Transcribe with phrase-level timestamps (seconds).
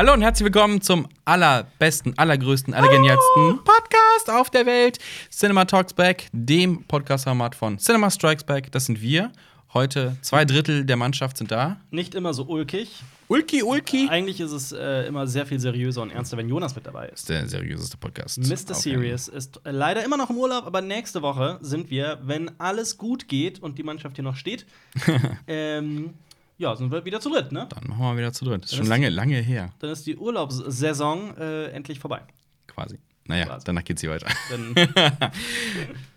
[0.00, 4.98] Hallo und herzlich willkommen zum allerbesten, allergrößten, allergenialsten Podcast auf der Welt.
[5.30, 8.72] Cinema Talks Back, dem Podcast-Format von Cinema Strikes Back.
[8.72, 9.30] Das sind wir.
[9.74, 11.82] Heute zwei Drittel der Mannschaft sind da.
[11.90, 13.02] Nicht immer so ulkig.
[13.28, 14.08] Ulki, Ulki.
[14.08, 17.28] Eigentlich ist es äh, immer sehr viel seriöser und ernster, wenn Jonas mit dabei ist.
[17.28, 18.38] der seriöseste Podcast.
[18.38, 18.74] Mr.
[18.74, 22.96] Serious ist äh, leider immer noch im Urlaub, aber nächste Woche sind wir, wenn alles
[22.96, 24.64] gut geht und die Mannschaft hier noch steht,
[25.46, 26.14] ähm,
[26.60, 27.66] ja, sind wir wieder zu dritt, ne?
[27.70, 28.62] Dann machen wir wieder zu dritt.
[28.64, 32.20] Das ist schon ist- lange, lange her, Dann ist die Urlaubssaison äh, endlich vorbei.
[32.66, 32.98] quasi.
[33.26, 33.64] Naja, Quasi.
[33.64, 34.26] danach geht's hier weiter.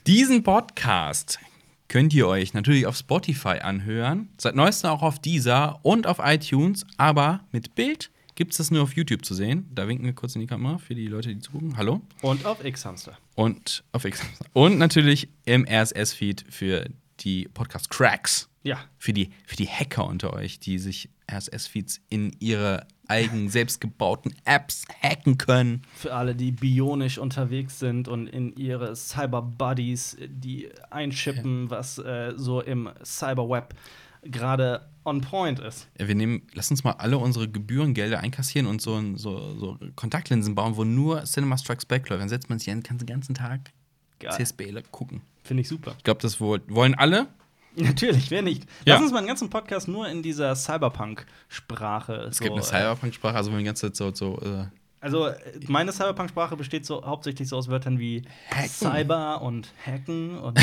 [0.08, 1.40] Diesen Podcast
[1.88, 6.86] könnt ihr euch natürlich auf Spotify anhören, seit neuestem auch auf Deezer und auf iTunes,
[6.98, 9.70] aber mit Bild gibt es das nur auf YouTube zu sehen.
[9.76, 11.78] Da winken wir kurz in die Kamera für die Leute, die zugucken.
[11.78, 12.02] Hallo.
[12.24, 13.16] und auf X-Hamster.
[13.36, 14.22] Und auf X.
[14.54, 16.86] Und natürlich im RSS-Feed für
[17.20, 18.50] die Podcast-Cracks.
[18.64, 18.80] Ja.
[18.98, 24.86] Für die, für die Hacker unter euch, die sich RSS-Feeds in ihre eigen selbstgebauten Apps
[25.02, 25.84] hacken können.
[25.94, 32.62] Für alle, die bionisch unterwegs sind und in ihre Cyber-Buddies, die einschippen, was äh, so
[32.62, 33.76] im Cyberweb
[34.24, 35.90] gerade on point ist.
[36.00, 40.56] Ja, wir nehmen, lass uns mal alle unsere Gebührengelder einkassieren und so, so, so Kontaktlinsen
[40.56, 42.22] bauen, wo nur Cinema Strikes Back läuft.
[42.22, 43.72] Dann setzt man sich den ganzen Tag
[44.20, 44.32] Geil.
[44.32, 45.22] CSB gucken.
[45.44, 45.96] Finde ich super.
[45.98, 47.28] Ich glaube, das wollen alle.
[47.84, 48.64] Natürlich, wer nicht?
[48.86, 48.96] Ja.
[48.96, 52.14] Lass uns mal einen ganzen Podcast nur in dieser Cyberpunk-Sprache.
[52.30, 54.66] Es so, gibt eine äh, Cyberpunk-Sprache, also wo die ganze Zeit so, so äh,
[55.00, 55.36] Also, äh,
[55.68, 58.70] meine Cyberpunk-Sprache besteht so hauptsächlich so aus Wörtern wie Hacken.
[58.70, 60.60] Cyber und Hacken und.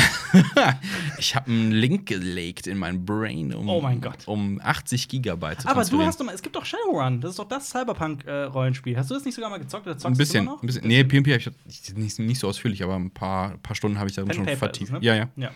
[1.17, 4.19] ich habe einen Link gelegt in mein Brain, um, Oh mein Gott.
[4.27, 7.39] um 80 Gigabyte zu Aber du hast doch mal, es gibt doch Shadowrun, das ist
[7.39, 8.97] doch das Cyberpunk-Rollenspiel.
[8.97, 10.63] hast du das nicht sogar mal gezockt oder zockst ein bisschen, du noch?
[10.63, 10.87] ein bisschen.
[10.87, 11.49] Nee, PMP habe ich
[11.89, 14.91] ich- nicht, nicht so ausführlich, aber ein paar, paar Stunden habe ich da schon vertieft.
[14.93, 14.99] ne?
[15.01, 15.27] Ja, ja.
[15.35, 15.51] ja.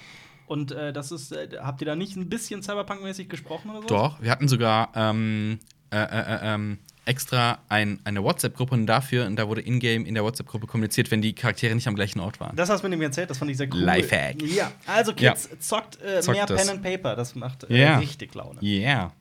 [0.47, 3.87] Und äh, das ist, äh, habt ihr da nicht ein bisschen Cyberpunk-mäßig gesprochen oder so?
[3.87, 5.59] Doch, wir hatten sogar ähm,
[5.91, 10.13] äh, äh, äh, ähm, extra ein, eine WhatsApp-Gruppe und dafür, und da wurde in-game in
[10.15, 12.55] der WhatsApp-Gruppe kommuniziert, wenn die Charaktere nicht am gleichen Ort waren.
[12.55, 13.79] Das hast du mir erzählt, das fand ich sehr cool.
[13.81, 14.41] Lifehack.
[14.41, 16.61] Ja, also Kids, zockt, äh, Zockt mehr das.
[16.65, 17.97] Pen and Paper, das macht Ja.
[17.99, 18.59] richtig Laune.
[18.61, 19.13] Yeah.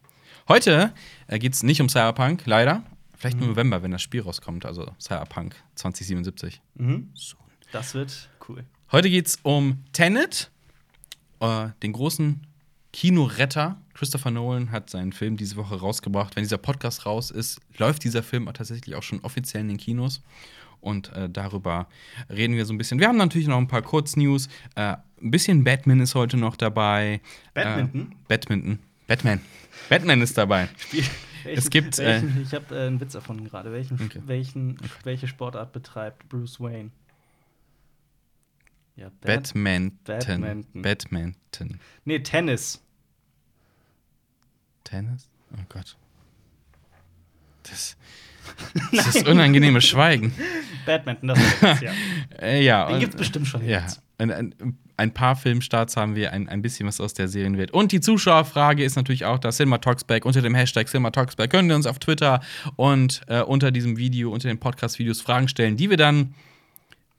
[0.48, 0.92] Heute
[1.26, 2.82] äh, geht es nicht um Cyberpunk, leider.
[3.16, 3.42] Vielleicht Mhm.
[3.44, 6.60] im November, wenn das Spiel rauskommt, also Cyberpunk 2077.
[6.74, 7.10] Mhm.
[7.72, 8.64] Das wird cool.
[8.92, 10.50] Heute geht es um Tenet,
[11.40, 12.46] äh, den großen
[12.92, 13.80] Kinoretter.
[13.94, 16.36] Christopher Nolan hat seinen Film diese Woche rausgebracht.
[16.36, 20.22] Wenn dieser Podcast raus ist, läuft dieser Film tatsächlich auch schon offiziell in den Kinos.
[20.80, 21.88] Und äh, darüber
[22.28, 23.00] reden wir so ein bisschen.
[23.00, 24.48] Wir haben natürlich noch ein paar Kurznews.
[24.74, 27.20] Äh, ein bisschen Batman ist heute noch dabei.
[27.54, 28.12] Badminton?
[28.12, 28.78] Äh, Badminton.
[29.06, 29.40] Batman.
[29.88, 30.68] Batman ist dabei.
[31.46, 33.70] Es gibt, äh, Welchen, ich habe äh, einen Witz erfunden gerade.
[33.70, 34.18] Welchen, Okay.
[34.24, 36.90] welchen, welche Sportart betreibt Bruce Wayne?
[38.96, 39.96] Ja, Bad- Badminton.
[40.04, 40.82] Badminton.
[40.82, 41.80] Badminton.
[42.04, 42.80] Nee, Tennis.
[44.84, 45.28] Tennis?
[45.52, 45.96] Oh Gott.
[47.64, 47.96] Das,
[48.92, 50.32] das ist unangenehmes Schweigen.
[50.86, 51.92] Badminton, das ist Witz, ja.
[52.40, 52.86] Äh, ja.
[52.86, 53.66] Den und- gibt's bestimmt schon.
[53.66, 53.84] Ja.
[53.84, 54.00] Witz.
[54.18, 54.54] Ein, ein,
[54.96, 57.72] ein paar Filmstarts haben wir, ein, ein bisschen was aus der Serienwelt.
[57.72, 60.24] Und die Zuschauerfrage ist natürlich auch das Cinema Talks Back.
[60.24, 62.40] Unter dem Hashtag Cinema Talks Back können wir uns auf Twitter
[62.76, 66.34] und äh, unter diesem Video, unter den Podcast-Videos Fragen stellen, die wir dann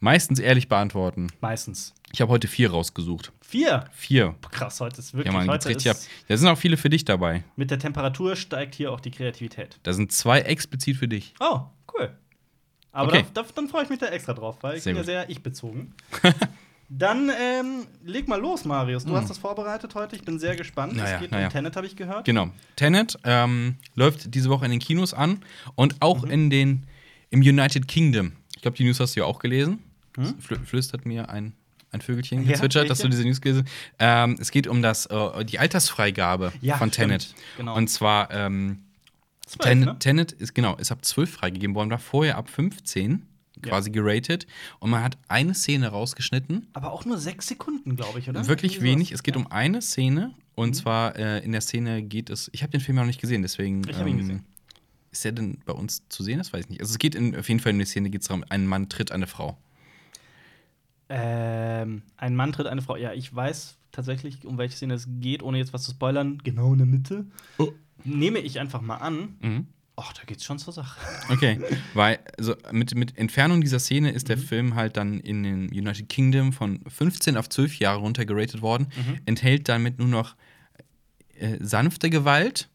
[0.06, 1.28] meistens ehrlich beantworten.
[1.42, 1.94] Meistens.
[2.14, 3.32] Ich habe heute vier rausgesucht.
[3.42, 3.86] Vier.
[3.92, 4.36] Vier.
[4.52, 5.34] Krass, heute ist Ja, wirklich.
[5.34, 5.98] man, geht's heute ab.
[5.98, 7.44] ist, Da sind auch viele für dich dabei.
[7.56, 9.80] mit der Temperatur steigt hier auch die Kreativität.
[9.84, 11.34] Da sind zwei explizit für dich.
[11.40, 11.62] Oh,
[11.98, 12.16] cool.
[12.92, 13.26] Aber Okay.
[13.34, 15.06] da, da, dann freue ich mich da extra drauf, weil ich Sehr bin ja gut.
[15.08, 15.94] sehr ich-bezogen.
[16.90, 19.04] dann ähm, leg mal los, Marius.
[19.06, 20.16] Du hast das vorbereitet heute.
[20.16, 20.96] Ich bin sehr gespannt.
[20.96, 21.48] Naja, es geht naja.
[21.48, 22.26] um Tenet, habe ich gehört.
[22.26, 22.50] Genau.
[22.76, 25.44] Tenet ähm, läuft diese Woche in den Kinos an
[25.74, 26.32] und auch Mhm.
[26.32, 26.88] in den
[27.32, 28.34] im United Kingdom.
[28.56, 29.80] Ich glaube, die News hast du ja auch gelesen.
[30.16, 30.40] Hm?
[30.40, 31.54] Flü flüstert mir ein,
[31.92, 33.74] ein Vögelchen Ja, gezwitschert, dass du diese News gelesen hast.
[34.00, 36.92] Ähm, es geht um das, äh, die Altersfreigabe Ja, von.
[36.92, 37.34] Tenet.
[37.58, 37.76] Genau.
[37.76, 38.80] Und zwar, ähm,
[39.46, 40.00] Zwölf, Tenet, ne?
[40.00, 43.26] Tenet ist genau, ist ab 12 freigegeben worden, war vorher ab 15
[43.62, 44.46] quasi geratet.
[44.80, 46.68] Und man hat eine Szene rausgeschnitten.
[46.74, 48.46] Aber auch nur sechs Sekunden, glaube ich, oder?
[48.48, 49.12] Wirklich wenig.
[49.12, 49.40] Es geht ja.
[49.40, 49.46] Mhm.
[49.48, 50.34] um eine Szene.
[50.56, 52.50] Und zwar äh, in der Szene geht es.
[52.54, 53.84] Ich habe den Film ja noch nicht gesehen, deswegen.
[53.84, 54.44] ähm, Ich hab ihn gesehen.
[55.12, 56.38] Ist der denn bei uns zu sehen?
[56.40, 56.82] Das weiß ich nicht.
[56.82, 58.90] Also es geht in, auf jeden Fall in der Szene geht es darum, ein Mann
[58.90, 59.58] tritt eine Frau.
[61.10, 62.96] Ähm, ein Mann tritt eine Frau.
[62.96, 66.40] Ja, ich weiß tatsächlich, um welche Szene es geht, ohne jetzt was zu spoilern.
[66.44, 67.26] Genau in der Mitte.
[67.58, 67.72] Oh.
[68.04, 69.36] Nehme ich einfach mal an.
[69.42, 69.68] Mhm.
[69.98, 71.00] Ach, da geht's schon zur Sache.
[71.32, 71.60] Okay,
[71.94, 74.28] weil also mit, mit Entfernung dieser Szene ist Mhm.
[74.28, 78.88] der Film halt dann in den United Kingdom von 15 auf 12 Jahre runtergeratet worden,
[78.98, 79.20] Mhm.
[79.26, 80.36] enthält damit nur noch
[81.40, 82.70] äh, sanfte Gewalt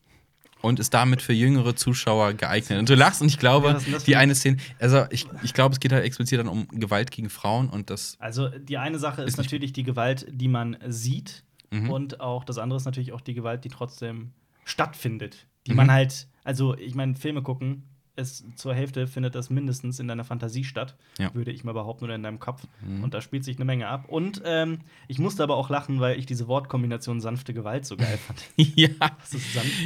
[0.62, 2.78] und ist damit für jüngere Zuschauer geeignet.
[2.78, 5.72] Und du lachst und ich glaube, Ja, die ein- eine Szene, also ich, ich glaube,
[5.72, 9.22] es geht halt explizit dann um Gewalt gegen Frauen und das Also, die eine Sache
[9.22, 11.44] ist, Ist natürlich die Gewalt, die man sieht.
[11.70, 11.90] Mhm.
[11.90, 14.32] Und auch das andere ist natürlich auch die Gewalt, die trotzdem
[14.64, 15.46] stattfindet.
[15.66, 15.76] Die Mhm.
[15.76, 17.84] man halt, also, ich meine, Filme gucken
[18.20, 21.34] es zur Hälfte findet das mindestens in deiner Fantasie statt, Ja.
[21.34, 22.62] würde ich mal behaupten, oder in deinem Kopf.
[22.86, 23.02] Mhm.
[23.02, 24.06] Und da spielt sich eine Menge ab.
[24.08, 24.78] Und ähm,
[25.08, 28.44] ich musste aber auch lachen, weil ich diese Wortkombination sanfte Gewalt so geil fand.
[28.76, 28.88] ja.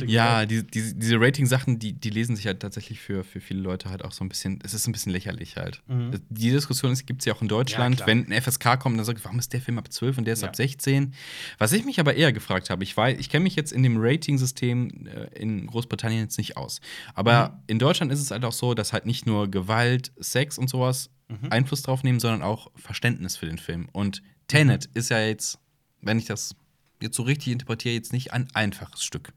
[0.07, 3.91] Ja, die, die, diese Rating-Sachen, die, die lesen sich halt tatsächlich für, für viele Leute
[3.91, 5.83] halt auch so ein bisschen, es ist ein bisschen lächerlich halt.
[5.87, 6.13] Mhm.
[6.29, 8.09] Die Diskussion gibt es ja auch in Deutschland, klar.
[8.09, 10.43] wenn ein FSK kommt, dann sagt, warum ist der Film ab 12 und der ist
[10.43, 10.49] Ja.
[10.49, 11.15] ab 16?
[11.59, 13.97] Was ich mich aber eher gefragt habe, ich weiß, ich kenne mich jetzt in dem
[13.99, 16.81] Rating-System äh, in Großbritannien jetzt nicht aus.
[17.15, 17.55] Aber Mhm.
[17.67, 21.11] in Deutschland ist es halt auch so, dass halt nicht nur Gewalt, Sex und sowas
[21.29, 21.51] Mhm.
[21.51, 23.89] Einfluss drauf nehmen, sondern auch Verständnis für den Film.
[23.93, 25.59] Und Tenet ist ja jetzt,
[26.03, 26.55] wenn ich das
[27.01, 29.33] jetzt so richtig interpretiere, jetzt nicht ein einfaches Stück,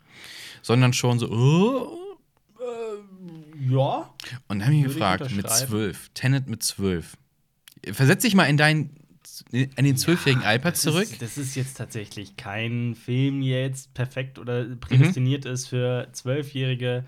[0.61, 1.97] sondern schon so, oh.
[3.69, 4.13] Ja.
[4.47, 7.17] Und dann habe ich mich gefragt, mit zwölf, Tenet mit zwölf.
[7.91, 8.95] Versetz dich mal in deinen,
[9.51, 11.03] in den zwölfjährigen iPad Das zurück.
[11.03, 15.51] Ist, das ist jetzt tatsächlich kein Film, der jetzt perfekt oder prädestiniert Mhm.
[15.51, 17.05] ist für Zwölfjährige.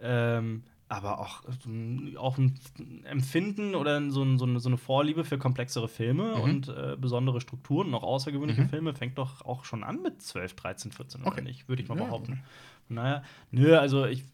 [0.00, 2.58] Ähm, aber auch, ähm, auch ein
[3.04, 6.40] Empfinden oder so, so, eine, so eine Vorliebe für komplexere Filme Mhm.
[6.42, 10.54] und äh, besondere Strukturen und auch außergewöhnliche Filme fängt doch auch schon an mit 12,
[10.54, 11.42] 13, 14 oder Okay.
[11.42, 12.04] nicht, würde ich mal Ja.
[12.04, 12.42] behaupten.
[12.88, 13.22] Naja,
[13.52, 14.24] nö, also ich,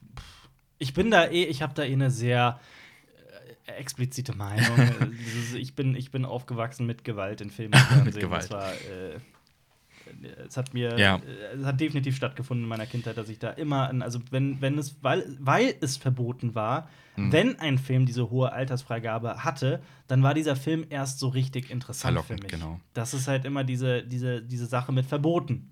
[0.79, 2.59] ich bin da eh, ich habe da eh eine sehr
[3.67, 4.79] äh, explizite Meinung.
[5.55, 7.75] Äh, ich, bin, ich bin aufgewachsen mit Gewalt in Filmen.
[7.79, 8.23] und Fernsehen.
[8.23, 8.45] Gewalt.
[8.45, 9.19] Das war, äh,
[10.47, 11.17] es hat mir, Ja.
[11.17, 14.61] äh, es hat definitiv stattgefunden in meiner Kindheit, dass ich da immer, an, also wenn,
[14.61, 16.89] wenn es, weil, weil es verboten war,
[17.19, 17.33] Mhm.
[17.33, 22.13] wenn ein Film diese hohe Altersfreigabe hatte, dann war dieser Film erst so richtig interessant
[22.15, 22.53] Verlockend, für mich.
[22.53, 22.79] genau.
[22.93, 25.71] Das ist halt immer diese, diese, diese Sache mit Verboten.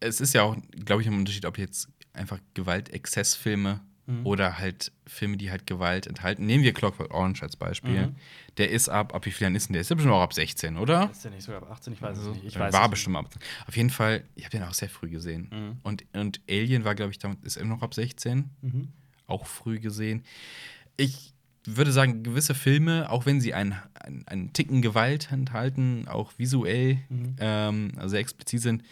[0.00, 4.24] Es ist ja auch, glaube ich, ein Unterschied, ob jetzt einfach Gewaltexzessfilme Mhm.
[4.26, 6.46] oder halt Filme, die halt Gewalt enthalten.
[6.46, 8.06] Nehmen wir Clockwork Orange als Beispiel.
[8.08, 8.16] Mhm.
[8.56, 9.80] Der ist ab, ab wie viel Jahren ist denn der?
[9.82, 11.10] Ist ja bestimmt auch ab 16, oder?
[11.10, 11.92] Ist der nicht sogar ab 18?
[11.92, 12.46] Ich weiß Also, es nicht.
[12.46, 13.28] Ich weiß war es bestimmt ab.
[13.66, 15.48] Auf jeden Fall, ich habe den auch sehr früh gesehen.
[15.52, 15.76] Mhm.
[15.82, 18.50] Und, und Alien war, glaube ich, damit ist immer noch ab 16.
[18.62, 18.74] nicht.
[18.74, 18.88] Mhm.
[19.26, 20.22] Auch früh gesehen.
[20.96, 21.32] Ich
[21.64, 26.98] würde sagen, gewisse Filme, auch wenn sie einen, einen, einen Ticken Gewalt enthalten, auch visuell
[27.08, 27.36] Mhm.
[27.40, 28.82] ähm, also sehr explizit sind.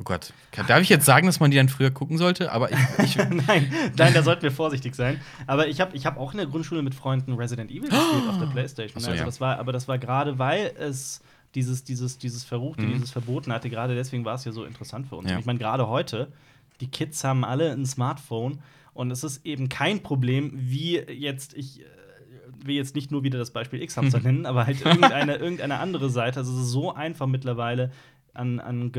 [0.00, 0.32] Oh Gott,
[0.66, 2.50] darf ich jetzt sagen, dass man die dann früher gucken sollte?
[2.52, 3.16] Aber ich, ich
[3.46, 5.20] nein, nein, da sollten wir vorsichtig sein.
[5.46, 8.38] Aber ich habe ich hab auch in der Grundschule mit Freunden Resident Evil gespielt auf
[8.38, 9.02] der Playstation.
[9.02, 11.20] So, also das war, aber das war gerade, weil es
[11.54, 12.94] dieses, dieses, dieses Verruchte, Mhm.
[12.94, 15.30] dieses Verboten hatte, gerade deswegen war es ja so interessant für uns.
[15.30, 15.38] Ja.
[15.38, 16.32] Ich meine, gerade heute,
[16.80, 18.60] die Kids haben alle ein Smartphone
[18.94, 21.80] und es ist eben kein Problem, wie jetzt ich.
[21.80, 21.84] äh,
[22.62, 26.40] will jetzt nicht nur wieder das Beispiel X-Hamster nennen, aber halt irgendeine, irgendeine andere Seite.
[26.40, 27.90] Also es ist so einfach mittlerweile
[28.34, 28.92] an, an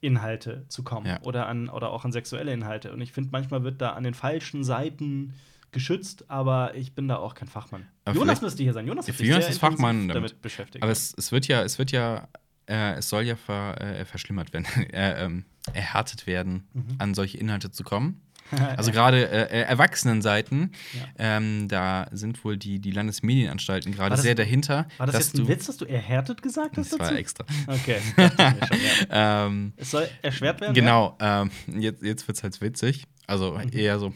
[0.00, 1.20] Gewaltinhalte zu kommen Ja.
[1.22, 2.92] oder, an, oder auch an sexuelle Inhalte.
[2.92, 5.34] Und ich finde, manchmal wird da an den falschen Seiten
[5.72, 7.86] geschützt, aber ich bin da auch kein Fachmann.
[8.04, 8.86] Aber Jonas müsste hier sein.
[8.86, 10.14] Jonas, sich Jonas ist Fachmann damit.
[10.16, 10.82] damit beschäftigt.
[10.82, 12.28] aber es, es wird ja, es wird ja,
[12.66, 16.84] äh, es soll ja ver, äh, verschlimmert werden, äh, ähm, erhärtet werden, Mhm.
[16.98, 18.22] an solche Inhalte zu kommen.
[18.76, 20.72] Also gerade äh, äh, Erwachsenenseiten,
[21.18, 24.86] ähm, da sind wohl die, die Landesmedienanstalten gerade War sehr dahinter.
[24.98, 27.18] war das jetzt ein Witz, dass du erhärtet gesagt hast Das war dazu?
[27.18, 27.44] extra.
[27.66, 28.00] Okay.
[28.16, 28.78] schon,
[29.10, 29.46] ja.
[29.46, 30.74] Ähm, Es soll erschwert werden?
[30.74, 33.04] genau, ähm, jetzt, jetzt wird es halt witzig.
[33.26, 33.70] Also Mhm.
[33.72, 34.14] eher so,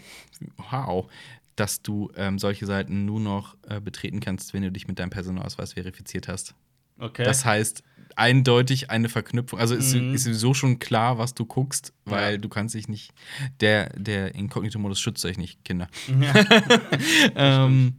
[0.71, 1.11] wow,
[1.57, 5.11] dass du ähm, solche Seiten nur noch äh, betreten kannst, wenn du dich mit deinem
[5.11, 6.55] Personalausweis verifiziert hast.
[6.99, 7.07] Ja?
[7.07, 7.25] Okay.
[7.25, 7.83] Das heißt,
[8.19, 9.59] eindeutig eine Verknüpfung.
[9.59, 10.15] Also ist, Mhm.
[10.15, 12.39] ist sowieso schon klar, was du guckst, weil Ja.
[12.39, 13.13] du kannst dich nicht.
[13.61, 15.89] Der, der Inkognito-Modus schützt euch nicht, Kinder.
[16.21, 16.33] ja.
[17.35, 17.95] Ähm,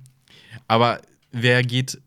[0.67, 1.01] aber
[1.31, 1.99] wer geht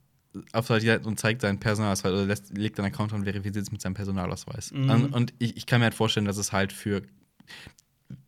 [0.52, 3.72] auf solche Seite und zeigt seinen Personalausweis oder lässt, legt einen Account und verifiziert es
[3.72, 4.70] mit seinem Personalausweis?
[4.72, 4.90] Mhm.
[4.90, 7.02] Und, und ich, ich kann mir halt vorstellen, dass es halt für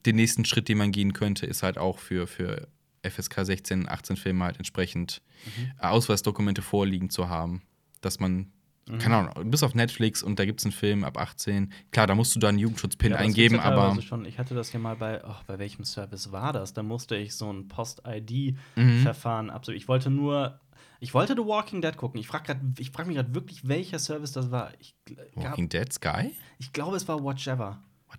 [0.06, 2.68] den nächsten Schritt, den man gehen könnte, ist halt auch für, für
[3.02, 5.22] FSK 16, 18 Filme halt entsprechend
[5.56, 5.70] Mhm.
[5.78, 7.62] Ausweisdokumente vorliegen zu haben.
[8.00, 8.50] Dass man,
[8.90, 8.98] Mhm.
[8.98, 11.72] keine Ahnung, bis auf Netflix und da gibt es einen Film ab 18.
[11.92, 14.00] Klar, da musst du dann einen Jugendschutzpin Ja, eingeben, ja aber.
[14.02, 14.24] Schon.
[14.24, 16.72] Ich hatte das ja mal bei, ach, bei welchem Service war das?
[16.72, 17.68] Da musste ich so ein Mhm.
[17.68, 19.82] Post-ID-Verfahren absolvieren.
[19.82, 20.60] Ich wollte nur,
[21.00, 22.20] ich wollte The Walking Dead gucken.
[22.20, 22.58] Ich frage
[22.92, 24.72] frag mich gerade wirklich, welcher Service das war.
[24.80, 24.94] Ich,
[25.34, 26.32] Walking Dead Sky?
[26.58, 27.46] ich glaube, es war Watch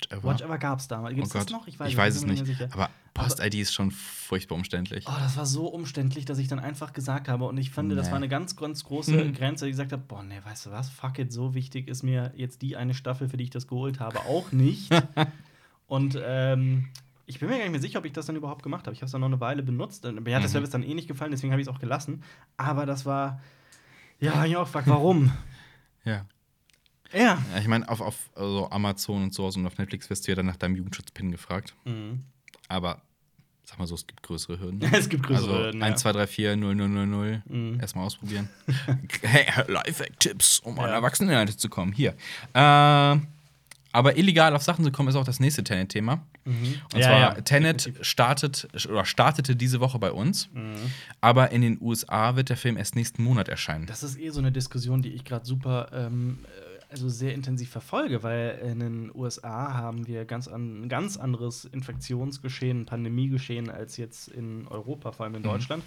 [0.09, 0.23] Ever.
[0.23, 0.23] Whatever.
[0.29, 1.15] Watch Ever gab es damals.
[1.15, 1.51] Gibt Oh es das Gott.
[1.51, 1.67] noch?
[1.67, 2.73] Ich weiß, bin es mir nicht.
[2.73, 5.05] Aber Post-ID ist schon furchtbar umständlich.
[5.07, 7.45] Oh, das war so umständlich, dass ich dann einfach gesagt habe.
[7.45, 8.11] Und ich fand, das Nee.
[8.11, 9.33] war eine ganz, ganz große Mhm.
[9.33, 9.65] Grenze.
[9.67, 10.89] Ich gesagt habe: Boah, nee, weißt du was?
[10.89, 13.99] Fuck it, so wichtig ist mir jetzt die eine Staffel, für die ich das geholt
[13.99, 14.89] habe, auch nicht.
[15.87, 16.87] und ähm,
[17.25, 18.93] ich bin mir gar nicht mehr sicher, ob ich das dann überhaupt gemacht habe.
[18.93, 20.03] Ich habe es dann noch eine Weile benutzt.
[20.03, 20.47] Mir hat der Mhm.
[20.47, 22.23] Service dann eh nicht gefallen, deswegen habe ich es auch gelassen.
[22.57, 23.41] Aber das war.
[24.19, 25.31] Ja, ich auch gefragt, warum?
[26.05, 26.25] Ja.
[27.13, 27.37] Ja.
[27.59, 30.45] Ich meine, auf, auf also Amazon und sowas und auf Netflix wirst du ja dann
[30.45, 31.73] nach deinem Jugendschutzpin gefragt.
[31.85, 32.23] Mhm.
[32.67, 33.01] Aber
[33.63, 34.81] sag mal so, es gibt größere Hürden.
[34.93, 36.11] Es gibt größere also Hürden, 1, ja.
[36.11, 37.43] 2, 3, 4, 0, 0, 0, 0.
[37.47, 37.79] Mhm.
[37.79, 38.49] Erstmal ausprobieren.
[39.21, 40.95] hey, Lifehack-Tipps, um an Ja.
[40.95, 41.91] Erwachseneninhalte zu kommen.
[41.93, 42.15] Hier.
[42.53, 43.17] Äh,
[43.91, 46.21] Aber illegal auf Sachen zu kommen, ist auch das nächste Tenet-Thema.
[46.45, 46.75] Und Mhm.
[46.93, 50.75] Ja, zwar, ja, Tenet startet oder startete diese Woche bei uns, Mhm.
[51.21, 53.87] aber in den USA wird der Film erst nächsten Monat erscheinen.
[53.87, 57.69] Das ist eh so eine Diskussion, die ich gerade super, ähm, äh, also sehr intensiv
[57.69, 63.97] verfolge, weil in den USA haben wir ganz an, ein ganz anderes Infektionsgeschehen, Pandemiegeschehen als
[63.97, 65.47] jetzt in Europa, vor allem in Mhm.
[65.47, 65.83] Deutschland.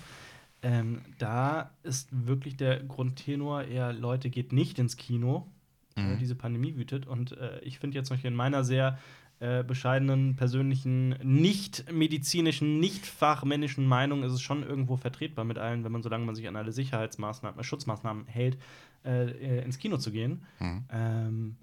[0.63, 5.49] Ähm, da ist wirklich der Grundtenor eher, Leute, geht nicht ins Kino,
[5.97, 6.19] Mhm.
[6.19, 7.07] diese Pandemie wütet.
[7.07, 8.99] Und äh, ich finde jetzt Beispiel in meiner sehr
[9.41, 15.83] äh, bescheidenen, persönlichen, nicht medizinischen, nicht fachmännischen Meinung ist es schon irgendwo vertretbar mit allen,
[15.83, 18.57] wenn man, solange man sich an alle Sicherheitsmaßnahmen, Schutzmaßnahmen hält,
[19.05, 20.45] äh, äh, ins Kino zu gehen.
[20.59, 20.85] Mhm.
[20.91, 21.57] Ähm,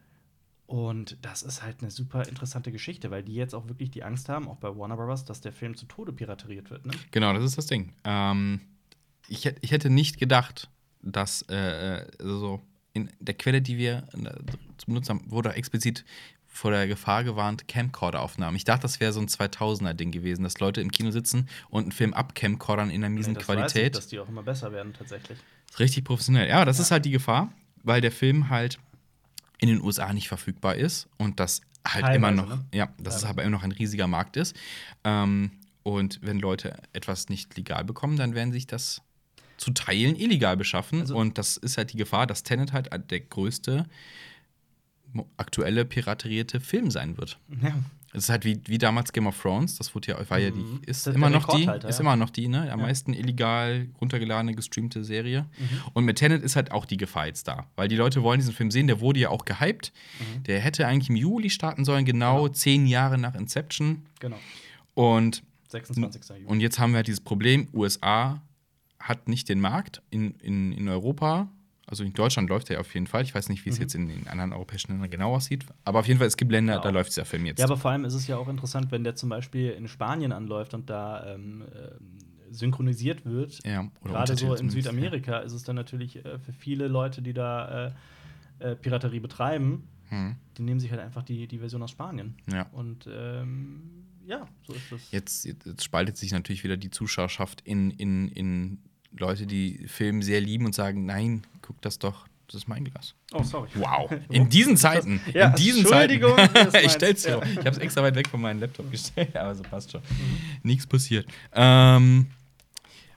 [0.67, 4.29] und das ist halt eine super interessante Geschichte, weil die jetzt auch wirklich die Angst
[4.29, 6.86] haben, auch bei Warner Bros., dass der Film zu Tode pirateriert wird.
[6.86, 6.93] Ne?
[7.10, 7.93] Genau, das ist das Ding.
[8.03, 8.62] Ähm,
[9.27, 10.69] ich, ich hätte nicht gedacht,
[11.01, 12.62] dass äh, also so
[12.93, 14.29] in der Quelle, die wir äh,
[14.77, 16.05] zum Nutzen haben, wurde explizit
[16.46, 18.55] vor der Gefahr gewarnt, Camcorder-Aufnahmen.
[18.58, 21.91] Ich dachte, das wäre so ein 2000er-Ding gewesen, dass Leute im Kino sitzen und einen
[21.91, 23.96] Film abcamcordern in einer miesen Nee, das weiß ich, Qualität.
[23.96, 25.38] dass die auch immer besser werden, tatsächlich.
[25.78, 26.50] Richtig professionell.
[26.50, 26.84] Ja, das Ja.
[26.84, 27.52] ist halt die Gefahr,
[27.84, 28.80] weil der Film halt
[29.60, 32.66] in den USA nicht verfügbar ist und das halt Teilweise, immer noch, ne?
[32.74, 33.30] ja, dass es Ja.
[33.30, 34.56] aber immer noch ein riesiger Markt ist.
[35.04, 35.52] Ähm,
[35.84, 39.02] und wenn Leute etwas nicht legal bekommen, dann werden sich das
[39.58, 41.02] zu Teilen illegal beschaffen.
[41.02, 43.86] Also- und das ist halt die Gefahr, dass Tenet halt der größte
[45.38, 47.40] aktuelle piraterierte Film sein wird.
[47.62, 47.74] Ja.
[48.12, 50.60] Es ist halt wie, wie damals Game of Thrones, das wurde ja, war ja die,
[50.62, 50.82] Mhm.
[50.86, 52.00] ist ist immer noch die, ist ja.
[52.00, 52.62] immer noch die, ne?
[52.72, 52.86] Am Ja.
[52.88, 55.46] meisten illegal runtergeladene, gestreamte Serie.
[55.60, 55.68] Mhm.
[55.94, 57.68] Und mit Tenet ist halt auch die Gefahr jetzt da.
[57.75, 59.94] Weil die Leute wollen diesen Film sehen, der wurde ja auch gehypt.
[60.20, 60.44] Mhm.
[60.44, 62.48] Der hätte eigentlich im Juli starten sollen, genau Genau.
[62.54, 64.04] zehn Jahre nach Inception.
[64.20, 64.38] Genau.
[64.96, 66.30] Und, 26.
[66.30, 66.46] Juli.
[66.46, 68.42] und jetzt haben wir halt dieses Problem, USA
[69.00, 71.48] hat nicht den Markt in, in, in Europa.
[71.89, 73.24] Also in Deutschland läuft er ja auf jeden Fall.
[73.24, 73.81] Ich weiß nicht, wie es Mhm.
[73.81, 75.65] jetzt in den anderen europäischen Ländern genau aussieht.
[75.86, 77.60] Aber auf jeden Fall, es gibt Länder, Ja, da läuft dieser Film jetzt.
[77.60, 80.31] Ja, aber vor allem ist es ja auch interessant, wenn der zum Beispiel in Spanien
[80.31, 82.17] anläuft und da ähm, ähm,
[82.51, 83.60] synchronisiert wird.
[83.65, 87.34] Ja, oder Gerade so in Südamerika ist es dann natürlich äh, für viele Leute, die
[87.34, 87.88] da
[88.60, 90.17] äh, äh, Piraterie betreiben, Ja.
[90.17, 92.36] Hm, die nehmen sich halt einfach die, die Version aus Spanien.
[92.51, 92.63] ja.
[92.72, 93.81] Und ähm,
[94.25, 95.12] ja, so ist das.
[95.12, 98.77] Jetzt, jetzt, jetzt spaltet sich natürlich wieder die Zuschauerschaft in, in, in
[99.18, 103.16] Leute, die Film sehr lieben und sagen, nein, guck das doch, das ist mein Glas.
[103.34, 103.70] Oh, sorry.
[103.75, 106.13] Wow, in diesen Zeiten, Ja, in diesen Zeiten.
[106.13, 107.32] Entschuldigung, das ich stell's dir.
[107.32, 107.42] ja.
[107.44, 110.01] Ich habe es extra weit weg von meinem Laptop gestellt, aber so passt schon.
[110.01, 110.38] Mhm.
[110.63, 111.28] Nichts passiert.
[111.54, 112.28] Ähm,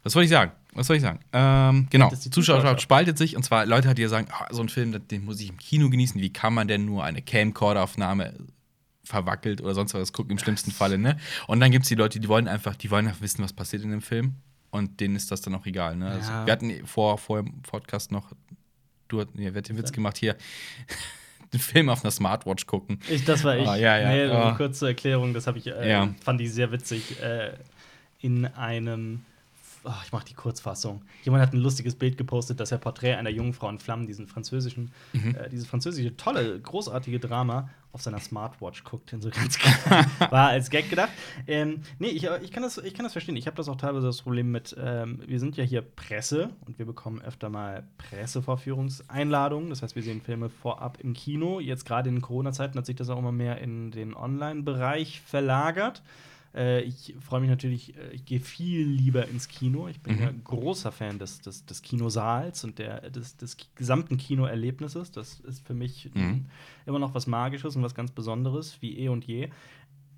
[0.02, 0.52] was wollte ich sagen?
[0.74, 1.20] Was soll ich sagen?
[1.34, 5.06] Ähm, genau, die Zuschauerschaft spaltet sich und zwar Leute, die sagen, ah, so ein Film,
[5.08, 6.18] den muss ich im Kino genießen.
[6.20, 8.32] Wie kann man denn nur eine Camcorder-Aufnahme
[9.04, 11.18] verwackelt oder sonst was gucken, im schlimmsten Falle, ne?
[11.46, 13.82] Und dann gibt es die Leute, die wollen einfach, die wollen einfach wissen, was passiert
[13.82, 14.36] in dem Film.
[14.72, 16.10] Und denen ist das dann auch egal, ne?
[16.10, 16.44] Also, Ja.
[16.46, 18.32] wir hatten vor, vor im Podcast noch,
[19.08, 20.34] du hast nee, wer den Witz gemacht hier,
[21.52, 22.98] den Film auf einer Smartwatch gucken.
[23.10, 23.68] Ich, das war ich.
[23.68, 24.08] Ah, ja, ja.
[24.08, 24.48] Nee, Ah.
[24.48, 26.12] eine kurze Erklärung, das habe ich, äh, Ja.
[26.24, 27.20] fand ich sehr witzig.
[27.22, 27.52] Äh,
[28.20, 29.24] in einem,
[29.84, 31.02] oh, ich mache die Kurzfassung.
[31.24, 34.26] Jemand hat ein lustiges Bild gepostet, dass er Porträt einer jungen Frau in Flammen, diesen
[34.26, 35.34] französischen, Mhm.
[35.34, 39.14] äh, dieses französische, tolle, großartige Drama auf seiner Smartwatch guckt.
[39.20, 40.06] So ganz klar.
[40.30, 41.10] War als Gag gedacht.
[41.46, 43.36] Ähm, nee, ich, ich, kann das, ich kann das verstehen.
[43.36, 46.78] Ich habe das auch teilweise das Problem mit, ähm, wir sind ja hier Presse und
[46.78, 49.70] wir bekommen öfter mal Pressevorführungseinladungen.
[49.70, 51.60] Das heißt, wir sehen Filme vorab im Kino.
[51.60, 56.02] Jetzt gerade in Corona-Zeiten hat sich das auch immer mehr in den Online-Bereich verlagert.
[56.54, 59.88] Äh, ich freue mich natürlich, äh, ich gehe viel lieber ins Kino.
[59.88, 60.20] Ich bin Mhm.
[60.22, 65.10] ja großer Fan des, des, des Kinosaals und der, des, des gesamten Kinoerlebnisses.
[65.12, 66.46] Das ist für mich Mhm.
[66.86, 69.48] immer noch was Magisches und was ganz Besonderes, wie eh und je.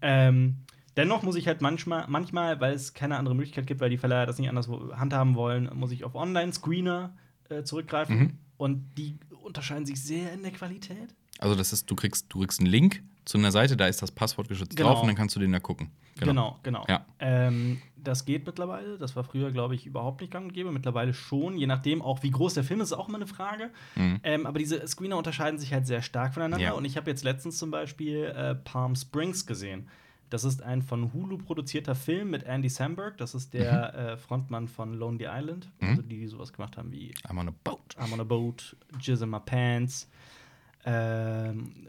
[0.03, 0.57] Ähm,
[0.97, 4.27] dennoch muss ich halt manchmal, manchmal, weil es keine andere Möglichkeit gibt, weil die Verleiher
[4.27, 7.17] das nicht anders handhaben wollen, muss ich auf Online-Screener
[7.49, 8.19] äh, zurückgreifen.
[8.19, 8.39] Mhm.
[8.57, 11.15] Und die unterscheiden sich sehr in der Qualität.
[11.39, 14.11] Also das ist, du kriegst, du kriegst einen Link zu einer Seite, da ist das
[14.11, 14.91] Passwort geschützt Genau.
[14.91, 15.91] drauf und dann kannst du den da gucken.
[16.19, 16.85] Genau, genau.
[16.89, 17.05] Ja.
[17.19, 18.99] Ähm, das geht mittlerweile.
[18.99, 20.71] Das war früher, glaube ich, überhaupt nicht gang und gäbe.
[20.71, 21.57] Mittlerweile schon.
[21.57, 23.71] Je nachdem, auch wie groß der Film ist, ist auch immer eine Frage.
[23.97, 24.21] Mhm.
[24.23, 26.65] Ähm, aber diese Screener unterscheiden sich halt sehr stark voneinander.
[26.65, 26.73] Ja.
[26.73, 29.89] Und ich habe jetzt letztens zum Beispiel äh, Palm Springs gesehen.
[30.31, 33.17] Das ist ein von Hulu produzierter Film mit Andy Samberg.
[33.19, 35.71] Das ist der äh, Frontmann von Lonely Island.
[35.81, 35.89] Mhm.
[35.89, 37.95] Also die, die sowas gemacht haben wie I'm on a boat.
[37.99, 40.11] I'm on a boat, Jizz in my pants,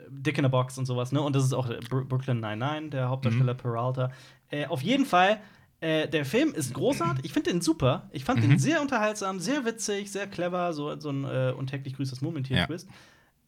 [0.10, 1.22] Dick in a Box und sowas, ne?
[1.22, 3.58] Und das ist auch Br Brooklyn 99, der Hauptdarsteller Mhm.
[3.58, 4.12] Peralta.
[4.50, 5.40] Äh, auf jeden Fall,
[5.82, 7.26] äh, der Film ist großartig.
[7.26, 8.10] Ich finde den super.
[8.12, 8.50] Ich fand Mhm.
[8.50, 12.22] den sehr unterhaltsam, sehr witzig, sehr clever, so, so ein äh, und täglich grüßt das
[12.22, 12.88] Murmeltier-Twist.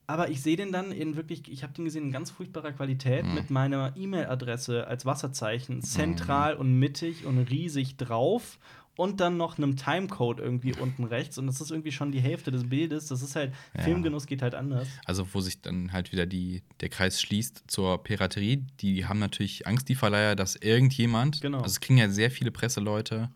[0.09, 3.25] Aber ich sehe den dann in wirklich, ich habe den gesehen in ganz furchtbarer Qualität
[3.25, 3.33] Mhm.
[3.33, 8.57] mit meiner E-Mail-Adresse als Wasserzeichen zentral und mittig und riesig drauf
[8.97, 11.37] und dann noch einem Timecode irgendwie unten rechts.
[11.37, 13.07] Und das ist irgendwie schon die Hälfte des Bildes.
[13.07, 13.83] Das ist halt, ja.
[13.83, 14.87] Filmgenuss geht halt anders.
[15.05, 19.67] Also, wo sich dann halt wieder die, der Kreis schließt zur Piraterie, die haben natürlich
[19.67, 21.59] Angst, die Verleiher, dass irgendjemand, genau.
[21.59, 23.29] also es kriegen ja sehr viele Presseleute,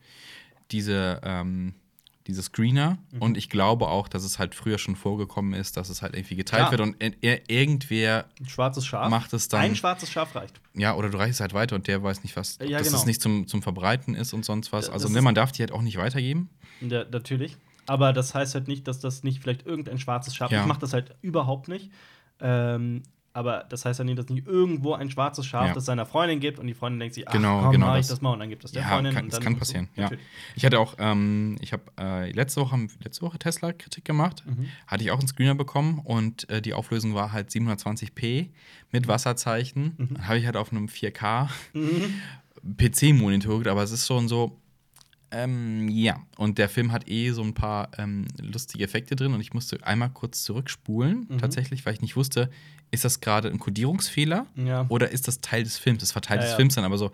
[0.71, 1.75] diese ähm,
[2.27, 2.97] diese Screener.
[3.11, 3.21] Mhm.
[3.21, 6.35] Und ich glaube auch, dass es halt früher schon vorgekommen ist, dass es halt irgendwie
[6.35, 6.71] geteilt ja.
[6.71, 9.61] wird und er, irgendwer Ein schwarzes Schaf macht es dann.
[9.61, 10.59] Ein schwarzes Schaf reicht.
[10.73, 12.99] Ja, oder du reichst halt weiter und der weiß nicht, was, ja, dass genau.
[12.99, 14.89] es nicht zum, zum Verbreiten ist und sonst was.
[14.89, 16.49] Also, ne, man darf die halt auch nicht weitergeben.
[16.81, 17.57] Ja, natürlich.
[17.87, 20.61] Aber das heißt halt nicht, dass das nicht vielleicht irgendein schwarzes Schaf ja.
[20.61, 21.91] Ich mache das halt überhaupt nicht.
[22.39, 25.73] Ähm, aber das heißt ja nicht, dass nicht irgendwo ein schwarzes Schaf ja.
[25.73, 28.07] das seiner Freundin gibt und die Freundin denkt sich, ach genau, komm, genau mach ich
[28.07, 29.13] das mal und dann gibt es der ja, Freundin.
[29.13, 30.01] Kann, das kann passieren, so.
[30.01, 30.11] ja.
[30.55, 34.67] Ich hatte auch, ähm, ich habe äh, letzte Woche, letzte Woche Tesla-Kritik gemacht, mhm.
[34.87, 38.49] hatte ich auch einen Screener bekommen und äh, die Auflösung war halt 720p
[38.91, 39.95] mit Wasserzeichen.
[39.97, 40.13] Mhm.
[40.15, 42.21] Dann habe ich halt auf einem 4K mhm.
[42.77, 44.61] PC-Monitor, aber es ist schon so,
[45.31, 49.39] ähm, ja, und der Film hat eh so ein paar ähm, lustige Effekte drin und
[49.39, 51.37] ich musste einmal kurz zurückspulen, mhm.
[51.37, 52.49] tatsächlich, weil ich nicht wusste,
[52.91, 54.85] ist das gerade ein Kodierungsfehler ja.
[54.89, 55.99] oder ist das Teil des Films?
[56.01, 57.11] Das war Teil ja, des Films dann, aber so,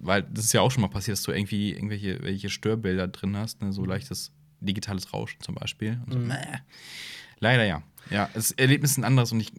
[0.00, 3.36] weil das ist ja auch schon mal passiert, dass du irgendwie irgendwelche welche Störbilder drin
[3.36, 3.72] hast, ne?
[3.72, 3.88] so mhm.
[3.88, 6.00] leichtes digitales Rauschen zum Beispiel.
[6.08, 6.32] So, mhm.
[7.38, 7.82] Leider ja.
[8.10, 9.52] Ja, das Erlebnis ist ein anderes und ich,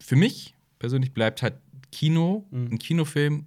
[0.00, 1.54] für mich persönlich bleibt halt
[1.92, 2.72] Kino, mhm.
[2.72, 3.44] ein Kinofilm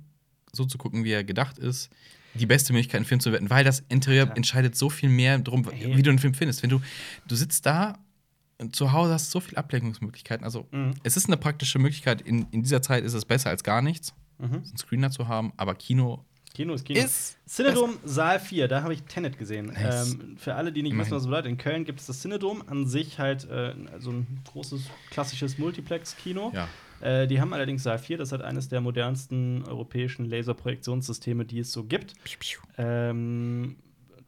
[0.54, 1.90] so zu gucken, wie er gedacht ist
[2.34, 4.34] die beste Möglichkeit, einen Film zu werten, weil das Interieur ja.
[4.34, 6.64] entscheidet so viel mehr darum, wie du einen Film findest.
[6.64, 6.82] Wenn du,
[7.28, 7.98] du sitzt da
[8.72, 10.44] zu Hause hast du so viele Ablenkungsmöglichkeiten.
[10.44, 10.94] Also, mhm.
[11.04, 12.22] es ist eine praktische Möglichkeit.
[12.22, 14.54] In, in dieser Zeit ist es besser als gar nichts, mhm.
[14.54, 16.26] einen Screener zu haben, aber Kino.
[16.54, 17.00] Kino ist Kino.
[17.00, 19.68] Ist Cinedom Saal 4, da habe ich Tenet gesehen.
[19.68, 20.14] Nice.
[20.14, 21.12] Ähm, für alle, die nicht Immerhin.
[21.12, 24.12] wissen, was es bedeutet, in Köln gibt es das Cinedom, an sich halt äh, so
[24.12, 26.52] ein großes, klassisches Multiplex-Kino.
[26.54, 26.68] Ja.
[27.02, 31.60] Äh, die haben allerdings Saal 4, das ist halt eines der modernsten europäischen Laserprojektionssysteme, die
[31.60, 32.14] es so gibt.
[32.78, 33.78] Ähm,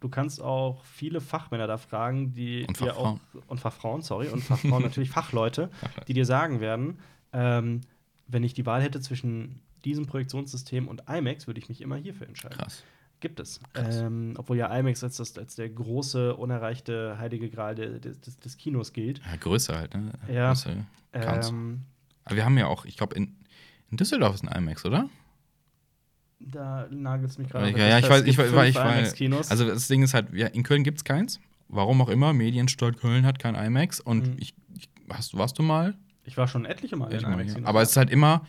[0.03, 4.41] du kannst auch viele Fachmänner da fragen, die und dir auch und Fachfrauen, sorry, und
[4.41, 5.69] Fachfrauen natürlich Fachleute,
[6.09, 6.99] die dir sagen werden,
[7.31, 7.81] ähm,
[8.27, 12.27] wenn ich die Wahl hätte zwischen diesem Projektionssystem und IMAX, würde ich mich immer hierfür
[12.27, 12.57] entscheiden.
[12.57, 12.83] Krass.
[13.21, 13.61] Gibt es.
[13.75, 18.57] Ähm, obwohl ja IMAX als, das, als der große, unerreichte heilige Gral des, des, des
[18.57, 19.19] Kinos gilt.
[19.19, 20.11] Ja, größer halt, ne?
[20.27, 20.49] Ja.
[20.49, 21.83] Größe, ähm,
[22.25, 23.37] aber wir haben ja auch, ich glaube, in,
[23.89, 25.09] in Düsseldorf ist ein IMAX, oder?
[26.45, 27.71] Da nagelt es mich gerade.
[27.71, 29.51] Ja, ja, ich weiß, ich, weiß, ich weiß.
[29.51, 31.39] Also das Ding ist halt, ja, in Köln gibt es keins.
[31.69, 33.99] Warum auch immer, Medienstadt Köln hat kein IMAX.
[33.99, 34.35] Und mhm.
[34.37, 35.95] ich, ich, hast, warst du mal?
[36.25, 37.55] Ich war schon etliche Mal in IMAX.
[37.55, 37.61] Ja.
[37.63, 38.45] Aber es ist halt immer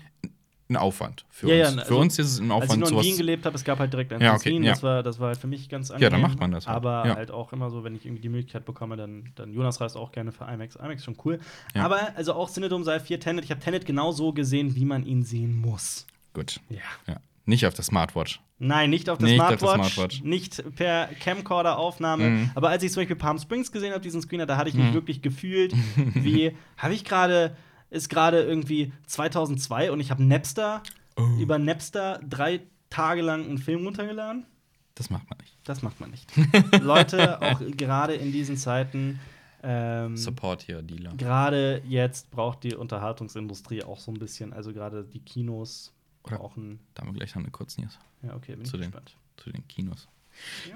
[0.69, 1.75] ein Aufwand für ja, uns.
[1.75, 2.83] Ja, also, für uns ist es ein Aufwand.
[2.83, 4.83] Als ich noch in Wien gelebt habe, es gab halt direkt ein ja, okay, das,
[4.83, 6.05] war, das war halt für mich ganz angenehm.
[6.05, 6.77] Ja, dann macht man das halt.
[6.77, 9.97] Aber halt auch immer so, wenn ich irgendwie die Möglichkeit bekomme, dann, dann Jonas reist
[9.97, 10.77] auch gerne für IMAX.
[10.77, 11.39] IMAX ist schon cool.
[11.75, 13.45] Aber also auch Cinedom sei 4 Tenet.
[13.45, 16.07] Ich habe Tenet genau so gesehen, wie man ihn sehen muss.
[16.33, 16.61] Gut.
[16.69, 17.17] Ja.
[17.47, 18.41] Nicht auf der Smartwatch.
[18.59, 22.31] Nein, nicht auf der, nicht Smartwatch, auf der Smartwatch, nicht per Camcorder-Aufnahme.
[22.31, 22.51] Mhm.
[22.55, 24.87] Aber als ich zum Beispiel Palm Springs gesehen habe, diesen Screener, da hatte ich mich
[24.87, 24.95] mhm.
[24.95, 25.75] wirklich gefühlt,
[26.15, 27.57] wie habe ich gerade,
[27.91, 30.83] ist gerade irgendwie 2002 und ich habe Napster,
[31.17, 31.23] oh.
[31.39, 34.47] über Napster drei Tage lang einen Film runtergeladen.
[34.95, 35.57] Das macht man nicht.
[35.65, 36.31] Das macht man nicht.
[36.81, 39.19] Leute, auch gerade in diesen Zeiten.
[39.63, 41.15] Ähm, Support hier, Dealer.
[41.17, 45.94] Gerade jetzt braucht die Unterhaltungsindustrie auch so ein bisschen, also gerade die Kinos
[46.25, 46.81] oder brauchen.
[46.95, 47.99] Da haben wir gleich noch eine kurze News.
[48.23, 49.17] Ja, okay, bin zu ich den, gespannt.
[49.37, 50.09] Zu den Kinos.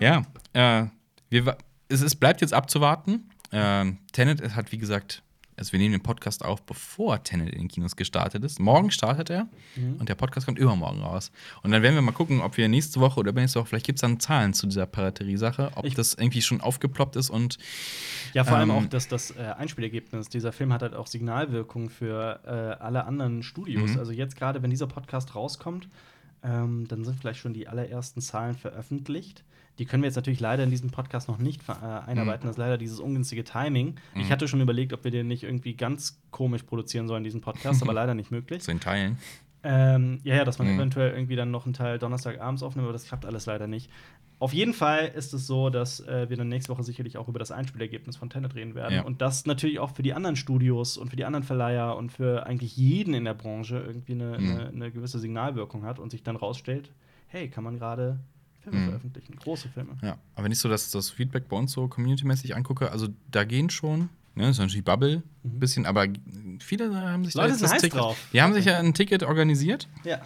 [0.00, 0.88] Ja, ja äh,
[1.30, 1.58] wir,
[1.88, 3.30] es, es bleibt jetzt abzuwarten.
[3.50, 5.22] Ähm, Tenet hat, wie gesagt,
[5.58, 8.60] also wir nehmen den Podcast auf, bevor Tenet in den Kinos gestartet ist.
[8.60, 9.96] Morgen startet er mhm.
[9.98, 11.30] und der Podcast kommt übermorgen raus.
[11.62, 13.98] Und dann werden wir mal gucken, ob wir nächste Woche oder nächste Woche, vielleicht gibt
[13.98, 17.58] es dann Zahlen zu dieser Piraterie-Sache, ob ich das irgendwie schon aufgeploppt ist und.
[18.34, 20.28] Ja, vor ähm, allem auch dass das äh, Einspielergebnis.
[20.28, 23.92] Dieser Film hat halt auch Signalwirkung für äh, alle anderen Studios.
[23.92, 23.98] Mhm.
[23.98, 25.88] Also jetzt gerade, wenn dieser Podcast rauskommt,
[26.42, 29.44] ähm, dann sind vielleicht schon die allerersten Zahlen veröffentlicht.
[29.78, 32.44] Die können wir jetzt natürlich leider in diesem Podcast noch nicht äh, einarbeiten.
[32.44, 32.48] Mhm.
[32.48, 33.96] Das ist leider dieses ungünstige Timing.
[34.14, 34.20] Mhm.
[34.20, 37.82] Ich hatte schon überlegt, ob wir den nicht irgendwie ganz komisch produzieren sollen, diesen Podcast,
[37.82, 38.62] aber leider nicht möglich.
[38.64, 39.18] So in Teilen.
[39.64, 40.76] Ähm, ja, ja, dass man mhm.
[40.76, 43.90] eventuell irgendwie dann noch einen Teil Donnerstagabends aufnimmt, aber das klappt alles leider nicht.
[44.40, 47.40] Auf jeden Fall ist es so, dass äh, wir dann nächste Woche sicherlich auch über
[47.40, 48.94] das Einspielergebnis von Tenet reden werden.
[48.94, 49.02] Ja.
[49.02, 52.46] Und das natürlich auch für die anderen Studios und für die anderen Verleiher und für
[52.46, 54.50] eigentlich jeden in der Branche irgendwie eine, mhm.
[54.50, 56.92] eine, eine gewisse Signalwirkung hat und sich dann rausstellt,
[57.26, 58.20] hey, kann man gerade
[58.68, 58.88] Filme mhm.
[58.88, 59.96] veröffentlichen, große Filme.
[60.02, 63.44] Ja, aber wenn ich so das, das Feedback bei uns so community-mäßig angucke, also da
[63.44, 65.58] gehen schon, ne, das ist natürlich Bubble ein mhm.
[65.58, 66.06] bisschen, aber
[66.60, 68.18] viele haben sich Leute da sind heiß Ticket, drauf.
[68.32, 69.88] Die haben sich ja ein Ticket organisiert.
[70.04, 70.20] Ja.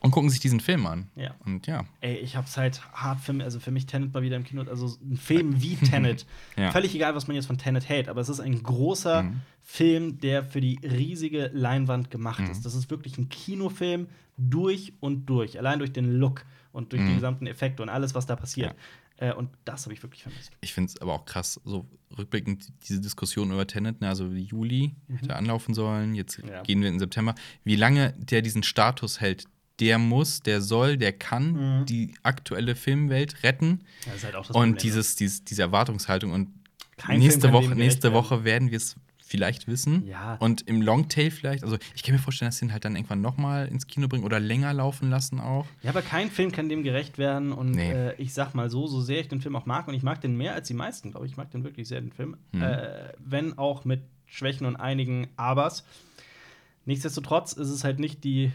[0.00, 1.08] Und gucken sich diesen Film an.
[1.16, 1.34] Ja.
[1.46, 1.86] Und ja.
[2.02, 4.62] Ey, ich hab's halt hart für mich, also für mich Tenet mal wieder im Kino,
[4.68, 6.26] also ein Film wie Tenet.
[6.58, 6.70] ja.
[6.72, 9.40] Völlig egal, was man jetzt von Tenet hält, aber es ist ein großer mhm.
[9.62, 12.50] Film, der für die riesige Leinwand gemacht mhm.
[12.50, 12.66] ist.
[12.66, 15.58] Das ist wirklich ein Kinofilm durch und durch.
[15.58, 17.08] Allein durch den Look und durch mhm.
[17.08, 18.74] die gesamten Effekte und alles, was da passiert.
[19.16, 20.50] Äh, und das habe ich wirklich vermisst.
[20.60, 21.86] Ich finde es aber auch krass, so
[22.18, 26.62] rückblickend diese Diskussion über Tenet, ne, also Juli hätte anlaufen sollen, jetzt Ja.
[26.62, 27.34] gehen wir in September.
[27.62, 29.44] Wie lange der diesen Status hält,
[29.80, 31.86] der muss, der soll, der kann Mhm.
[31.86, 33.84] die aktuelle Filmwelt retten.
[34.04, 36.48] Das ist halt und Problem, dieses, dieses, diese Erwartungshaltung und
[36.96, 38.12] Kein nächste Woche, nächste.
[38.12, 38.96] Woche werden wir es
[39.34, 40.06] vielleicht wissen.
[40.06, 40.36] Ja.
[40.36, 43.20] Und im Longtail vielleicht, also ich kann mir vorstellen, dass sie ihn halt dann irgendwann
[43.20, 45.66] nochmal ins Kino bringen oder länger laufen lassen auch.
[45.82, 47.50] Ja, aber kein Film kann dem gerecht werden.
[47.52, 47.90] Und Nee.
[47.90, 50.20] äh, ich sag mal so, so sehr ich den Film auch mag, und ich mag
[50.20, 51.32] den mehr als die meisten, glaube ich.
[51.32, 52.36] Ich mag den wirklich sehr, den Film.
[52.52, 52.62] Mhm.
[52.62, 55.84] Äh, wenn auch mit Schwächen und einigen Abers.
[56.84, 58.52] Nichtsdestotrotz ist es halt nicht die.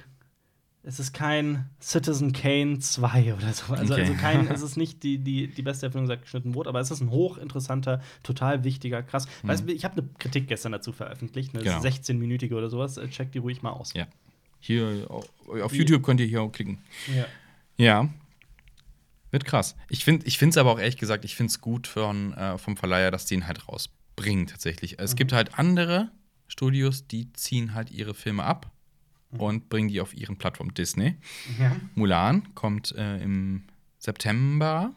[0.82, 3.74] Es ist kein Citizen Kane 2 oder so.
[3.74, 4.04] Also, Okay.
[4.04, 6.89] also kein, es ist nicht die, die, die beste Erfindung seit geschnitten Brot, aber es
[6.89, 9.28] ist ein hochinteressanter, total wichtiger, krass.
[9.44, 11.68] Weißt du, ich habe eine Kritik gestern dazu veröffentlicht, eine Mhm.
[11.68, 11.80] Genau.
[11.82, 12.98] 16-minütige oder sowas.
[12.98, 13.94] Äh, Check die ruhig mal aus.
[13.94, 14.08] Ja.
[14.62, 16.80] Hier auf YouTube könnt ihr hier auch klicken.
[17.15, 17.26] Ja.
[17.78, 18.10] Ja.
[19.32, 19.76] Wird krass.
[19.89, 23.12] Ich finde es aber auch ehrlich gesagt, ich finde es gut von, äh, vom Verleiher,
[23.12, 25.00] dass die ihn halt rausbringen tatsächlich.
[25.00, 25.15] Es Mhm.
[25.18, 26.12] gibt halt andere
[26.48, 28.72] Studios, die ziehen halt ihre Filme ab
[29.32, 29.39] Mhm.
[29.39, 31.15] und bringen die auf ihren Plattformen Disney.
[31.60, 31.76] ja.
[31.96, 33.63] Mulan kommt äh, im
[34.00, 34.94] September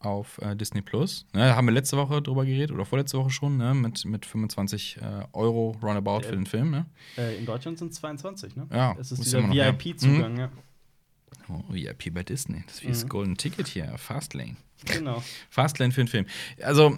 [0.00, 1.26] auf äh, Disney Plus.
[1.32, 4.24] Ne, da haben wir letzte Woche drüber geredet oder vorletzte Woche schon, ne, mit, mit
[4.26, 6.70] 25 äh, Euro roundabout für den Film.
[6.70, 6.86] Ne?
[7.16, 8.66] Äh, in Deutschland sind es 22, ne?
[8.72, 9.42] Ja, Es ist dieser.
[9.50, 10.50] VIP-Zugang, ja.
[11.48, 12.62] Oh, VIP bei Disney.
[12.66, 13.08] Das ist wie das Mhm.
[13.08, 14.56] Golden Ticket hier, Fastlane.
[14.84, 15.22] Genau.
[15.50, 16.26] Fastlane für den Film.
[16.62, 16.96] Also,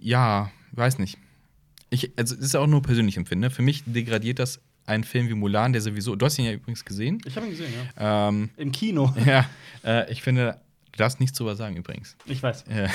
[0.00, 1.18] ja, weiß nicht.
[1.90, 3.50] Ich, also, es ist auch nur persönlich empfinde.
[3.50, 6.16] Für mich degradiert das einen Film wie Mulan, der sowieso.
[6.16, 7.20] Du hast ihn ja übrigens gesehen.
[7.26, 8.28] Ich habe ihn gesehen, ja.
[8.28, 9.14] Ähm, Im Kino.
[9.26, 9.48] ja,
[9.84, 10.58] äh, ich finde,
[10.92, 12.16] du darfst nichts drüber sagen übrigens.
[12.26, 12.64] Ich weiß.
[12.68, 12.88] Äh,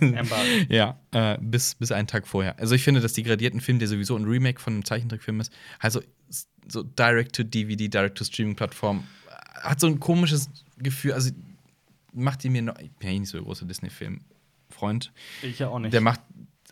[0.00, 0.44] Embargo.
[0.68, 2.58] ja, äh, bis, bis einen Tag vorher.
[2.58, 5.52] Also, ich finde, das degradiert einen Film, der sowieso ein Remake von einem Zeichentrickfilm ist.
[5.78, 6.02] Also,
[6.68, 9.04] so Direct-to-DVD, Direct-to-Streaming-Plattform.
[9.54, 11.12] Hat so ein komisches Gefühl.
[11.12, 11.30] Also,
[12.12, 12.78] macht die mir noch.
[12.78, 15.12] Ich bin ja eh nicht so der große Disney-Film-Freund.
[15.42, 15.92] Ich ja auch nicht.
[15.92, 16.20] Der macht,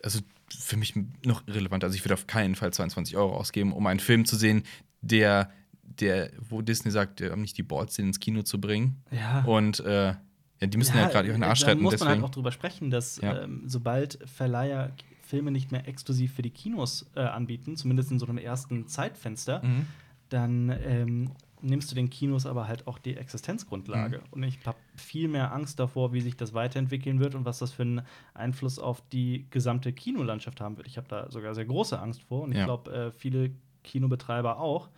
[0.03, 0.19] also
[0.57, 0.93] für mich
[1.25, 1.83] noch irrelevant.
[1.83, 4.63] Also ich würde auf keinen Fall 22 Euro ausgeben, um einen Film zu sehen,
[5.01, 5.49] der,
[5.83, 9.01] der, wo Disney sagt, wir haben nicht die den ins Kino zu bringen.
[9.11, 9.41] ja.
[9.45, 10.13] Und äh,
[10.61, 11.81] ja, die müssen ja, gerade ihren Arsch Da retten.
[11.81, 13.43] muss man halt auch drüber sprechen, dass Ja.
[13.43, 18.25] ähm, sobald Verleiher Filme nicht mehr exklusiv für die Kinos äh, anbieten, zumindest in so
[18.25, 19.85] einem ersten Zeitfenster, Mhm.
[20.29, 21.31] dann ähm,
[21.61, 24.17] nimmst du den Kinos aber halt auch die Existenzgrundlage.
[24.17, 24.23] Mhm.
[24.31, 27.71] Und ich habe viel mehr Angst davor, wie sich das weiterentwickeln wird und was das
[27.71, 28.01] für einen
[28.33, 30.87] Einfluss auf die gesamte Kinolandschaft haben wird.
[30.87, 32.65] Ich habe da sogar sehr große Angst vor und ich Ja.
[32.65, 33.51] glaube, äh, viele
[33.83, 34.89] Kinobetreiber auch.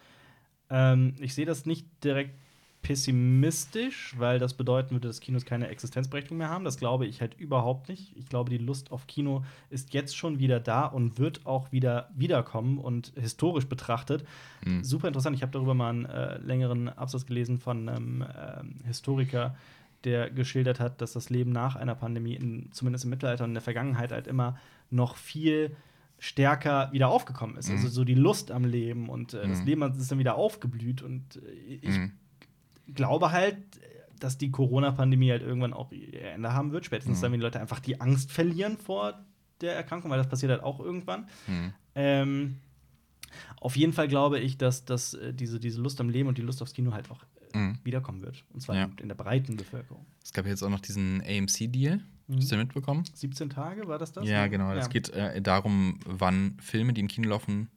[0.69, 2.33] Ähm, ich sehe das nicht direkt
[2.81, 6.63] pessimistisch, weil das bedeuten würde, dass Kinos keine Existenzberechtigung mehr haben.
[6.65, 8.15] Das glaube ich halt überhaupt nicht.
[8.17, 12.09] Ich glaube, die Lust auf Kino ist jetzt schon wieder da und wird auch wieder
[12.15, 14.25] wiederkommen und historisch betrachtet.
[14.65, 14.83] Mhm.
[14.83, 15.35] Super interessant.
[15.35, 19.55] Ich habe darüber mal einen äh, längeren Absatz gelesen von einem ähm, Historiker,
[20.03, 23.55] der geschildert hat, dass das Leben nach einer Pandemie, in, zumindest im Mittelalter und in
[23.55, 24.57] der Vergangenheit, halt immer
[24.89, 25.75] noch viel
[26.19, 27.69] stärker wieder aufgekommen ist.
[27.69, 27.75] Mhm.
[27.77, 29.65] Also so die Lust am Leben und äh, das Mhm.
[29.65, 31.01] Leben ist dann wieder aufgeblüht.
[31.01, 32.11] Und äh, ich Mhm.
[32.93, 33.57] glaube halt,
[34.19, 36.85] dass die Corona-Pandemie halt irgendwann auch ihr Ende haben wird.
[36.85, 37.21] Spätestens Mhm.
[37.23, 39.19] dann, wenn die Leute einfach die Angst verlieren vor
[39.61, 41.27] der Erkrankung, weil das passiert halt auch irgendwann.
[41.47, 41.73] Mhm.
[41.95, 42.57] Ähm,
[43.59, 46.41] auf jeden Fall glaube ich, dass, dass äh, diese, diese Lust am Leben und die
[46.43, 47.77] Lust aufs Kino halt auch Mhm.
[47.83, 48.43] wiederkommen wird.
[48.53, 48.89] Und zwar Ja.
[49.01, 50.05] in, der breiten Bevölkerung.
[50.23, 52.01] Es gab jetzt auch noch diesen AMC-Deal.
[52.33, 53.03] Hast du den mitbekommen?
[53.13, 54.27] 17 Tage war das das?
[54.27, 54.71] Ja, genau.
[54.73, 57.69] Es geht äh, darum, wann Filme, die im Kino laufen,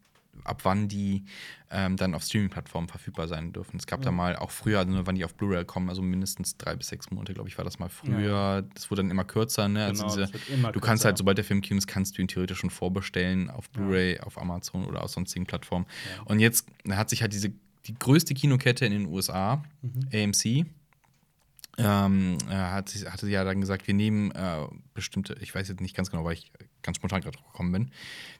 [0.44, 1.24] ab wann die
[1.70, 3.78] ähm, dann auf Streaming-Plattformen verfügbar sein dürfen.
[3.78, 4.16] Es gab da Mhm.
[4.16, 7.10] mal auch früher, also nur wann die auf Blu-ray kommen, also mindestens drei bis sechs
[7.10, 8.62] Monate, glaube ich, war das mal früher.
[8.74, 9.90] Das wurde dann immer kürzer, ne?
[9.90, 11.06] Genau, also diese, wird immer du kannst kürzer.
[11.08, 13.80] halt, sobald der Film Kino ist, kannst du ihn theoretisch schon vorbestellen auf Ja.
[13.80, 15.86] Blu-ray, auf Amazon oder auf sonstigen Plattformen.
[16.16, 16.22] Ja.
[16.24, 17.52] Und jetzt hat sich halt diese
[17.86, 20.08] die größte Kinokette in den USA, Mhm.
[20.12, 20.66] AMC,
[21.76, 25.96] ähm, äh, hat, hatte ja dann gesagt, wir nehmen äh, bestimmte, ich weiß jetzt nicht
[25.96, 27.90] ganz genau, weil ich ganz spontan gerade drauf gekommen bin,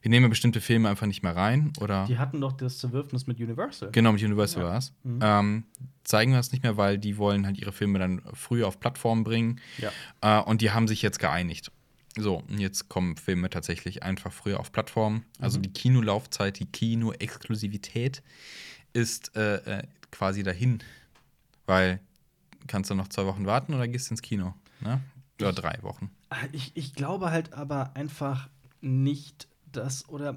[0.03, 3.41] wir nehmen bestimmte Filme einfach nicht mehr rein oder Die hatten doch das Zerwürfnis mit
[3.41, 3.91] Universal.
[3.91, 4.69] genau mit Universal Ja.
[4.69, 4.93] war es.
[5.03, 5.19] Mhm.
[5.21, 5.65] Ähm,
[6.05, 9.25] zeigen wir das nicht mehr, weil die wollen halt ihre Filme dann früher auf Plattformen
[9.25, 9.91] bringen Ja.
[10.21, 11.73] äh, und die haben sich jetzt geeinigt.
[12.17, 15.25] So, und jetzt kommen Filme tatsächlich einfach früher auf Plattformen.
[15.41, 15.63] Also Mhm.
[15.63, 18.23] die Kinolaufzeit, die Kino-Exklusivität
[18.95, 20.83] ist äh, äh, quasi dahin.
[21.67, 22.01] Weil
[22.67, 24.55] kannst du noch zwei Wochen warten oder gehst ins Kino?
[24.81, 25.01] Ne?
[25.39, 26.11] Oder drei Wochen.
[26.53, 28.49] Ich, ich glaube halt aber einfach
[28.81, 30.37] nicht, dass oder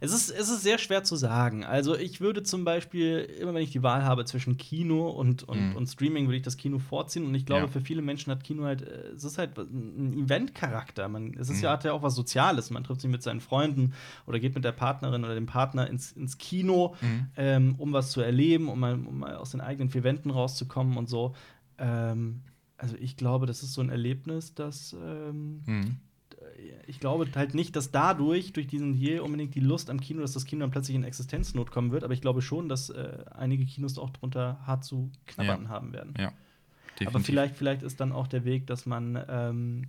[0.00, 1.64] es ist, es ist sehr schwer zu sagen.
[1.64, 5.70] Also ich würde zum Beispiel, immer wenn ich die Wahl habe zwischen Kino und, und,
[5.70, 5.76] Mhm.
[5.76, 7.24] und Streaming, würde ich das Kino vorziehen.
[7.26, 7.68] Und ich glaube, Ja.
[7.68, 11.08] für viele Menschen hat Kino halt, äh, es ist halt ein Event-Charakter.
[11.08, 11.64] Man, es ist Mhm.
[11.64, 12.70] ja, hat ja auch was Soziales.
[12.70, 13.94] Man trifft sich mit seinen Freunden
[14.26, 17.26] oder geht mit der Partnerin oder dem Partner ins, ins Kino, Mhm.
[17.36, 20.96] ähm, um was zu erleben, um mal, um mal aus den eigenen vier Wänden rauszukommen
[20.98, 21.34] und so.
[21.78, 22.42] Ähm,
[22.78, 25.96] Also ich glaube, das ist so ein Erlebnis, das ähm, Mhm.
[26.86, 30.32] Ich glaube halt nicht, dass dadurch, durch diesen Deal, unbedingt die Lust am Kino, dass
[30.32, 32.04] das Kino dann plötzlich in Existenznot kommen wird.
[32.04, 35.68] Aber ich glaube schon, dass äh, einige Kinos auch drunter hart zu knabbern Ja.
[35.68, 36.14] haben werden.
[36.18, 36.28] Ja.
[36.28, 36.36] Aber
[36.98, 37.26] definitiv.
[37.26, 39.88] vielleicht, vielleicht ist dann auch der Weg, dass man ähm,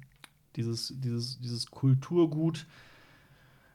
[0.55, 2.65] dieses, dieses, dieses Kulturgut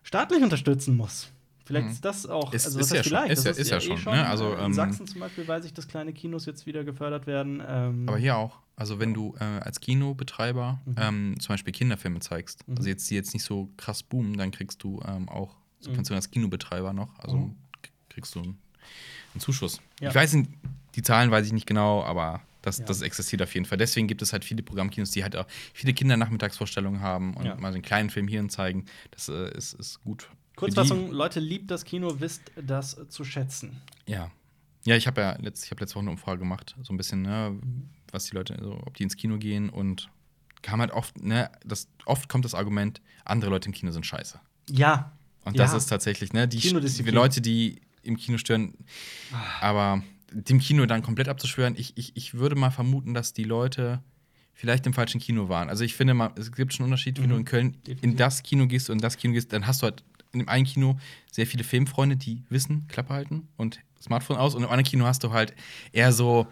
[0.03, 1.31] staatlich unterstützen muss.
[1.69, 1.93] Vielleicht Mhm.
[1.93, 2.53] ist das auch.
[2.55, 4.27] Ist- also ist ja schon- ist das ja- ist ja eh schon, ne?
[4.27, 7.63] Also, in ähm, Sachsen zum Beispiel weiß ich, dass kleine Kinos jetzt wieder gefördert werden.
[7.67, 8.59] Ähm, Aber hier auch.
[8.75, 10.95] Also wenn du äh, als Kinobetreiber Mhm.
[10.99, 12.77] ähm, zum Beispiel Kinderfilme zeigst, Mhm.
[12.79, 16.31] also jetzt die jetzt nicht so krass boomen, dann kriegst du ähm, auch Subventionen als
[16.31, 17.19] Kinobetreiber noch.
[17.19, 17.57] Also Mhm.
[18.09, 18.59] kriegst du einen,
[19.35, 19.81] einen Zuschuss.
[20.01, 20.09] Ja.
[20.09, 20.51] Ich weiß nicht,
[20.95, 22.87] die Zahlen weiß ich nicht genau, aber das, Ja.
[22.87, 23.77] das existiert auf jeden Fall.
[23.79, 27.57] Deswegen gibt es halt viele Programmkinos, die halt auch viele Kindernachmittagsvorstellungen haben und Ja.
[27.57, 28.87] mal so einen kleinen Film hierhin zeigen.
[29.11, 30.29] Das äh, ist, ist gut.
[30.59, 33.81] Kurzfassung: Leute, liebt das Kino, wisst das zu schätzen.
[34.07, 34.31] Die, ja.
[34.85, 37.23] Ja, ich habe ja letzt, ich hab letzte Woche eine Umfrage gemacht, so ein bisschen,
[37.23, 37.91] ne, Mhm.
[38.11, 40.09] was die Leute, also, ob die ins Kino gehen und
[40.63, 44.41] kam halt oft, ne, das, oft kommt das Argument, andere Leute im Kino sind scheiße.
[44.71, 45.13] Ja.
[45.45, 45.65] Und Ja.
[45.65, 48.75] das ist tatsächlich, ne, die, die Leute, die im Kino stören,
[49.61, 54.03] aber dem Kino dann komplett abzuschwören, ich, ich, ich würde mal vermuten, dass die Leute
[54.55, 55.69] vielleicht im falschen Kino waren.
[55.69, 57.31] Also ich finde mal, es gibt schon einen Unterschied, wenn Mhm.
[57.31, 58.03] du in Köln Definitiv.
[58.03, 60.49] in das Kino gehst und in das Kino gehst, dann hast du halt in dem
[60.49, 60.99] einen Kino
[61.31, 65.25] sehr viele Filmfreunde, die wissen, Klappe halten und Smartphone aus und im anderen Kino hast
[65.25, 65.55] du halt
[65.93, 66.47] eher so,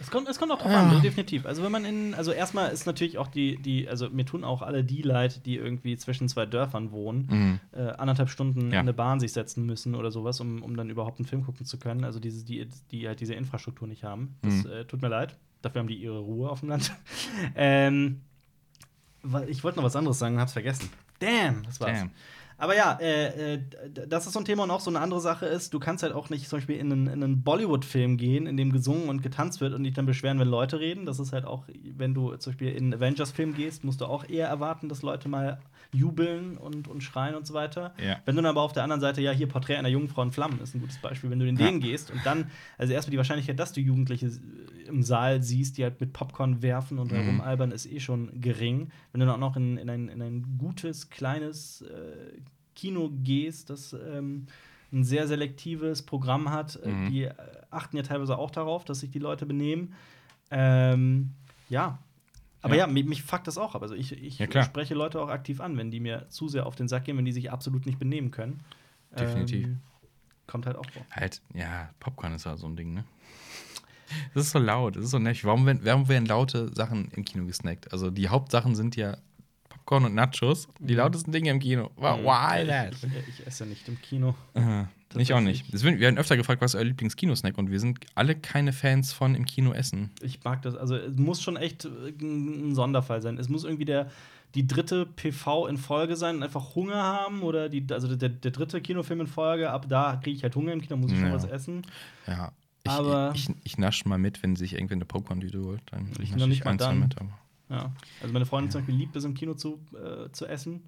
[0.00, 0.90] Es kommt, es kommt auch drauf Ah.
[0.96, 1.44] an, definitiv.
[1.44, 4.62] Also wenn man in, also erstmal ist natürlich auch die, die, also mir tun auch
[4.62, 8.74] alle die leid, die irgendwie zwischen zwei Dörfern wohnen, mh, äh, anderthalb Stunden Ja.
[8.74, 11.66] in eine Bahn sich setzen müssen oder sowas, um, um dann überhaupt einen Film gucken
[11.66, 12.04] zu können.
[12.04, 14.36] Also diese, die, die halt diese Infrastruktur nicht haben.
[14.42, 14.70] Das Mhm.
[14.70, 15.36] äh, tut mir leid.
[15.62, 16.92] Dafür haben die ihre Ruhe auf dem Land.
[17.56, 18.20] ähm,
[19.48, 20.88] ich wollte noch was anderes sagen, hab's vergessen.
[21.18, 21.98] Damn, das war's.
[21.98, 22.10] Damn.
[22.60, 23.60] Aber ja, äh, äh,
[24.08, 26.12] das ist so ein Thema und auch so eine andere Sache ist, du kannst halt
[26.12, 29.60] auch nicht zum Beispiel in einen, in einen Bollywood-Film gehen, in dem gesungen und getanzt
[29.60, 31.06] wird und dich dann beschweren, wenn Leute reden.
[31.06, 31.64] Das ist halt auch,
[31.96, 35.28] wenn du zum Beispiel in einen Avengers-Film gehst, musst du auch eher erwarten, dass Leute
[35.28, 35.60] mal
[35.92, 37.94] jubeln und, und schreien und so weiter.
[38.02, 38.18] Ja.
[38.24, 40.60] Wenn du dann aber auf der anderen Seite, ja, hier Porträt einer Jungfrau in Flammen
[40.60, 41.66] ist ein gutes Beispiel, wenn du in Ja.
[41.66, 44.30] den gehst und dann, also erstmal die Wahrscheinlichkeit, dass du Jugendliche
[44.86, 47.16] im Saal siehst, die halt mit Popcorn werfen und Mhm.
[47.16, 48.90] herumalbern, ist eh schon gering.
[49.12, 52.38] Wenn du dann auch noch in, in, ein, in ein gutes, kleines äh,
[52.74, 54.46] Kino gehst, das ähm,
[54.92, 57.08] ein sehr selektives Programm hat, äh, Mhm.
[57.10, 57.28] die
[57.70, 59.94] achten ja teilweise auch darauf, dass sich die Leute benehmen.
[60.50, 61.30] Ähm,
[61.68, 61.98] ja.
[62.68, 62.92] Aber ja, Ja.
[62.92, 63.82] mich, mich fuckt das auch ab.
[63.82, 66.76] Also ich, ich Ja, spreche Leute auch aktiv an, wenn die mir zu sehr auf
[66.76, 68.60] den Sack gehen, wenn die sich absolut nicht benehmen können.
[69.18, 69.66] Definitiv.
[69.66, 69.78] Ähm,
[70.46, 71.04] kommt halt auch vor.
[71.10, 73.04] Halt, ja, Popcorn ist ja so ein Ding, ne?
[74.34, 75.44] Das ist so laut, das ist so nervig.
[75.44, 77.92] Warum, werden- warum werden laute Sachen im Kino gesnackt?
[77.92, 79.18] Also die Hauptsachen sind ja
[79.68, 80.66] Popcorn und Nachos.
[80.78, 80.98] Die Mhm.
[80.98, 81.90] lautesten Dinge im Kino.
[81.96, 82.94] Wow, why that?
[82.94, 84.34] Ich, ich, esse nicht im Kino.
[84.54, 84.84] Äh,
[85.16, 85.72] ich auch nicht.
[85.72, 89.34] Wir werden öfter gefragt, was ist euer Lieblings-Kinosnack und wir sind alle keine Fans von
[89.34, 90.10] im Kino essen.
[90.20, 90.76] Ich mag das.
[90.76, 91.88] Also es muss schon echt äh,
[92.20, 93.38] ein Sonderfall sein.
[93.38, 94.10] Es muss irgendwie der
[94.54, 98.50] die dritte PV in Folge sein und einfach Hunger haben oder die also der, der
[98.50, 99.70] dritte Kinofilm in Folge.
[99.70, 101.34] Ab da kriege ich halt Hunger im Kino, muss ich schon Ja.
[101.34, 101.82] was essen.
[102.26, 102.52] Ja.
[102.84, 105.82] Ich, Aber- ich, ich nasche mal mit, wenn sich irgendwie eine Popcorn-Tüte holt.
[105.90, 107.00] Dann Ich nasche noch nicht mal ein, zwei dann.
[107.00, 107.18] mit.
[107.18, 107.28] Aber
[107.68, 107.92] Ja.
[108.22, 110.82] Also meine Freundin zum Beispiel liebt es im Kino zu, äh, zu essen.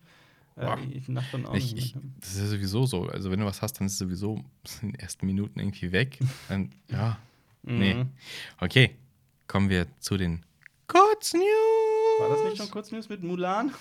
[0.61, 0.79] Äh, Boah.
[0.93, 3.07] ich nasch dann auch ich, ich, das ist ja sowieso so.
[3.07, 4.45] Also wenn du was hast, dann ist es sowieso
[4.83, 6.19] in den ersten Minuten irgendwie weg.
[6.49, 7.19] Dann, ja,
[7.63, 7.95] nee.
[7.95, 8.09] Mhm.
[8.61, 8.97] Okay,
[9.47, 10.45] kommen wir zu den
[10.87, 11.45] Kurznews.
[12.21, 13.73] War das nicht schon kurz News mit Mulan?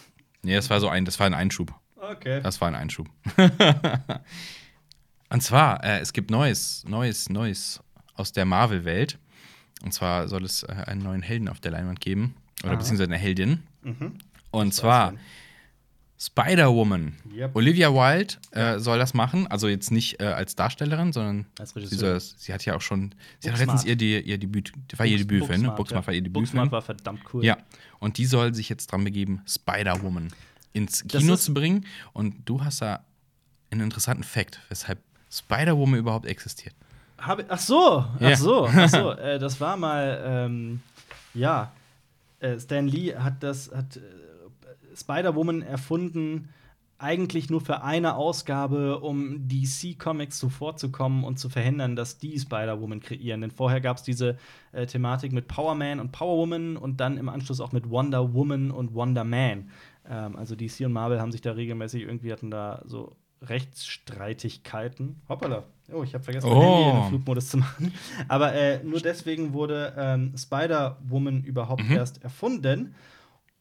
[0.42, 1.74] Nee, das war so ein, das war ein Einschub.
[1.96, 2.42] Okay.
[2.42, 3.10] Das war ein Einschub.
[5.30, 7.82] Und zwar, äh, es gibt Neues, Neues, Neues
[8.16, 9.20] aus der Marvel-Welt.
[9.84, 12.36] Und zwar soll es äh, einen neuen Helden auf der Leinwand geben.
[12.64, 12.78] Oder Aha.
[12.78, 13.64] beziehungsweise eine Heldin.
[13.84, 14.16] Mhm.
[14.52, 15.14] Und zwar
[16.22, 17.16] Spider-Woman.
[17.34, 17.56] Yep.
[17.56, 19.48] Olivia Wilde äh, soll das machen.
[19.48, 22.00] Also jetzt nicht äh, als Darstellerin, sondern Als sie, Regisseur.
[22.00, 23.16] soll das, sie hat ja auch schon.
[23.40, 23.60] Sie hat Booksmart.
[23.60, 24.74] letztens ihr, die, ihr Debüt.
[24.98, 25.72] War ihr Books- Debütfilm, ne?
[25.72, 26.08] Booksmart, ja.
[26.08, 26.44] war ihr Debütfilm.
[26.44, 27.46] Booksmart war verdammt cool.
[27.46, 27.58] Ja,
[28.00, 30.30] und die soll sich jetzt dran begeben, Spider-Woman
[30.74, 31.86] ins Kino zu bringen.
[32.14, 33.04] Und du hast da
[33.72, 35.00] einen interessanten Fact, weshalb
[35.32, 36.76] Spider-Woman überhaupt existiert.
[37.18, 39.12] Hab, ach so, ach so, ach so.
[39.18, 40.82] äh, das war mal, ähm,
[41.34, 41.72] ja,
[42.40, 44.00] äh, Stan Lee hat das, hat äh,
[45.00, 46.50] Spider-Woman erfunden,
[47.02, 53.00] eigentlich nur für eine Ausgabe, um DC Comics zuvorzukommen und zu verhindern, dass die Spider-Woman
[53.00, 53.40] kreieren.
[53.40, 54.38] Denn vorher gab es diese
[54.74, 58.34] äh, Thematik mit Power Man und Power Woman und dann im Anschluss auch mit Wonder
[58.34, 59.70] Woman und Wonder Man.
[60.10, 65.22] Ähm, also DC und Marvel haben sich da regelmäßig irgendwie hatten da so Rechtsstreitigkeiten.
[65.30, 65.64] Hoppala.
[65.94, 66.62] Oh, ich habe vergessen, mein Oh.
[66.76, 67.94] Handy in den Flugmodus zu machen.
[68.28, 71.96] Aber äh, nur deswegen wurde ähm, Spider-Woman überhaupt Mhm.
[71.96, 72.94] erst erfunden.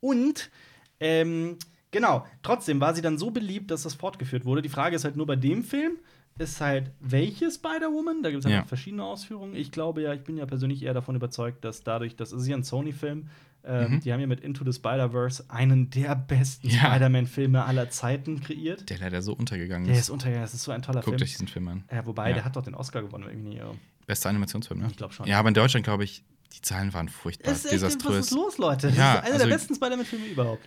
[0.00, 0.50] Und
[1.00, 1.56] ähm,
[1.90, 4.62] genau, trotzdem war sie dann so beliebt, dass das fortgeführt wurde.
[4.62, 5.92] Die Frage ist halt nur bei dem Film,
[6.38, 8.22] ist halt, welche Spider-Woman?
[8.22, 8.64] Da gibt es halt Ja.
[8.64, 9.54] verschiedene Ausführungen.
[9.56, 12.56] Ich glaube ja, ich bin ja persönlich eher davon überzeugt, dass dadurch, das ist ja
[12.56, 13.28] ein Sony-Film,
[13.64, 14.00] ähm, Mhm.
[14.00, 16.78] die haben ja mit Into the Spider-Verse einen der besten Ja.
[16.92, 18.88] Spider-Man-Filme aller Zeiten kreiert.
[18.88, 20.02] Der leider so untergegangen Der ist.
[20.02, 21.22] ist untergegangen, das ist so ein toller Guckt Film.
[21.26, 21.84] euch diesen Film an.
[21.90, 22.34] Ja, wobei, Ja.
[22.36, 23.74] der hat doch den Oscar gewonnen, wenn ich mich nicht irre.
[24.06, 24.86] Bester Animationsfilm, ne?
[24.90, 25.26] Ich glaub schon.
[25.26, 26.22] Ja, aber in Deutschland, glaube ich,
[26.56, 27.50] die Zahlen waren furchtbar.
[27.52, 28.86] Es ist echt, was ist los, Leute?
[28.86, 30.62] Das Ja, ist einer also- der besten Spider-Man-Filme überhaupt.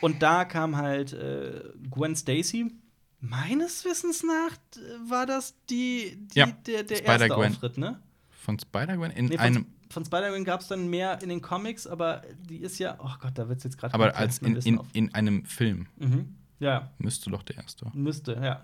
[0.00, 2.72] Und da kam halt äh, Gwen Stacy.
[3.20, 7.52] Meines Wissens nach äh, war das die, die Ja, der, der erste Spider-Gwen.
[7.52, 8.00] Auftritt, ne?
[8.30, 9.66] Von Spider-Gwen in Nee, von, einem.
[9.90, 13.32] von Spider-Man gab es dann mehr in den Comics, aber die ist ja, oh Gott,
[13.36, 13.92] da wird es jetzt gerade.
[13.92, 16.34] Aber als in, in, in einem Film Mhm.
[16.60, 17.90] Ja, müsste doch der erste.
[17.94, 18.62] müsste, ja.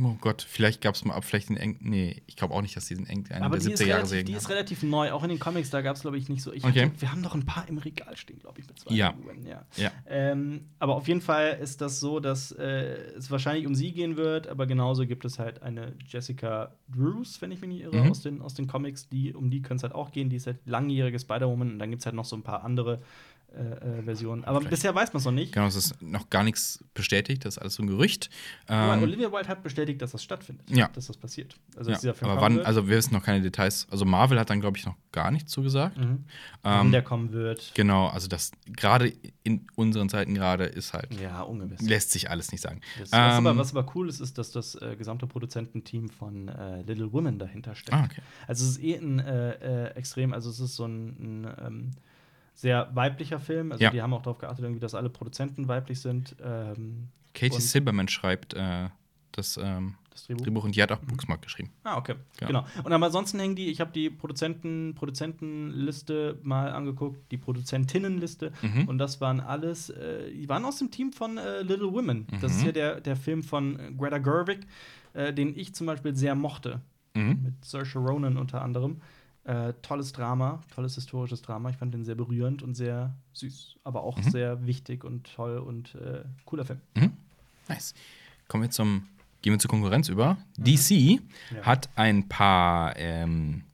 [0.00, 1.78] Oh Gott, vielleicht gab es mal ab, vielleicht in eng.
[1.80, 3.86] Nee, ich glaube auch nicht, dass die in eng eine Aber der die ist, 70er
[3.86, 5.12] Jahre relativ, Serien die ist relativ neu.
[5.12, 6.52] Auch in den Comics, da gab es, glaube ich, nicht so.
[6.52, 6.84] Ich Okay.
[6.86, 8.94] hatte, wir haben noch ein paar im Regal stehen, glaube ich, mit zwei.
[8.94, 9.12] Ja.
[9.12, 9.64] Figuren, ja.
[9.76, 9.90] Ja.
[10.06, 14.16] Ähm, aber auf jeden Fall ist das so, dass äh, es wahrscheinlich um sie gehen
[14.16, 18.10] wird, aber genauso gibt es halt eine Jessica Drews, wenn ich mich nicht irre, Mhm.
[18.10, 20.28] aus, den, aus den Comics, die, um die könnte es halt auch gehen.
[20.28, 23.00] Die ist halt langjährige Spider-Woman und dann gibt es halt noch so ein paar andere
[23.54, 24.44] äh, äh, Versionen.
[24.44, 24.70] Aber Vielleicht.
[24.70, 25.52] bisher weiß man es noch nicht.
[25.52, 28.30] Genau, es ist noch gar nichts bestätigt, das ist alles so ein Gerücht.
[28.66, 30.68] Aber Ähm, Olivia Wilde hat bestätigt, dass das stattfindet.
[30.70, 30.88] Ja.
[30.94, 31.56] Dass das passiert.
[31.76, 32.66] Also, ja, dieser Film aber wann, wird.
[32.66, 33.86] also wir wissen noch keine Details.
[33.90, 35.96] Also Marvel hat dann, glaube ich, noch gar nichts zugesagt.
[35.98, 36.24] Mhm.
[36.62, 37.72] Wann Ähm, der kommen wird.
[37.74, 39.12] genau, also das gerade
[39.42, 41.80] in unseren Zeiten gerade ist halt, Ja, ungewiss.
[41.82, 42.80] lässt sich alles nicht sagen.
[42.98, 46.48] Das, was, Ähm, aber, was aber cool ist, ist, dass das äh, gesamte Produzententeam von
[46.48, 47.92] äh, Little Women dahinter steckt.
[47.96, 48.22] Ah, okay.
[48.46, 51.90] Also es ist eh ein äh, äh, extrem, also es ist so ein, ein ähm,
[52.54, 53.72] sehr weiblicher Film.
[53.72, 53.90] Also Ja.
[53.90, 56.36] die haben auch darauf geachtet, irgendwie, dass alle Produzenten weiblich sind.
[56.42, 58.88] Ähm, Katie Silberman schreibt äh,
[59.32, 60.44] das ähm, das Drehbuch.
[60.44, 61.70] Drehbuch und die hat auch Booksmart geschrieben.
[61.84, 62.16] Ah, okay.
[62.42, 62.46] Ja.
[62.46, 62.66] Genau.
[62.84, 68.52] Und aber ansonsten hängen die, ich habe die Produzenten, Produzentenliste mal angeguckt, die Produzentinnenliste.
[68.62, 68.88] Mhm.
[68.88, 72.26] Und das waren alles, äh, die waren aus dem Team von äh, Little Women.
[72.40, 72.58] Das Mhm.
[72.58, 74.66] ist ja der, der Film von Greta Gerwig,
[75.14, 76.80] äh, den ich zum Beispiel sehr mochte.
[77.14, 77.40] Mhm.
[77.42, 79.00] Mit Saoirse Ronan unter anderem.
[79.44, 81.70] Äh, tolles Drama, tolles historisches Drama.
[81.70, 84.30] Ich fand den sehr berührend und sehr süß, aber auch Mhm.
[84.30, 86.80] sehr wichtig und toll und äh, cooler Film.
[86.94, 87.12] Mhm.
[87.68, 87.94] Nice.
[88.46, 89.08] Kommen wir zum,
[89.42, 90.36] gehen wir zur Konkurrenz über.
[90.58, 91.20] DC Mhm.
[91.56, 91.62] Ja.
[91.66, 93.64] hat ein paar ähm,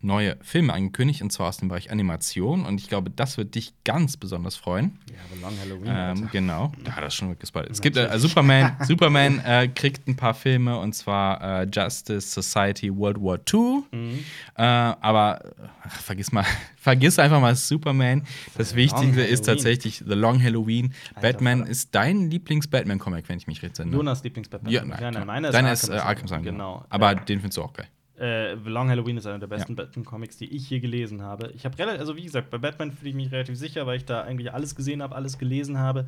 [0.00, 2.66] neue Filme angekündigt, und zwar aus dem Bereich Animation.
[2.66, 4.98] Und ich glaube, das wird dich ganz besonders freuen.
[5.10, 5.86] Ja, aber Long Halloween.
[5.88, 6.26] Ähm, Alter.
[6.30, 7.70] genau, da hat er schon gespoilert.
[7.72, 12.94] Es gibt äh, Superman, Superman äh, kriegt ein paar Filme und zwar äh, Justice Society
[12.96, 13.82] World War II.
[13.90, 14.18] Mhm.
[14.54, 15.40] Äh, aber
[15.84, 16.44] ach, vergiss mal,
[16.76, 18.22] vergiss einfach mal Superman.
[18.56, 20.94] Das Wichtigste ist tatsächlich The Long Halloween.
[21.14, 21.70] Alter, Batman Vater.
[21.72, 23.96] ist dein Lieblings-Batman-Comic, wenn ich mich recht entsinne.
[23.96, 24.72] Jonas Lieblings-Batman.
[24.72, 25.24] Ja, nein, nein, nein, klar.
[25.24, 26.44] meiner Deiner ist ist äh, Arkham Asylum.
[26.44, 26.84] Genau.
[26.88, 27.88] Aber Äh, den findest du auch geil.
[28.18, 31.52] Äh, The Long Halloween ist einer der besten Batman-Comics, die ich je gelesen habe.
[31.54, 34.04] Ich habe relativ, also wie gesagt, bei Batman fühle ich mich relativ sicher, weil ich
[34.04, 36.06] da eigentlich alles gesehen habe, alles gelesen habe.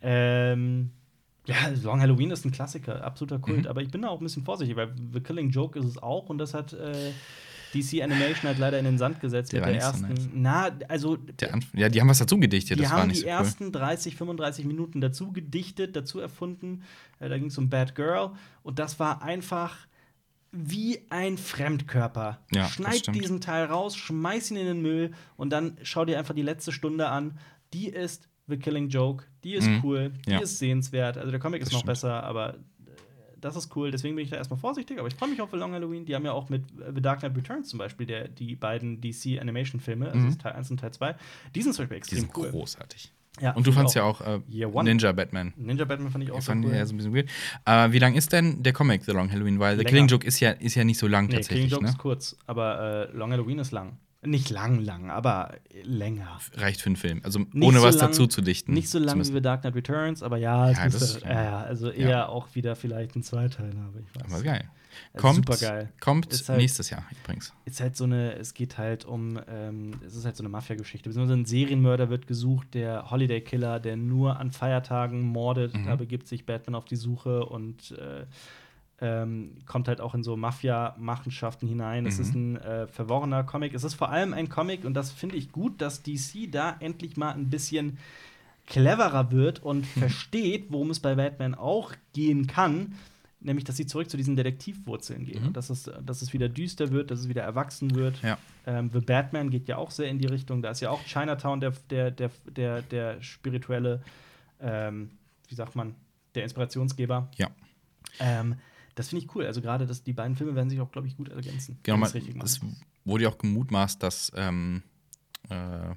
[0.00, 0.90] Ähm,
[1.46, 3.66] ja, Long Halloween ist ein Klassiker, absoluter Kult, Mhm.
[3.66, 6.28] aber ich bin da auch ein bisschen vorsichtig, weil The Killing Joke ist es auch
[6.28, 7.10] und das hat äh,
[7.74, 10.30] DC Animation halt leider in den Sand gesetzt Der mit der nicht so ersten.
[10.34, 13.18] Na, also Der Anf ja, die haben was dazu gedichtet, die das war haben nicht
[13.18, 13.32] die so cool.
[13.32, 16.82] ersten 30, 35 Minuten dazu gedichtet, dazu erfunden.
[17.20, 18.30] Äh, da ging es um Bad Girl.
[18.62, 19.76] Und das war einfach
[20.52, 22.40] wie ein Fremdkörper.
[22.52, 26.34] Ja, Schneid diesen Teil raus, schmeiß ihn in den Müll und dann schau dir einfach
[26.34, 27.38] die letzte Stunde an.
[27.72, 29.24] Die ist The Killing Joke.
[29.44, 29.80] Die ist Mhm.
[29.84, 30.12] cool.
[30.26, 30.40] Die Ja.
[30.40, 31.16] ist sehenswert.
[31.18, 31.86] Also der Comic Das ist noch stimmt.
[31.92, 32.58] besser, aber äh,
[33.40, 33.92] das ist cool.
[33.92, 34.98] Deswegen bin ich da erstmal vorsichtig.
[34.98, 36.04] Aber ich freue mich auf The Long Halloween.
[36.04, 39.00] Die haben ja auch mit äh, The Dark Knight Returns zum Beispiel der, die beiden
[39.00, 40.38] DC Animation-Filme, also Mhm.
[40.40, 41.14] Teil 1 und Teil 2.
[41.54, 42.50] Die sind zum Beispiel Die extrem sind cool.
[42.50, 43.12] großartig.
[43.40, 44.40] Ja, Und du fandst ja auch äh.
[44.48, 45.54] Ninja Batman.
[45.56, 46.74] Ninja Batman fand ich auch Ich fand cool.
[46.74, 47.28] ja so ein bisschen weird.
[47.64, 49.58] Äh, wie lang ist denn der Comic The Long Halloween?
[49.58, 49.88] Weil The Länger.
[49.90, 51.70] Killing Joke ist ja, ist ja nicht so lang nee, Killing tatsächlich.
[51.70, 51.90] Joke Ne?
[51.90, 53.98] ist kurz, aber äh, Long Halloween ist lang.
[54.22, 56.38] Nicht lang, lang, aber länger.
[56.54, 57.20] Reicht für einen Film.
[57.24, 58.74] Also Nicht ohne so was lang- dazu zu dichten.
[58.74, 59.32] Nicht so lang wie zumindest.
[59.34, 62.28] The Dark Knight Returns, aber ja, es Ja, müsste, ja, also eher ja.
[62.28, 64.32] auch wieder vielleicht ein Zweiteiler, aber ich weiß.
[64.32, 64.68] Aber geil.
[65.16, 65.88] Kommt, supergeil.
[66.00, 67.54] kommt halt- nächstes Jahr übrigens.
[67.64, 71.08] ist halt so eine, es geht halt um, ähm, es ist halt so eine Mafia-Geschichte.
[71.08, 75.74] Beziehungsweise ein Serienmörder wird gesucht, der Holiday Killer, der nur an Feiertagen mordet.
[75.74, 75.86] Mhm.
[75.86, 78.26] Da begibt sich Batman auf die Suche und äh,
[79.00, 82.06] ähm, kommt halt auch in so Mafia-Machenschaften hinein.
[82.06, 82.22] Es Mhm.
[82.24, 83.74] ist ein äh, verworrener Comic.
[83.74, 87.16] Es ist vor allem ein Comic, und das finde ich gut, dass DC da endlich
[87.16, 87.98] mal ein bisschen
[88.66, 89.84] cleverer wird und Mhm.
[90.00, 92.94] versteht, worum es bei Batman auch gehen kann.
[93.42, 95.46] Nämlich, dass sie zurück zu diesen Detektivwurzeln gehen.
[95.46, 95.52] Mhm.
[95.54, 98.20] Dass es, dass es wieder düster wird, dass es wieder erwachsen wird.
[98.22, 98.36] Ja.
[98.66, 100.60] Ähm, The Batman geht ja auch sehr in die Richtung.
[100.60, 104.02] Da ist ja auch Chinatown der, der, der, der, der spirituelle,
[104.60, 105.10] ähm,
[105.48, 105.94] wie sagt man,
[106.34, 107.28] der Inspirationsgeber.
[107.38, 107.48] Ja.
[108.18, 108.56] Ähm,
[108.94, 109.46] das finde ich cool.
[109.46, 111.78] Also gerade dass die beiden Filme werden sich auch, glaube ich, gut ergänzen.
[111.82, 112.10] Genau, man,
[112.44, 112.60] es
[113.04, 114.82] wurde ja auch gemutmaßt, dass ähm,
[115.48, 115.94] äh,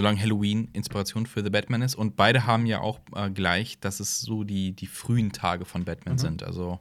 [0.00, 1.94] Long Halloween Inspiration für The Batman ist.
[1.94, 5.84] Und beide haben ja auch äh, gleich, dass es so die, die frühen Tage von
[5.84, 6.18] Batman Mhm.
[6.18, 6.42] sind.
[6.42, 6.78] Also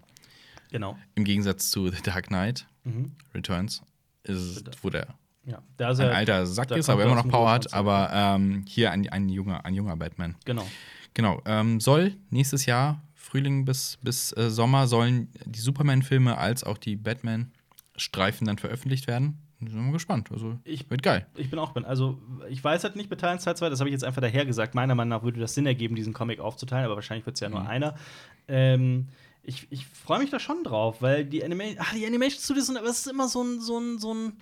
[0.71, 0.97] Genau.
[1.15, 3.11] Im Gegensatz zu The Dark Knight Mhm.
[3.35, 3.83] Returns,
[4.23, 5.07] ist es, wo der
[5.45, 5.61] Ja.
[5.77, 7.73] Da ist ein er, alter Sack ist, aber er immer noch Power hat.
[7.73, 10.35] Aber ähm, hier ein, ein, junger, ein junger Batman.
[10.45, 10.65] Genau.
[11.13, 11.41] Genau.
[11.45, 16.95] Ähm, soll nächstes Jahr, Frühling bis, bis äh, Sommer, sollen die Superman-Filme als auch die
[16.95, 19.37] Batman-Streifen dann veröffentlicht werden.
[19.59, 20.31] Sind wir gespannt.
[20.31, 21.27] Also, Ich- wird geil.
[21.35, 21.85] Ich bin auch bin.
[21.85, 22.19] Also,
[22.49, 24.73] ich weiß halt nicht mit Teil 2, das habe ich jetzt einfach daher gesagt.
[24.73, 27.49] Meiner Meinung nach würde das Sinn ergeben, diesen Comic aufzuteilen, aber wahrscheinlich wird es ja
[27.49, 27.67] nur Mhm.
[27.67, 27.95] einer.
[28.47, 29.07] Ähm,
[29.43, 32.77] ich ich freue mich da schon drauf, weil die, Anima Ach, die Animation Studios sind,
[32.77, 34.33] aber es ist immer so ein, so ein, so ein,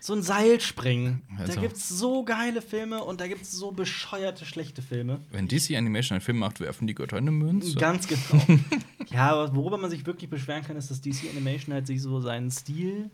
[0.00, 1.22] so ein Seilspringen.
[1.38, 5.20] Also- Da gibt es so geile Filme und da gibt es so bescheuerte, schlechte Filme.
[5.30, 7.76] Wenn DC Animation einen Film macht, werfen die Götter eine Münze.
[7.78, 8.42] Ganz genau.
[9.10, 12.20] ja, aber worüber man sich wirklich beschweren kann, ist, dass DC Animation halt sich so
[12.20, 13.10] seinen Stil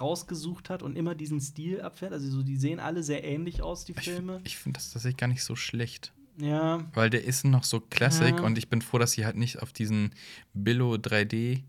[0.00, 2.12] rausgesucht hat und immer diesen Stil abfährt.
[2.12, 4.40] Also so, die sehen alle sehr ähnlich aus, die Ich, Filme.
[4.44, 6.12] ich finde das tatsächlich gar nicht so schlecht.
[6.38, 8.42] Ja, Weil der ist noch so Classic Ja.
[8.44, 10.10] und ich bin froh, dass sie halt nicht auf diesen
[10.52, 11.62] Billo 3D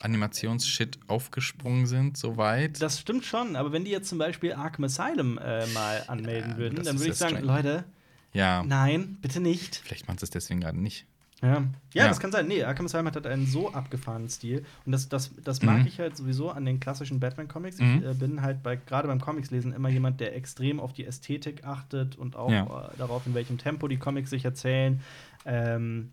[0.00, 2.80] Animationsshit aufgesprungen sind, so weit.
[2.82, 3.56] das stimmt schon.
[3.56, 7.10] Aber wenn die jetzt zum Beispiel Arkham Asylum äh, mal anmelden Ja, würden, dann würde
[7.12, 7.46] ich sagen, strange.
[7.52, 7.84] Leute,
[8.32, 9.76] ja, nein, bitte nicht.
[9.84, 11.06] vielleicht machen sie es deswegen gerade nicht.
[11.42, 11.54] Ja.
[11.54, 11.62] ja,
[11.94, 12.08] Ja.
[12.08, 12.48] das kann sein.
[12.48, 14.62] Nee, Arkham Asylum hat halt einen so abgefahrenen Stil.
[14.84, 15.86] Und das, das, das mag Mhm.
[15.86, 17.78] ich halt sowieso an den klassischen Batman-Comics.
[17.78, 17.98] Mhm.
[17.98, 21.64] Ich äh, bin halt bei, gerade beim Comicslesen immer jemand, der extrem auf die Ästhetik
[21.64, 22.90] achtet und auch Ja.
[22.92, 25.00] äh, darauf, in welchem Tempo die Comics sich erzählen,
[25.46, 26.12] ähm,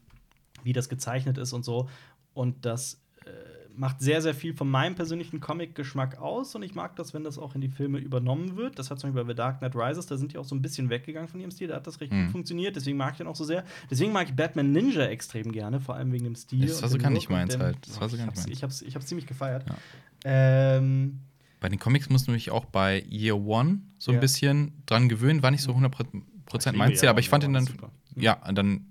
[0.63, 1.89] wie das gezeichnet ist und so.
[2.33, 3.29] Und das äh,
[3.77, 6.55] macht sehr, sehr viel von meinem persönlichen Comic-Geschmack aus.
[6.55, 8.79] Und ich mag das, wenn das auch in die Filme übernommen wird.
[8.79, 10.61] Das hat zum Beispiel bei The Dark Knight Rises, da sind die auch so ein
[10.61, 11.67] bisschen weggegangen von ihrem Stil.
[11.67, 12.23] Da hat das richtig Mhm.
[12.25, 12.75] gut funktioniert.
[12.75, 13.63] Deswegen mag ich den auch so sehr.
[13.89, 16.65] Deswegen mag ich Batman Ninja extrem gerne, vor allem wegen dem Stil.
[16.67, 17.77] Das war so gar nicht meins halt.
[17.87, 18.47] Das war so ich gar nicht meins.
[18.49, 19.65] Ich hab's, ich hab's ziemlich gefeiert.
[19.69, 19.75] Ja.
[20.25, 21.19] Ähm,
[21.59, 24.19] Bei den Comics mussten wir mich auch bei Year One so ein Ja.
[24.21, 25.41] bisschen dran gewöhnen.
[25.43, 26.23] War nicht so 100%
[26.71, 27.91] liebe meins, ja, aber ich fand ihn dann, super.
[28.15, 28.85] ja, dann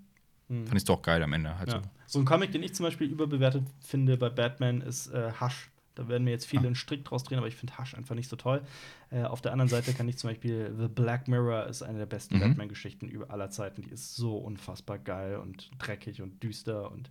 [0.49, 0.65] hm.
[0.67, 1.59] fand ich es doch geil am Ende.
[1.59, 1.81] Halt Ja.
[1.81, 1.89] so.
[2.07, 5.71] So ein Comic, den ich zum Beispiel überbewertet finde bei Batman, ist äh, Hush.
[5.95, 6.67] Da werden mir jetzt viele Ah.
[6.67, 8.61] einen Strick draus drehen, aber ich finde Hush einfach nicht so toll.
[9.11, 12.07] Äh, auf der anderen Seite kann ich zum Beispiel The Black Mirror ist eine der
[12.07, 12.41] besten Mhm.
[12.41, 13.81] Batman-Geschichten über aller Zeiten.
[13.83, 17.09] Die ist so unfassbar geil und dreckig und düster und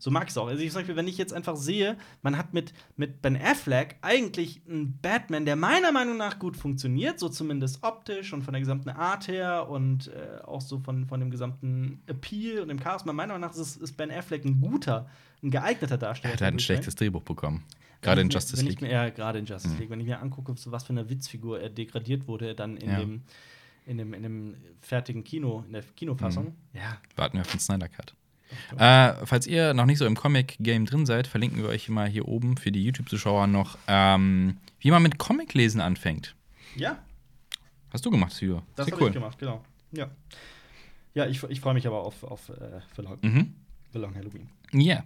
[0.00, 0.48] so mag ich es auch.
[0.48, 4.62] Also ich sag, wenn ich jetzt einfach sehe, man hat mit, mit Ben Affleck eigentlich
[4.68, 8.88] einen Batman, der meiner Meinung nach gut funktioniert, so zumindest optisch und von der gesamten
[8.90, 13.12] Art her und äh, auch so von, von dem gesamten Appeal und dem Charisma.
[13.12, 15.06] Meiner Meinung nach ist, ist Ben Affleck ein guter,
[15.42, 16.32] ein geeigneter Er Darsteller.
[16.34, 17.62] hat halt ein schlechtes Drehbuch bekommen.
[18.00, 18.80] Gerade in mir- Justice League.
[18.80, 19.80] Mir, ja, gerade in Justice Mhm.
[19.80, 19.90] League.
[19.90, 22.98] Wenn ich mir angucke, zu was für eine Witzfigur er degradiert wurde, dann in, Ja.
[23.00, 23.22] dem,
[23.84, 26.44] in, dem, in dem fertigen Kino, in der Kinofassung.
[26.46, 26.78] Mhm.
[26.80, 26.96] Ja.
[27.16, 28.14] Warten wir auf den Snyder Cut.
[28.78, 32.26] Äh, falls ihr noch nicht so im Comic-Game drin seid, verlinken wir euch mal hier
[32.28, 36.34] oben für die YouTube-Zuschauer noch, ähm, wie man mit Comic-Lesen anfängt.
[36.76, 36.98] Ja,
[37.92, 38.62] Hast du gemacht, Sio?
[38.76, 39.64] das habe ich gemacht, genau.
[39.92, 40.08] Ja.
[41.14, 43.54] Ja, ich, ich freue mich aber auf, auf äh, The, Long, Mhm.
[43.92, 44.48] The Long Halloween.
[44.72, 45.02] Ja.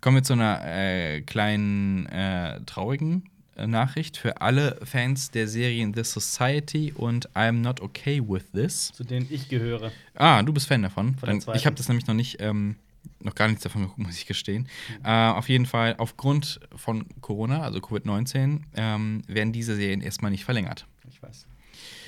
[0.00, 6.04] Kommen wir zu einer äh, kleinen äh, traurigen Nachricht für alle Fans der Serien The
[6.04, 8.92] Society und I'm Not Okay With This.
[8.92, 9.92] Zu denen ich gehöre.
[10.14, 11.16] Ah, du bist Fan davon.
[11.20, 12.76] Dann, ich habe das nämlich noch nicht, ähm,
[13.20, 14.68] noch gar nichts davon geguckt, muss ich gestehen.
[15.04, 20.44] Äh, auf jeden Fall, aufgrund von Corona, also Covid-19, ähm, werden diese Serien erstmal nicht
[20.44, 20.86] verlängert.
[21.10, 21.46] Ich weiß.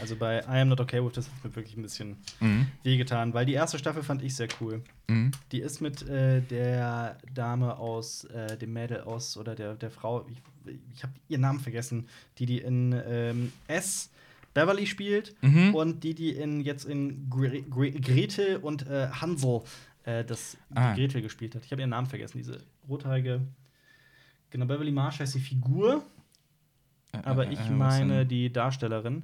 [0.05, 2.67] Also bei I Am Not Okay With This hat mir wirklich ein bisschen Mhm.
[2.83, 4.83] wehgetan, weil die erste Staffel fand ich sehr cool.
[5.09, 5.33] Mhm.
[5.51, 10.27] Die ist mit äh, der Dame aus, äh, dem Mädel aus, oder der, der Frau,
[10.31, 10.43] ich,
[10.95, 14.11] ich habe ihren Namen vergessen, die die in ähm, S
[14.53, 15.75] Beverly spielt Mhm.
[15.75, 19.63] und die die in, jetzt in Gre Gre Gretel und äh, Hansel
[20.05, 20.93] äh, das Ah.
[20.95, 21.65] Gretel gespielt hat.
[21.65, 23.41] Ich habe ihren Namen vergessen, diese rothaarige.
[24.51, 26.05] Genau, Beverly Marsh heißt die Figur,
[27.23, 29.23] aber Äh, ich äh, was meine die Darstellerin.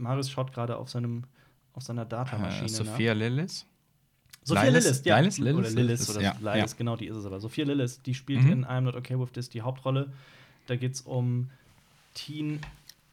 [0.00, 1.24] Marius schaut gerade auf seinem
[1.72, 2.66] auf seiner Datamaschine.
[2.66, 2.68] äh.
[2.68, 3.64] Sophia Lillis.
[4.42, 4.84] Sophia Lillis?
[4.84, 5.18] Lillis, ja.
[5.18, 5.38] Lillis?
[5.38, 5.58] Lillis?
[5.58, 6.76] Oder Lillis oder ja, Lillis, ja.
[6.78, 7.38] genau, die ist es aber.
[7.40, 8.50] Sophia Lillis, die spielt Mhm.
[8.52, 10.10] in I'm Not Okay With This die Hauptrolle.
[10.66, 11.50] Da geht es um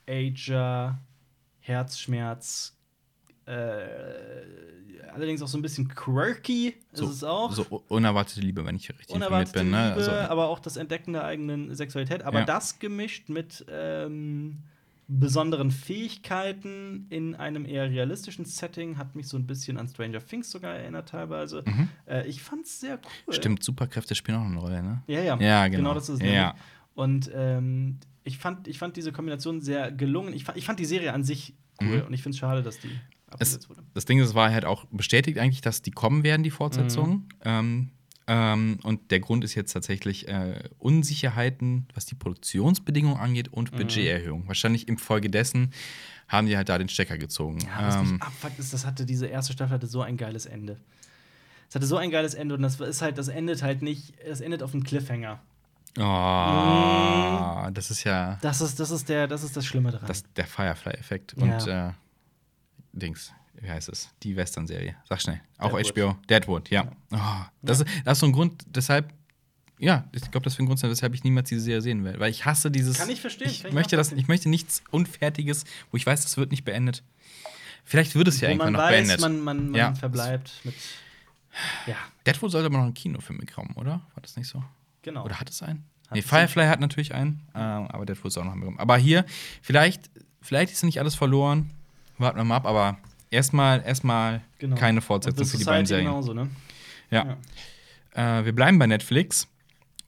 [0.07, 0.97] Teenager,
[1.59, 2.75] Herzschmerz,
[3.45, 3.51] äh,
[5.13, 7.51] allerdings auch so ein bisschen quirky ist So, es auch.
[7.51, 9.69] so unerwartete Liebe, wenn ich richtig informiert bin.
[9.71, 9.89] Ne?
[9.89, 12.23] Liebe, Also, aber auch das Entdecken der eigenen Sexualität.
[12.23, 12.45] Aber Ja.
[12.45, 14.63] das gemischt mit ähm,
[15.09, 20.51] besonderen Fähigkeiten in einem eher realistischen Setting hat mich so ein bisschen an Stranger Things
[20.51, 21.63] sogar erinnert teilweise.
[21.65, 21.89] mhm.
[22.05, 23.33] Äh, ich fand's sehr cool.
[23.33, 25.03] Stimmt, Superkräfte spielen auch eine Rolle, ne?
[25.07, 25.39] Ja, ja.
[25.39, 25.93] Ja, genau.
[25.93, 26.21] das ist es.
[26.21, 26.47] Ja.
[26.47, 26.53] nämlich.
[26.95, 30.33] Und ähm, ich, fand, ich fand diese Kombination sehr gelungen.
[30.33, 32.01] Ich fand, ich fand die Serie an sich cool Mhm.
[32.07, 32.89] und ich finde es schade, dass die
[33.29, 33.83] abgesetzt wurde.
[33.93, 37.13] Das Ding ist, es war halt auch bestätigt eigentlich, dass die kommen werden, die Fortsetzungen.
[37.13, 37.29] Mhm.
[37.45, 37.89] Ähm,
[38.27, 43.77] ähm, und der Grund ist jetzt tatsächlich äh, Unsicherheiten, was die Produktionsbedingungen angeht und Mhm.
[43.77, 44.47] Budgeterhöhung.
[44.47, 45.71] Wahrscheinlich infolgedessen
[46.27, 47.59] haben die halt da den Stecker gezogen.
[47.61, 50.45] Ja, was ähm, mich abfuckt ist, das hatte diese erste Staffel hatte so ein geiles
[50.45, 50.77] Ende.
[51.69, 54.41] Es hatte so ein geiles Ende und das ist halt, das endet halt nicht, es
[54.41, 55.39] endet auf einem Cliffhanger.
[55.99, 60.07] Oh, das ist ja Das ist, das ist der, das ist das Schlimme daran.
[60.07, 61.35] das, der Firefly-Effekt.
[61.37, 61.43] Ja.
[61.43, 61.91] Und äh,
[62.93, 64.09] Dings, wie heißt es?
[64.23, 64.95] Die Western-Serie.
[65.07, 65.41] Sag schnell.
[65.57, 65.95] Auch Deadwood.
[65.97, 66.15] HBO.
[66.29, 66.91] Deadwood, ja.
[67.11, 67.17] Oh,
[67.61, 69.13] das, Ist, das ist so ein Grund, deshalb,
[69.79, 72.19] ja, ich glaube, das ist ein Grund, weshalb ich niemals diese Serie sehen will.
[72.19, 72.97] Weil ich hasse dieses.
[72.97, 76.37] Kann ich verstehen, Ich, ich möchte, das, ich möchte nichts Unfertiges, wo ich weiß, das
[76.37, 77.03] wird nicht beendet.
[77.83, 79.19] Vielleicht wird es ja Wo irgendwann man noch weiß, beendet.
[79.21, 79.95] man, man, man Ja.
[79.95, 80.75] verbleibt mit.
[81.87, 81.95] Ja,
[82.25, 83.91] Deadwood sollte aber noch einen Kinofilm bekommen, oder?
[84.13, 84.63] War das nicht so?
[85.01, 85.23] genau.
[85.23, 85.85] Oder hat es einen?
[86.07, 88.77] Hat nee, Firefly hat natürlich einen, äh, aber Deadpool ist auch noch bekommen.
[88.79, 89.25] Aber hier,
[89.61, 90.09] vielleicht,
[90.41, 91.69] vielleicht ist nicht alles verloren.
[92.17, 92.97] Warten wir mal ab, aber
[93.31, 94.75] erstmal erstmal Genau.
[94.75, 96.07] keine Fortsetzung für die beiden Serien.
[96.07, 96.49] genauso, ne?
[97.11, 97.37] Ja.
[98.13, 99.47] Äh, wir bleiben bei Netflix.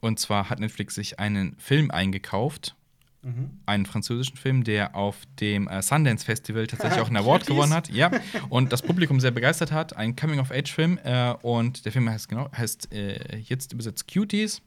[0.01, 2.75] Und zwar hat Netflix sich einen Film eingekauft.
[3.21, 3.59] Mhm.
[3.65, 7.89] Einen französischen Film, der auf dem äh, Sundance Festival tatsächlich auch einen Award gewonnen hat.
[7.89, 8.09] Ja.
[8.49, 9.95] Und das Publikum sehr begeistert hat.
[9.97, 10.99] Ein Coming-of-Age-Film.
[11.03, 14.61] Äh, und der Film heißt genau, heißt äh, jetzt übersetzt Cuties.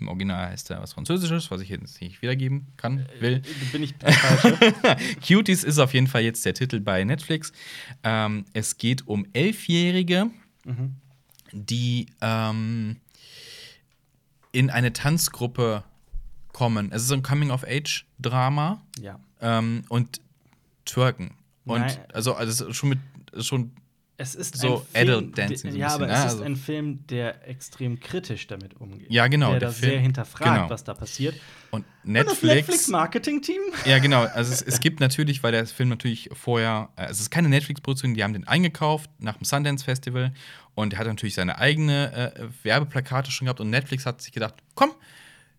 [0.00, 3.42] Im Original heißt er was Französisches, was ich jetzt nicht wiedergeben kann, will.
[3.44, 4.74] Äh, Bin ich der Falsche?
[5.26, 7.52] Cuties ist auf jeden Fall jetzt der Titel bei Netflix.
[8.02, 10.30] Ähm, es geht um Elfjährige,
[10.64, 10.96] Mhm.
[11.52, 12.96] die ähm,
[14.52, 15.84] in eine Tanzgruppe
[16.52, 16.90] kommen.
[16.92, 19.18] Es ist so ein Coming-of-Age-Drama ja.
[19.40, 20.20] ähm, und
[20.84, 21.32] Twerken.
[21.64, 21.98] Und Nein.
[22.12, 22.98] also, also schon mit
[23.38, 23.72] schon
[24.22, 26.12] Es ist So ein Film, Adult Dancing so ja, bisschen, aber ne?
[26.12, 29.10] es ist Also- ein Film, der extrem kritisch damit umgeht.
[29.10, 30.68] Ja, genau, Der, der Film- sehr hinterfragt, genau.
[30.70, 31.34] was da passiert.
[31.70, 32.54] und Und das Netflix.
[32.68, 33.60] Netflix-Marketing-Team?
[33.86, 34.24] Ja, genau.
[34.24, 38.12] Also es, es gibt natürlich, weil der Film natürlich vorher, äh, es ist keine Netflix-Produktion,
[38.14, 40.32] die haben den eingekauft nach dem Sundance Festival
[40.74, 44.54] und er hat natürlich seine eigene äh, Werbeplakate schon gehabt und Netflix hat sich gedacht,
[44.74, 44.90] komm,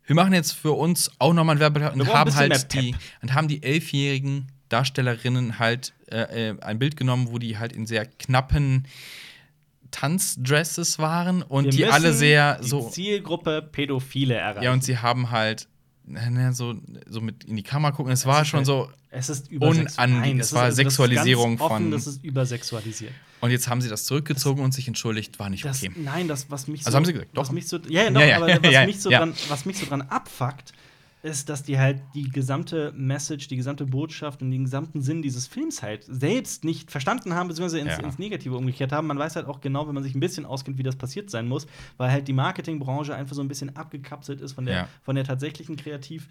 [0.05, 3.47] wir machen jetzt für uns auch nochmal ein Werbeplakat und haben halt die und haben
[3.47, 8.87] die elfjährigen Darstellerinnen halt äh, äh, ein Bild genommen, wo die halt in sehr knappen
[9.91, 14.63] Tanzdresses waren und Wir die alle sehr die so Zielgruppe Pädophile erreichen.
[14.63, 15.67] ja und sie haben halt
[16.53, 16.75] so,
[17.07, 18.11] so mit in die Kamera gucken.
[18.11, 19.99] Es war ist schon halt- so es ist übersexualisiert.
[20.23, 23.11] Unange- es war Sexualisierung das offen, von- Das ist übersexualisiert.
[23.41, 25.91] Und jetzt haben sie das zurückgezogen und sich entschuldigt, war nicht Das, okay.
[25.97, 26.85] Nein, das, was mich so.
[26.87, 27.53] Also haben sie gesagt, was doch.
[27.53, 29.85] mich so, ja, ja, doch, Ja, ja, aber was, mich so dran, was mich so
[29.87, 30.71] dran abfuckt,
[31.23, 35.47] ist, dass die halt die gesamte Message, die gesamte Botschaft und den gesamten Sinn dieses
[35.47, 38.03] Films halt selbst nicht verstanden haben, beziehungsweise ins, Ja.
[38.03, 39.07] ins Negative umgekehrt haben.
[39.07, 41.47] Man weiß halt auch genau, wenn man sich ein bisschen auskennt, wie das passiert sein
[41.47, 41.67] muss,
[41.97, 44.87] weil halt die Marketingbranche einfach so ein bisschen abgekapselt ist von der, Ja.
[45.03, 46.27] von der tatsächlichen Kreativ,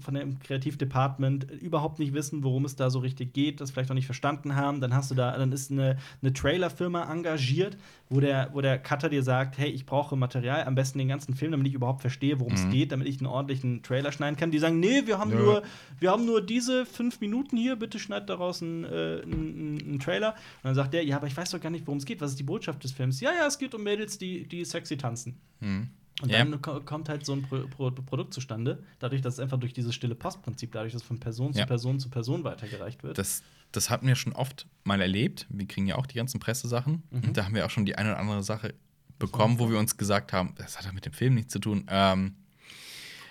[0.00, 3.94] von dem Kreativdepartment, überhaupt nicht wissen, worum es da so richtig geht, das vielleicht auch
[3.94, 4.80] nicht verstanden haben.
[4.80, 7.76] Dann hast du da, dann ist eine, eine Trailerfirma engagiert,
[8.12, 11.34] wo der, wo der Cutter dir sagt, hey, ich brauche Material, am besten den ganzen
[11.34, 14.50] Film, damit ich überhaupt verstehe, worum es geht, damit ich einen ordentlichen Trailer schneiden kann.
[14.50, 15.38] Die sagen, nee, wir haben Ja.
[15.38, 15.62] nur,
[15.98, 20.30] wir haben nur diese fünf Minuten hier, bitte schneid daraus einen, äh, einen, einen Trailer.
[20.34, 22.20] Und dann sagt der, ja, aber ich weiß doch gar nicht, worum es geht.
[22.20, 23.20] Was ist die Botschaft des Films?
[23.20, 25.40] Ja, ja, es geht um Mädels, die, die sexy tanzen.
[25.60, 25.88] Mhm.
[26.20, 26.38] Und Ja.
[26.44, 29.72] dann ko- kommt halt so ein Pro Pro Produkt zustande, dadurch, dass es einfach durch
[29.72, 31.62] dieses stille Postprinzip, dadurch, dass es von Person Ja.
[31.62, 33.16] zu Person zu Person weitergereicht wird.
[33.18, 33.42] Das,
[33.72, 35.46] das hatten wir schon oft mal erlebt.
[35.48, 37.02] Wir kriegen ja auch die ganzen Pressesachen.
[37.10, 37.20] Mhm.
[37.28, 38.74] Und da haben wir auch schon die eine oder andere Sache
[39.18, 41.86] bekommen, wo wir uns gesagt haben, das hat ja mit dem Film nichts zu tun.
[41.88, 42.34] Ähm,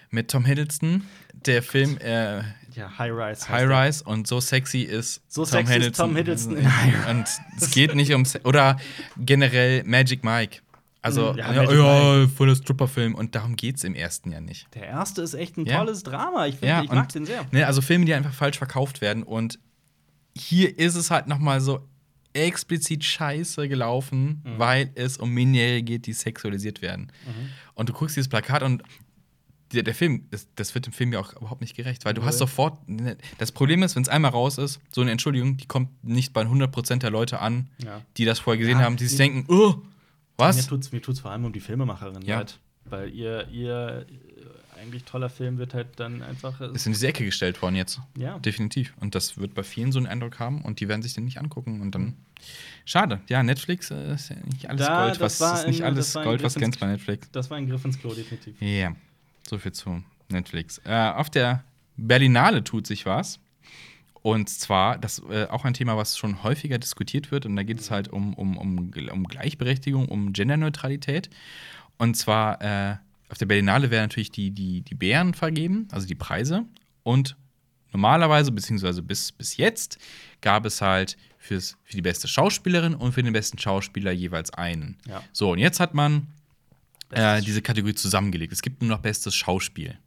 [0.09, 1.03] mit Tom Hiddleston,
[1.45, 2.39] der Film äh,
[2.73, 3.47] ja, High Rise.
[3.49, 3.87] High der.
[3.87, 7.25] Rise und so sexy ist So sexy ist Tom Hiddleston in High Und
[7.57, 8.77] es geht nicht um Se oder
[9.17, 10.59] generell Magic Mike.
[11.01, 14.67] Also Mm, ja, ja, ja, voller Stripper-Film und darum geht es im ersten ja nicht.
[14.75, 15.77] Der erste ist echt ein Ja.
[15.79, 16.45] tolles Drama.
[16.45, 17.43] Ich, find, Ja, ich mag und- den sehr.
[17.51, 19.59] Ne, also Filme, die einfach falsch verkauft werden und
[20.41, 21.87] hier ist es halt noch mal so
[22.33, 24.59] explizit scheiße gelaufen, Mhm.
[24.59, 27.11] weil es um Minderjährige geht, die sexualisiert werden.
[27.25, 27.49] Mhm.
[27.73, 28.83] Und du guckst dieses Plakat und
[29.73, 32.21] der, der Film, das, das wird dem Film ja auch überhaupt nicht gerecht, weil du
[32.21, 32.27] Null.
[32.29, 32.87] hast sofort.
[32.89, 36.33] ne, Das Problem ist, wenn es einmal raus ist, so eine Entschuldigung, die kommt nicht
[36.33, 38.01] bei 100% der Leute an, Ja.
[38.17, 39.83] die das vorher gesehen Ja, haben, die sich mir- denken, oh, Mir
[40.37, 40.67] was?
[40.67, 42.39] tut's, mir tut's vor allem um die Filmemacherin Ja.
[42.39, 42.59] leid.
[42.85, 44.05] Weil ihr, ihr
[44.81, 46.59] eigentlich toller Film wird halt dann einfach.
[46.61, 47.99] äh, Ist in diese Ecke gestellt worden jetzt.
[48.17, 48.39] ja.
[48.39, 48.93] Definitiv.
[48.99, 51.37] Und das wird bei vielen so einen Eindruck haben und die werden sich den nicht
[51.37, 51.81] angucken.
[51.81, 52.15] Und dann.
[52.85, 53.21] Schade.
[53.29, 56.43] Ja, Netflix äh, ist ja nicht alles Da, Gold, was ist nicht ein- alles Gold,
[56.43, 57.29] was glänzt bei Netflix.
[57.31, 58.55] Das war ein Griff ins Klo, definitiv.
[58.59, 58.95] Ja,
[59.47, 60.81] so viel zu Netflix.
[60.85, 61.63] Äh, auf der
[61.97, 63.39] Berlinale tut sich was.
[64.23, 67.45] Und zwar, das äh, auch ein Thema, was schon häufiger diskutiert wird.
[67.47, 71.29] Und da geht es halt um, um, um, um Gleichberechtigung, um Genderneutralität.
[71.97, 72.95] Und zwar, äh,
[73.31, 76.65] auf der Berlinale werden natürlich die, die, die Bären vergeben, also die Preise.
[77.03, 77.37] Und
[77.93, 79.97] normalerweise, beziehungsweise bis, bis jetzt,
[80.41, 84.97] gab es halt fürs, für die beste Schauspielerin und für den besten Schauspieler jeweils einen.
[85.07, 85.23] Ja.
[85.31, 86.27] So, und jetzt hat man
[87.11, 88.51] äh, diese Kategorie zusammengelegt.
[88.53, 89.97] Es gibt nur noch bestes Schauspiel.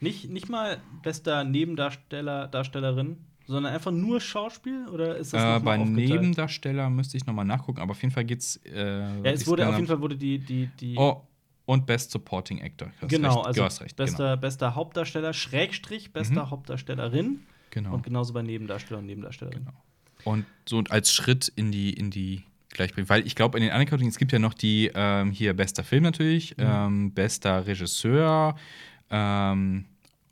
[0.00, 3.18] Nicht, nicht mal bester Nebendarsteller, Darstellerin.
[3.46, 4.88] sondern einfach nur Schauspiel?
[4.88, 6.08] Oder ist das Äh, bei aufgeteilt?
[6.08, 8.56] Nebendarsteller müsste ich nochmal nachgucken, aber auf jeden Fall geht's.
[8.66, 11.22] Äh, Ja, es wurde auf jeden Fall wurde die, die, die Oh,
[11.66, 12.90] und Best Supporting Actor.
[13.08, 13.96] Genau, recht, also du hast recht.
[13.96, 16.50] bester, bester Hauptdarsteller, Schrägstrich, bester Mhm.
[16.50, 17.24] Hauptdarstellerin.
[17.70, 17.88] Genau.
[17.88, 17.94] genau.
[17.94, 19.64] Und genauso bei Nebendarsteller und Nebendarstellerin.
[19.64, 19.82] Genau.
[20.24, 23.08] Und so als Schritt in die, in die Gleichberechtigung.
[23.08, 25.84] Weil ich glaube, in den anderen Kategorien, es gibt ja noch die ähm, hier bester
[25.84, 26.64] Film natürlich, Mhm.
[26.66, 28.56] ähm, bester Regisseur
[29.10, 29.84] ähm,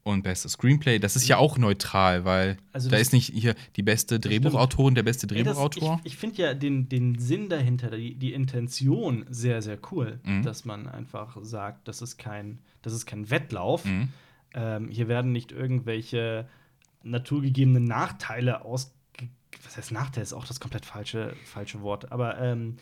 [0.05, 0.99] und bester Screenplay.
[0.99, 5.05] Das ist ja auch neutral, weil Also da ist nicht hier die beste Drehbuchautorin, der
[5.05, 6.01] beste Ey, das, Drehbuchautor.
[6.05, 10.43] ich ich finde ja den, den Sinn dahinter, die, die Intention sehr, sehr cool, Mhm.
[10.43, 13.85] dass man einfach sagt, das ist kein, das ist kein Wettlauf.
[13.85, 14.09] Mhm.
[14.55, 16.49] Ähm, hier werden nicht irgendwelche
[17.03, 18.95] naturgegebenen Nachteile aus.
[19.65, 20.23] Was heißt Nachteil?
[20.23, 22.11] Ist auch das komplett falsche, falsche Wort.
[22.11, 22.77] Aber ähm,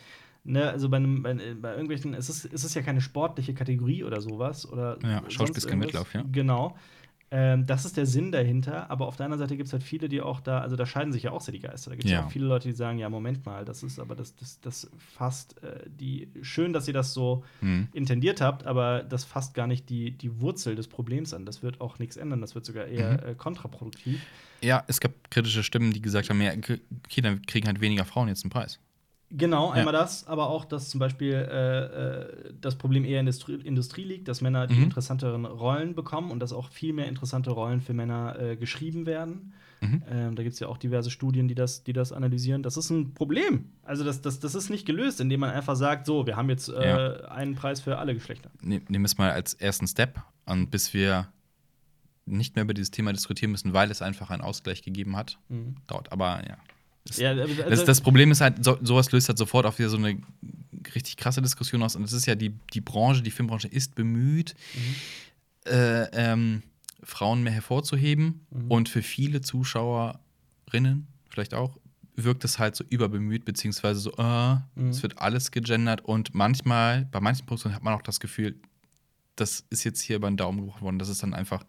[0.44, 4.04] ne, also bei, einem, bei, bei irgendwelchen, es ist, es ist ja keine sportliche Kategorie
[4.04, 4.66] oder sowas.
[4.70, 5.80] Oder Ja, Schauspiel ist kein.
[5.82, 6.24] Wettlauf, ja.
[6.30, 6.76] Genau.
[7.32, 10.08] Ähm, das ist der Sinn dahinter, aber auf der anderen Seite gibt es halt viele,
[10.08, 11.90] die auch da, also da scheiden sich ja auch sehr die Geister.
[11.90, 12.24] Da gibt es ja.
[12.26, 15.62] Auch viele Leute, die sagen, ja, Moment mal, das ist aber das, das, das fasst
[15.62, 17.86] äh, die, schön, dass ihr das so Mhm.
[17.92, 21.46] intendiert habt, aber das fasst gar nicht die, die Wurzel des Problems an.
[21.46, 23.28] Das wird auch nichts ändern, das wird sogar eher Mhm.
[23.30, 24.20] äh, kontraproduktiv.
[24.62, 26.80] Ja, es gab kritische Stimmen, die gesagt haben, ja, okay,
[27.22, 28.80] dann kriegen halt weniger Frauen jetzt einen Preis.
[29.32, 29.74] Genau, Ja.
[29.74, 33.54] einmal das, aber auch, dass zum Beispiel äh, äh, das Problem eher in der Industrie,
[33.64, 34.82] Industrie liegt, dass Männer die Mhm.
[34.84, 39.52] interessanteren Rollen bekommen und dass auch viel mehr interessante Rollen für Männer äh, geschrieben werden.
[39.82, 40.02] Mhm.
[40.10, 42.62] Ähm, da gibt es ja auch diverse Studien, die das, die das analysieren.
[42.62, 43.66] Das ist ein Problem.
[43.84, 46.68] Also, das, das, das ist nicht gelöst, indem man einfach sagt, so, wir haben jetzt
[46.68, 47.14] äh, Ja.
[47.30, 48.50] einen Preis für alle Geschlechter.
[48.60, 51.28] Ne- Nehmen wir es mal als ersten Step und bis wir
[52.26, 55.38] nicht mehr über dieses Thema diskutieren müssen, weil es einfach einen Ausgleich gegeben hat.
[55.48, 55.76] Mhm.
[55.86, 56.56] Dauert, aber ja.
[57.04, 59.88] Das, Ja, also, das, das Problem ist halt, so, sowas löst halt sofort auch wieder
[59.88, 60.18] so eine
[60.94, 61.96] richtig krasse Diskussion aus.
[61.96, 65.70] Und es ist ja die, die Branche, die Filmbranche ist bemüht, Mhm.
[65.72, 66.62] äh, ähm,
[67.02, 68.46] Frauen mehr hervorzuheben.
[68.50, 68.70] Mhm.
[68.70, 71.78] Und für viele Zuschauerinnen, vielleicht auch,
[72.16, 74.90] wirkt es halt so überbemüht, beziehungsweise so, äh, Mhm.
[74.90, 76.02] es wird alles gegendert.
[76.04, 78.56] Und manchmal, bei manchen Produktionen hat man auch das Gefühl,
[79.36, 80.98] das ist jetzt hier über den Daumen gebrochen worden.
[80.98, 81.64] Das ist dann einfach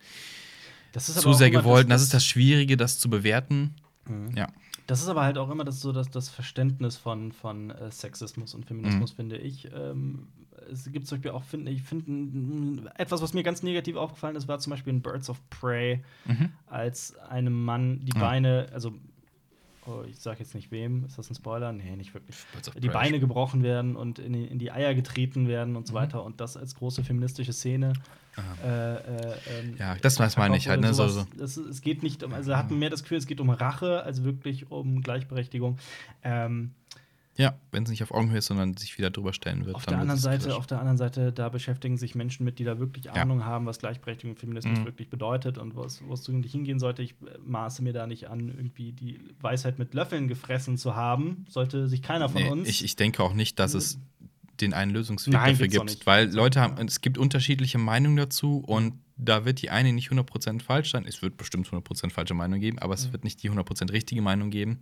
[0.91, 1.85] das zu sehr gewollt.
[1.85, 3.75] Und das ist das Schwierige, das zu bewerten.
[4.09, 4.35] Mhm.
[4.35, 4.49] Ja.
[4.91, 8.53] Das ist aber halt auch immer das, so das, das Verständnis von, von äh, Sexismus
[8.53, 9.15] und Feminismus, Mhm.
[9.15, 9.69] finde ich.
[9.73, 10.27] Ähm,
[10.69, 14.49] es gibt zum Beispiel auch, finde ich, find, etwas, was mir ganz negativ aufgefallen ist,
[14.49, 16.49] war zum Beispiel in Birds of Prey, Mhm.
[16.67, 18.11] als einem Mann die.
[18.19, 18.91] Beine, also
[19.85, 21.71] oh, ich sag jetzt nicht wem, ist das ein Spoiler?
[21.71, 22.35] Nee, nicht wirklich.
[22.81, 22.89] Die.
[22.89, 25.97] Beine gebrochen werden und in die, in die Eier getreten werden und so Mhm.
[25.97, 27.93] weiter und das als große feministische Szene.
[28.63, 30.93] Äh, äh, ähm, Ja, das weiß man nicht halt, ne?
[30.93, 31.25] So, so.
[31.41, 34.23] Es, es geht nicht um, also hatten mehr das Gefühl, es geht um Rache als
[34.23, 35.77] wirklich um Gleichberechtigung.
[36.23, 36.71] Ähm,
[37.37, 39.75] Ja, wenn es nicht auf Augenhöhe ist, sondern sich wieder drüber stellen wird.
[39.75, 40.57] auf dann der anderen Seite, kritisch.
[40.57, 43.13] auf der anderen Seite, da beschäftigen sich Menschen mit, die da wirklich Ja.
[43.13, 44.85] Ahnung haben, was Gleichberechtigung und Feminismus Mhm.
[44.85, 47.01] wirklich bedeutet und wo es dringend hingehen sollte.
[47.03, 51.45] Ich äh, maße mir da nicht an, irgendwie die Weisheit mit Löffeln gefressen zu haben.
[51.47, 52.67] Sollte sich keiner von Nee, uns.
[52.67, 53.97] ich, ich denke auch nicht, dass es
[54.61, 58.93] den einen Lösungsweg Nein, dafür gibt, weil Leute haben, es gibt unterschiedliche Meinungen dazu und
[59.17, 61.05] da wird die eine nicht 100% falsch sein.
[61.07, 63.13] Es wird bestimmt 100% falsche Meinung geben, aber es Mhm.
[63.13, 64.79] wird nicht die 100% richtige Meinung geben.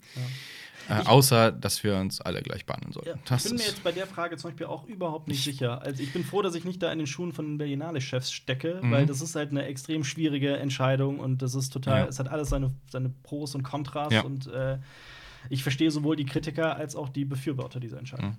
[0.87, 1.01] Ja.
[1.01, 3.09] Äh, außer, dass wir uns alle gleich behandeln sollten.
[3.09, 5.81] Ja, ich bin mir jetzt bei der Frage zum Beispiel auch überhaupt nicht sicher.
[5.83, 8.79] Also ich bin froh, dass ich nicht da in den Schuhen von den Berlinale-Chefs stecke,
[8.81, 8.91] Mhm.
[8.91, 12.49] weil das ist halt eine extrem schwierige Entscheidung und das ist total, es hat alles
[12.49, 14.77] seine, seine Pros und Kontras und äh,
[15.49, 18.37] ich verstehe sowohl die Kritiker als auch die Befürworter dieser Entscheidung.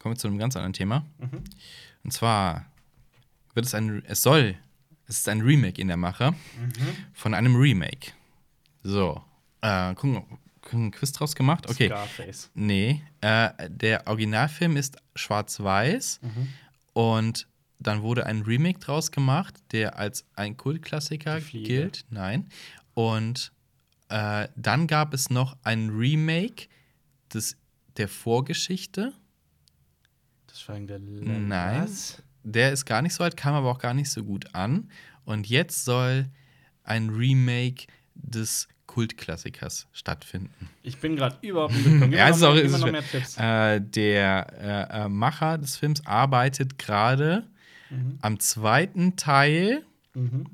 [0.00, 1.06] Kommen wir zu einem ganz anderen Thema.
[1.18, 1.44] Mhm.
[2.02, 2.66] Und zwar
[3.54, 4.56] wird es ein, es soll,
[5.06, 6.34] es ist ein Remake in der Mache
[7.12, 8.12] von einem Remake.
[8.82, 9.22] So,
[9.60, 10.24] äh, gucken,
[10.72, 11.68] einen Quiz draus gemacht.
[11.68, 11.86] Okay.
[11.88, 12.50] Scarface.
[12.54, 16.48] Nee, äh, der Originalfilm ist schwarz-weiß Mhm.
[16.92, 17.46] und
[17.78, 22.04] dann wurde ein Remake draus gemacht, der als ein Kultklassiker gilt.
[22.10, 22.48] Nein.
[22.94, 23.52] Und
[24.10, 26.66] äh, dann gab es noch ein Remake
[27.32, 27.56] des,
[27.96, 29.14] der Vorgeschichte.
[30.50, 31.38] Das Schweigen der Lämmer.
[31.38, 31.82] Nein.
[31.84, 32.22] Was?
[32.42, 34.90] Der ist gar nicht so alt, kam aber auch gar nicht so gut an.
[35.24, 36.26] Und jetzt soll
[36.84, 40.68] ein Remake des Kultklassikers stattfinden.
[40.82, 43.36] Ich bin gerade überhaupt nicht Ja, ist auch- mehr- ist noch mehr Tipps.
[43.38, 47.46] Äh, der äh, äh, Macher des Films arbeitet gerade
[47.90, 48.18] Mhm.
[48.22, 49.84] am zweiten Teil
[50.14, 50.46] Mhm.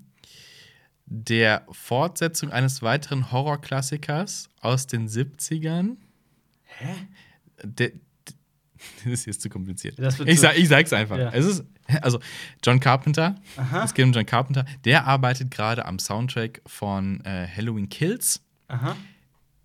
[1.07, 5.97] der Fortsetzung eines weiteren Horrorklassikers aus den 70ern.
[6.65, 6.95] Hä?
[7.63, 7.93] Der,
[9.05, 9.99] das ist jetzt zu kompliziert.
[10.27, 11.19] Ich, sag, ich sag's einfach.
[11.19, 11.31] Ja.
[11.33, 11.65] Es ist,
[12.03, 12.19] also,
[12.65, 13.85] John Carpenter, Aha.
[13.85, 18.43] es geht um John Carpenter, der arbeitet gerade am Soundtrack von äh, Halloween Kills.
[18.69, 18.97] Aha.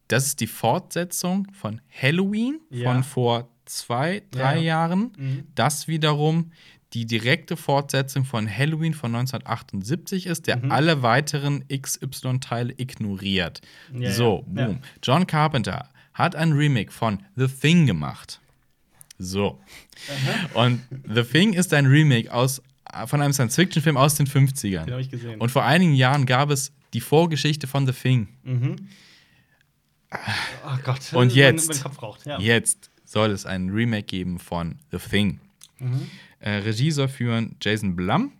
[0.08, 2.92] Das ist die Fortsetzung von Halloween Ja.
[2.92, 4.62] von vor zwei, drei Ja.
[4.62, 5.12] Jahren.
[5.18, 5.44] Mhm.
[5.56, 6.52] Das wiederum
[6.94, 10.72] die direkte Fortsetzung von Halloween von 1978 ist, der Mhm.
[10.74, 13.62] alle weiteren XY-Teile ignoriert.
[13.98, 14.80] Ja, so, boom.
[15.02, 18.41] John Carpenter hat ein Remake von The Thing gemacht.
[19.22, 19.60] So.
[20.54, 20.82] Und
[21.14, 22.62] The Thing ist ein Remake aus,
[23.06, 24.86] von einem Science-Fiction-Film aus den 50ern.
[24.86, 25.40] Den habe ich gesehen.
[25.40, 28.28] Und vor einigen Jahren gab es die Vorgeschichte von The Thing.
[28.44, 28.76] mhm.
[30.66, 31.14] Ach Gott.
[31.14, 31.86] Und jetzt?
[32.26, 32.38] Ja.
[32.38, 35.40] Jetzt soll es ein Remake geben von The Thing.
[35.80, 36.10] Mhm.
[36.40, 38.34] Äh, Regie soll führen Jason Blum.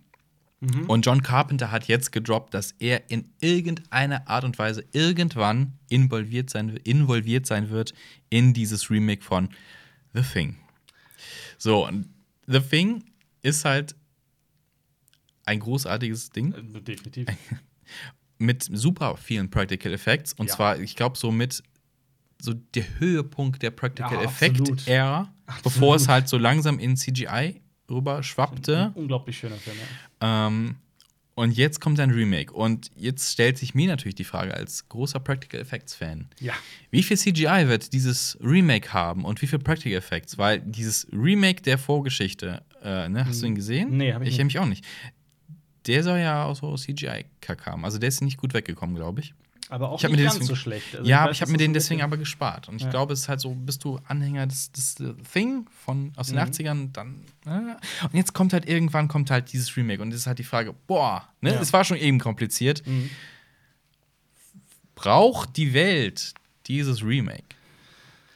[0.60, 0.84] Mhm.
[0.88, 6.50] Und John Carpenter hat jetzt gedroppt, dass er in irgendeiner Art und Weise irgendwann involviert
[6.50, 7.94] sein, involviert sein wird
[8.30, 9.48] in dieses Remake von
[10.14, 10.58] The Thing.
[11.62, 12.08] So, und
[12.48, 13.04] The Thing
[13.42, 13.94] ist halt
[15.44, 17.28] ein großartiges Ding Äh, Definitiv.
[18.38, 20.32] mit super vielen Practical Effects.
[20.32, 20.56] Und Ja.
[20.56, 21.62] zwar, ich glaube, so mit
[22.40, 24.88] so der Höhepunkt der Practical Ja, Effect.
[24.88, 25.32] Ära,
[25.62, 28.90] bevor es halt so langsam in CGI rüber schwappte.
[28.96, 29.76] Unglaublich schöner Film.
[30.20, 30.46] Ja.
[30.48, 30.76] Ähm,
[31.34, 32.52] und jetzt kommt ein Remake.
[32.52, 36.28] Und jetzt stellt sich mir natürlich die Frage als großer Practical Effects Fan.
[36.40, 36.52] ja.
[36.90, 40.36] Wie viel CGI wird dieses Remake haben und wie viel Practical Effects?
[40.36, 43.96] Weil dieses Remake der Vorgeschichte, äh, ne, hast du ihn gesehen?
[43.96, 44.38] Nee, hab ich ich nicht.
[44.38, 44.84] nämlich auch nicht.
[45.86, 47.84] Der soll ja auch so CGI-Kack haben.
[47.84, 49.34] Also der ist nicht gut weggekommen, glaube ich.
[49.72, 50.96] Aber auch Ich nicht mir ganz deswegen- so schlecht.
[50.96, 52.68] Also ja, aber ich habe mir das den deswegen bisschen- aber gespart.
[52.68, 52.90] Und ich Ja.
[52.90, 54.96] glaube, es ist halt so, bist du Anhänger des, des
[55.32, 56.42] Thing von, aus den Mhm.
[56.42, 57.24] 80ern, dann.
[57.46, 57.50] Äh,
[58.04, 60.02] und jetzt kommt halt irgendwann kommt halt dieses Remake.
[60.02, 61.60] Und es ist halt die Frage, boah, ne, Ja.
[61.60, 62.86] es war schon eben kompliziert.
[62.86, 63.08] Mhm.
[64.94, 66.34] Braucht die Welt
[66.66, 67.42] dieses Remake?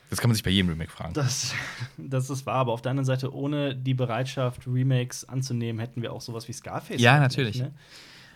[0.09, 1.13] Das kann man sich bei jedem Remake fragen.
[1.15, 1.53] Das,
[1.99, 6.13] das ist wahr, aber auf der anderen Seite, ohne die Bereitschaft, Remakes anzunehmen, hätten wir
[6.13, 7.01] auch sowas wie Scarface.
[7.01, 7.59] Ja, natürlich.
[7.59, 7.73] ne?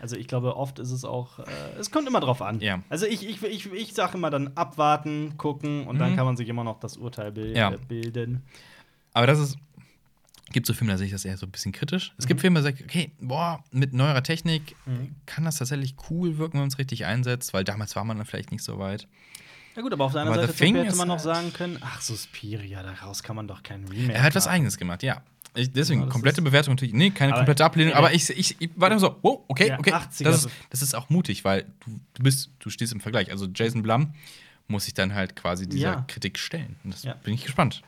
[0.01, 1.43] Also ich glaube, oft ist es auch, äh,
[1.79, 2.59] es kommt immer drauf an.
[2.59, 2.81] Ja.
[2.89, 6.15] Also ich, ich, ich, ich sage immer dann abwarten, gucken und dann Mhm.
[6.15, 7.71] kann man sich immer noch das Urteil bil Ja.
[7.71, 8.41] äh, bilden.
[9.13, 9.57] Aber das ist.
[10.53, 12.13] Gibt so Filme, da sehe ich das eher so ein bisschen kritisch.
[12.17, 15.15] Es gibt Filme, da sage ich, okay, boah, mit neuerer Technik Mhm.
[15.25, 18.25] kann das tatsächlich cool wirken, wenn man es richtig einsetzt, weil damals war man dann
[18.25, 19.07] vielleicht nicht so weit.
[19.77, 22.83] Ja gut, aber auf der anderen Seite hätte man noch halt- sagen können, ach Suspiria,
[22.83, 24.45] daraus kann man doch kein Remake Er hat was.
[24.47, 25.21] Eigenes gemacht, ja.
[25.53, 26.93] Ich, deswegen, das komplette Bewertung natürlich.
[26.93, 27.97] Nee, keine Aber- komplette Ablehnung, Ja.
[27.97, 29.91] aber ich, ich, ich war dann so, oh, okay, Ja, okay.
[29.93, 33.29] 80er Das ist, das ist auch mutig, weil du, du bist, du stehst im Vergleich.
[33.31, 34.13] Also Jason Blum
[34.67, 36.05] muss sich dann halt quasi dieser Ja.
[36.07, 36.77] Kritik stellen.
[36.85, 37.81] Und das bin ich gespannt.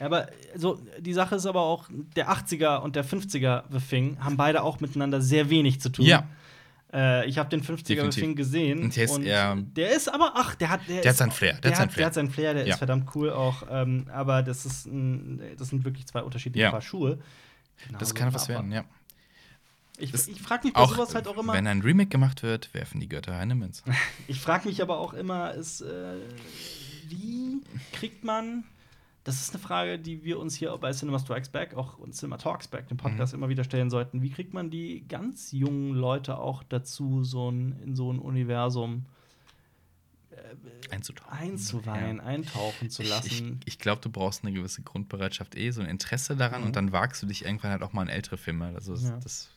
[0.00, 4.36] Aber so, die Sache ist aber auch, der 80er und der 50er The Thing haben
[4.36, 6.04] beide auch miteinander sehr wenig zu tun.
[6.04, 6.26] Ja.
[6.96, 8.22] Äh, ich habe den 50er The Definitiv.
[8.22, 8.82] Thing gesehen.
[8.84, 10.80] Und der ist eher- der ist aber, ach, der hat.
[10.88, 11.98] Der, Der hat seinen Flair, der Der, hat seinen Flair.
[12.00, 12.72] der hat seinen Flair, der Ja.
[12.74, 13.64] ist verdammt cool auch.
[13.70, 16.70] Ähm, aber das, ist ein, das sind wirklich zwei unterschiedliche Ja.
[16.70, 17.18] Paar Schuhe.
[17.18, 18.84] Das Genauso kann was werden, ja.
[19.98, 21.52] Ich, ich frage mich bei Auch, sowas halt auch immer.
[21.54, 23.82] wenn ein Remake gemacht wird, werfen die Götter eine Münze.
[24.28, 26.16] Ich frage mich aber auch immer, ist, äh,
[27.08, 28.64] wie kriegt man.
[29.26, 32.38] Das ist eine Frage, die wir uns hier bei Cinema Strikes Back, auch und Cinema
[32.38, 33.40] Talks Back, dem Podcast, Mhm.
[33.40, 34.22] immer wieder stellen sollten.
[34.22, 39.04] Wie kriegt man die ganz jungen Leute auch dazu, so ein, in so ein Universum
[40.90, 41.32] Einzutauchen.
[41.32, 42.22] einzuweihen, Ja.
[42.24, 43.60] eintauchen zu Ich, lassen?
[43.64, 46.66] ich glaube, du brauchst eine gewisse Grundbereitschaft, eh, so ein Interesse daran Mhm.
[46.68, 48.66] und dann wagst du dich irgendwann halt auch mal in ältere Filme.
[48.74, 49.18] Also das- Ja.
[49.18, 49.50] das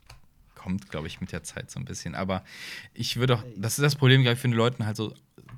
[0.55, 2.15] kommt, glaube ich, mit der Zeit so ein bisschen.
[2.15, 2.43] Aber
[2.93, 5.13] ich würde auch, das ist das Problem, glaube ich, wenn du Leuten halt so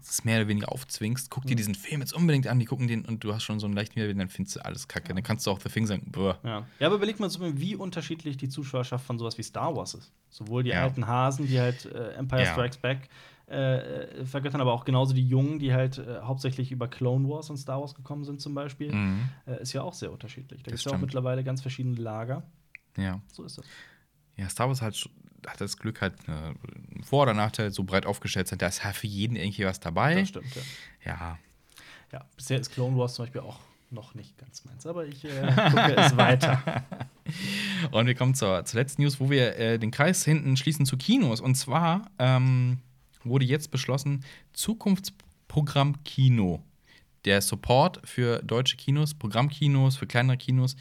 [0.08, 1.58] das mehr oder weniger aufzwingst, guck dir Mhm.
[1.58, 3.96] diesen Film jetzt unbedingt an, die gucken den und du hast schon so einen leichten
[3.96, 5.14] Widerwillen, dann findest du alles kacke.
[5.14, 6.38] Dann kannst du auch The Thing sagen, boah.
[6.44, 6.66] Ja.
[6.80, 10.12] ja, aber überleg mal so, wie unterschiedlich die Zuschauerschaft von sowas wie Star Wars ist.
[10.30, 10.84] Sowohl die Ja.
[10.84, 12.52] alten Hasen, die halt äh, Empire Ja.
[12.54, 13.10] Strikes Back
[13.50, 17.50] äh, äh, vergöttern, aber auch genauso die Jungen, die halt äh, hauptsächlich über Clone Wars
[17.50, 18.94] und Star Wars gekommen sind, zum Beispiel.
[18.94, 19.30] Mhm.
[19.46, 20.64] Äh, ist ja auch sehr unterschiedlich.
[20.64, 22.44] Da gibt es ja auch mittlerweile ganz verschiedene Lager.
[22.98, 23.20] Ja.
[23.34, 23.66] So ist das.
[24.38, 25.10] Ja, Star Wars sch-
[25.48, 28.62] hat das Glück, halt einen Vor- oder Nachteil so breit aufgestellt sind.
[28.62, 30.16] Da ist halt für jeden irgendwie was dabei.
[30.16, 30.62] Das stimmt, ja.
[31.06, 31.40] Ja.
[32.12, 32.26] ja.
[32.36, 33.60] Bisher ist Clone Wars zum Beispiel auch
[33.92, 36.84] noch nicht ganz meins, aber ich äh, gucke es weiter.
[37.92, 40.98] Und wir kommen zur, zur letzten News, wo wir äh, den Kreis hinten schließen zu
[40.98, 41.42] Kinos.
[41.42, 42.80] Und zwar ähm,
[43.24, 44.24] wurde jetzt beschlossen,
[44.54, 46.64] Zukunftsprogramm Kino.
[47.26, 50.76] Der Support für deutsche Kinos, Programmkinos, für kleinere Kinos,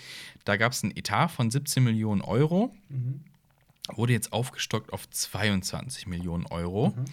[0.45, 2.75] da gab es einen Etat von 17 Millionen Euro.
[2.89, 3.21] Mhm.
[3.97, 6.95] Wurde jetzt aufgestockt auf 22 Millionen Euro.
[6.97, 7.05] Mhm.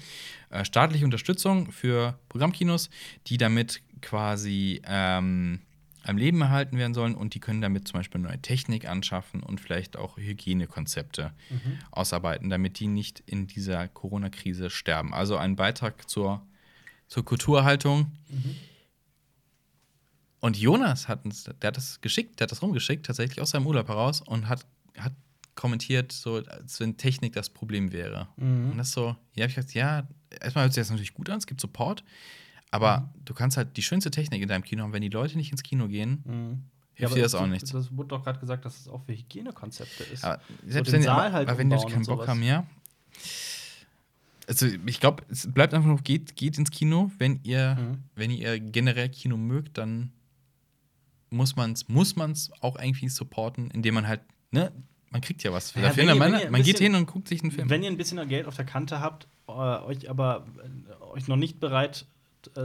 [0.50, 2.90] Äh, staatliche Unterstützung für Programmkinos,
[3.28, 5.62] die damit quasi ähm,
[6.04, 9.60] am Leben erhalten werden sollen und die können damit zum Beispiel neue Technik anschaffen und
[9.60, 11.80] vielleicht auch Hygienekonzepte Mhm.
[11.92, 15.14] ausarbeiten, damit die nicht in dieser Corona-Krise sterben.
[15.14, 16.46] Also ein Beitrag zur,
[17.08, 18.12] zur Kulturhaltung.
[18.30, 18.56] Mhm.
[20.40, 23.66] Und Jonas hat uns, der hat das geschickt, der hat das rumgeschickt, tatsächlich aus seinem
[23.68, 24.66] Urlaub heraus und hat,
[24.98, 25.14] hat
[25.58, 28.30] kommentiert, so, als wenn Technik das Problem wäre.
[28.38, 28.72] Mhm.
[28.72, 30.08] Und das so, ja, hab ich gesagt, ja,
[30.40, 32.04] erstmal hört sich das natürlich gut an, es gibt Support,
[32.72, 33.26] aber Mhm.
[33.26, 35.64] du kannst halt die schönste Technik in deinem Kino haben, wenn die Leute nicht ins
[35.64, 36.64] Kino gehen, Mhm.
[36.94, 37.72] hilft aber dir das auch nichts.
[37.72, 40.24] Das wurde doch gerade gesagt, dass es auch für Hygienekonzepte ist.
[40.24, 42.66] Aber selbst den wenn die, Saal halt aber wenn die keinen Bock haben, ja.
[44.48, 48.04] Also ich glaube, es bleibt einfach nur, geht, geht ins Kino, wenn ihr, Mhm.
[48.16, 50.14] wenn ihr generell Kino mögt, dann
[51.30, 54.72] muss man es muss man's auch irgendwie supporten, indem man halt, ne,
[55.12, 55.98] man kriegt ja was Ja, dafür.
[56.04, 57.70] wenn ihr- man man geht bisschen- hin und guckt sich einen Film.
[57.70, 60.46] Wenn ihr ein bisschen Geld auf der Kante habt, äh, euch aber
[61.00, 62.06] äh, euch noch nicht bereit
[62.56, 62.62] äh,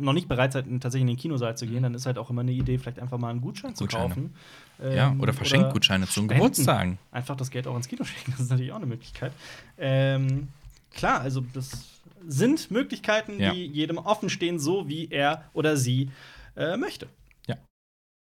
[0.00, 2.40] noch nicht bereit seid, tatsächlich in den Kinosaal zu gehen, dann ist halt auch immer
[2.40, 4.08] eine Idee, vielleicht einfach mal einen Gutschein zu Gutscheine.
[4.08, 4.34] kaufen.
[4.82, 6.28] ja, Ähm, oder Verschenkgutscheine zu Spenden.
[6.34, 6.98] Geburtstagen.
[7.12, 9.32] Einfach das Geld auch ins Kino schicken, das ist natürlich auch eine Möglichkeit.
[9.78, 10.48] Ähm,
[10.92, 11.84] klar, also das
[12.26, 13.52] sind Möglichkeiten, Ja.
[13.52, 16.10] die jedem offen stehen, so wie er oder sie
[16.56, 17.06] äh, möchte.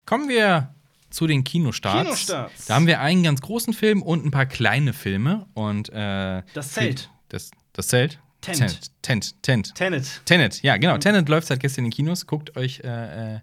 [0.07, 0.73] Kommen wir
[1.11, 2.05] zu den Kinostarts.
[2.05, 2.67] Kinostarts.
[2.67, 5.47] Da haben wir einen ganz großen Film und ein paar kleine Filme.
[5.55, 7.11] Und äh, Das Zelt.
[7.29, 8.19] Das, das Zelt?
[8.41, 8.59] Tent.
[8.59, 9.03] Tent.
[9.03, 9.43] Tent.
[9.43, 9.75] Tent.
[9.75, 10.23] Tenet.
[10.25, 10.97] Tenet, ja, genau.
[10.97, 12.27] Tenet läuft seit gestern in den Kinos.
[12.27, 13.41] Guckt euch äh, äh,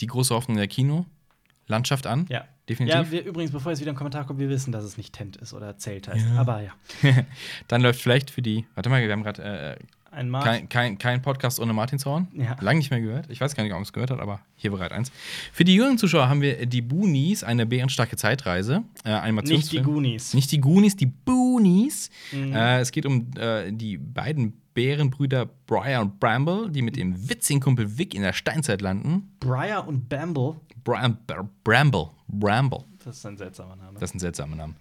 [0.00, 2.26] die große Hoffnung der Kino-Landschaft an.
[2.30, 2.46] Ja.
[2.68, 2.94] Definitiv.
[2.94, 5.36] Ja, wir, übrigens, bevor jetzt wieder ein Kommentar kommt, wir wissen, dass es nicht Tent
[5.38, 6.24] ist oder Zelt heißt.
[6.24, 6.40] Ja.
[6.40, 6.72] Aber ja.
[7.68, 8.64] Dann läuft vielleicht für die.
[8.76, 9.76] Warte mal, wir haben gerade äh,
[10.10, 10.42] Einmal.
[10.42, 12.28] kein, kein, kein Podcast ohne Martinshorn.
[12.34, 12.56] Ja.
[12.60, 13.26] Lang nicht mehr gehört.
[13.30, 15.12] Ich weiß gar nicht, ob man es gehört hat, aber hier bereit eins.
[15.52, 18.82] Für die jüngeren Zuschauer haben wir die Boonies, eine bärenstarke Zeitreise.
[19.04, 20.34] Äh, nicht die Goonies.
[20.34, 22.10] Nicht die Goonies, die Boonies.
[22.32, 22.52] Mhm.
[22.52, 27.60] Äh, es geht um äh, die beiden Bärenbrüder Briar und Bramble, die mit dem witzigen
[27.60, 29.30] Kumpel Vic in der Steinzeit landen.
[29.40, 30.56] Briar und Bamble.
[30.84, 32.10] Bram Br- Bramble.
[32.28, 32.84] Bramble.
[33.04, 33.98] Das ist ein seltsamer Name.
[33.98, 34.74] Das ist ein seltsamer Name.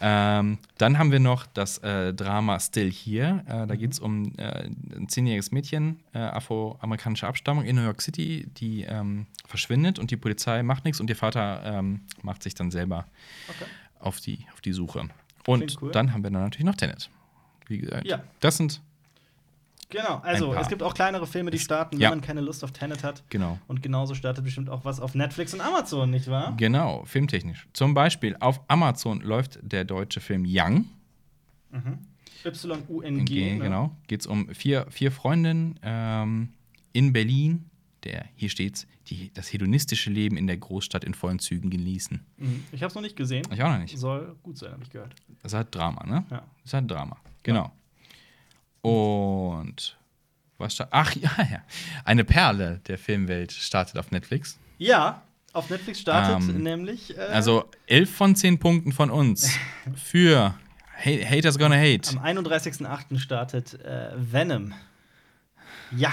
[0.00, 3.42] Ähm, dann haben wir noch das äh, Drama Still Here.
[3.46, 3.78] Äh, da Mhm.
[3.78, 8.82] geht es um äh, ein zehnjähriges Mädchen äh, afroamerikanischer Abstammung in New York City, die
[8.82, 13.06] ähm, verschwindet und die Polizei macht nichts und ihr Vater ähm, macht sich dann selber
[13.48, 13.70] Okay.
[14.00, 15.08] auf, die, auf die Suche.
[15.46, 15.90] Und cool.
[15.92, 17.10] dann haben wir dann natürlich noch Tenet.
[17.68, 18.22] Wie gesagt, Ja.
[18.40, 18.80] das sind,
[19.88, 22.10] Genau, also es gibt auch kleinere Filme, die starten, wenn ja.
[22.10, 23.22] man keine Lust auf Tenet hat.
[23.30, 23.58] genau.
[23.68, 26.54] Und genauso startet bestimmt auch was auf Netflix und Amazon, nicht wahr?
[26.56, 27.68] Genau, filmtechnisch.
[27.72, 30.86] Zum Beispiel auf Amazon läuft der deutsche Film Young.
[32.44, 33.24] Y-U-N-G.
[33.24, 33.64] G, ne?
[33.64, 33.96] genau.
[34.06, 36.50] Geht es um vier, vier Freundinnen ähm,
[36.92, 37.66] in Berlin,
[38.04, 42.24] der, hier steht's, die das hedonistische Leben in der Großstadt in vollen Zügen genießen.
[42.36, 42.64] Mhm.
[42.72, 43.46] Ich habe es noch nicht gesehen.
[43.52, 43.96] Ich auch noch nicht.
[43.98, 45.14] Soll gut sein, habe ich gehört.
[45.42, 46.24] Das ist halt Drama, ne?
[46.30, 46.38] Ja.
[46.38, 47.16] Das ist halt Drama.
[47.42, 47.72] Genau.
[48.86, 49.96] Und
[50.58, 51.62] was Ach ja, ja.
[52.04, 54.58] Eine Perle der Filmwelt startet auf Netflix.
[54.78, 55.22] Ja,
[55.52, 57.16] auf Netflix startet Ähm, nämlich.
[57.16, 59.50] Äh, Also elf von zehn Punkten von uns
[59.96, 60.54] für
[61.04, 62.10] Ha- Haters Gonna Hate.
[62.18, 63.18] am 31.08.
[63.18, 64.72] startet äh, Venom.
[65.92, 66.12] Ja.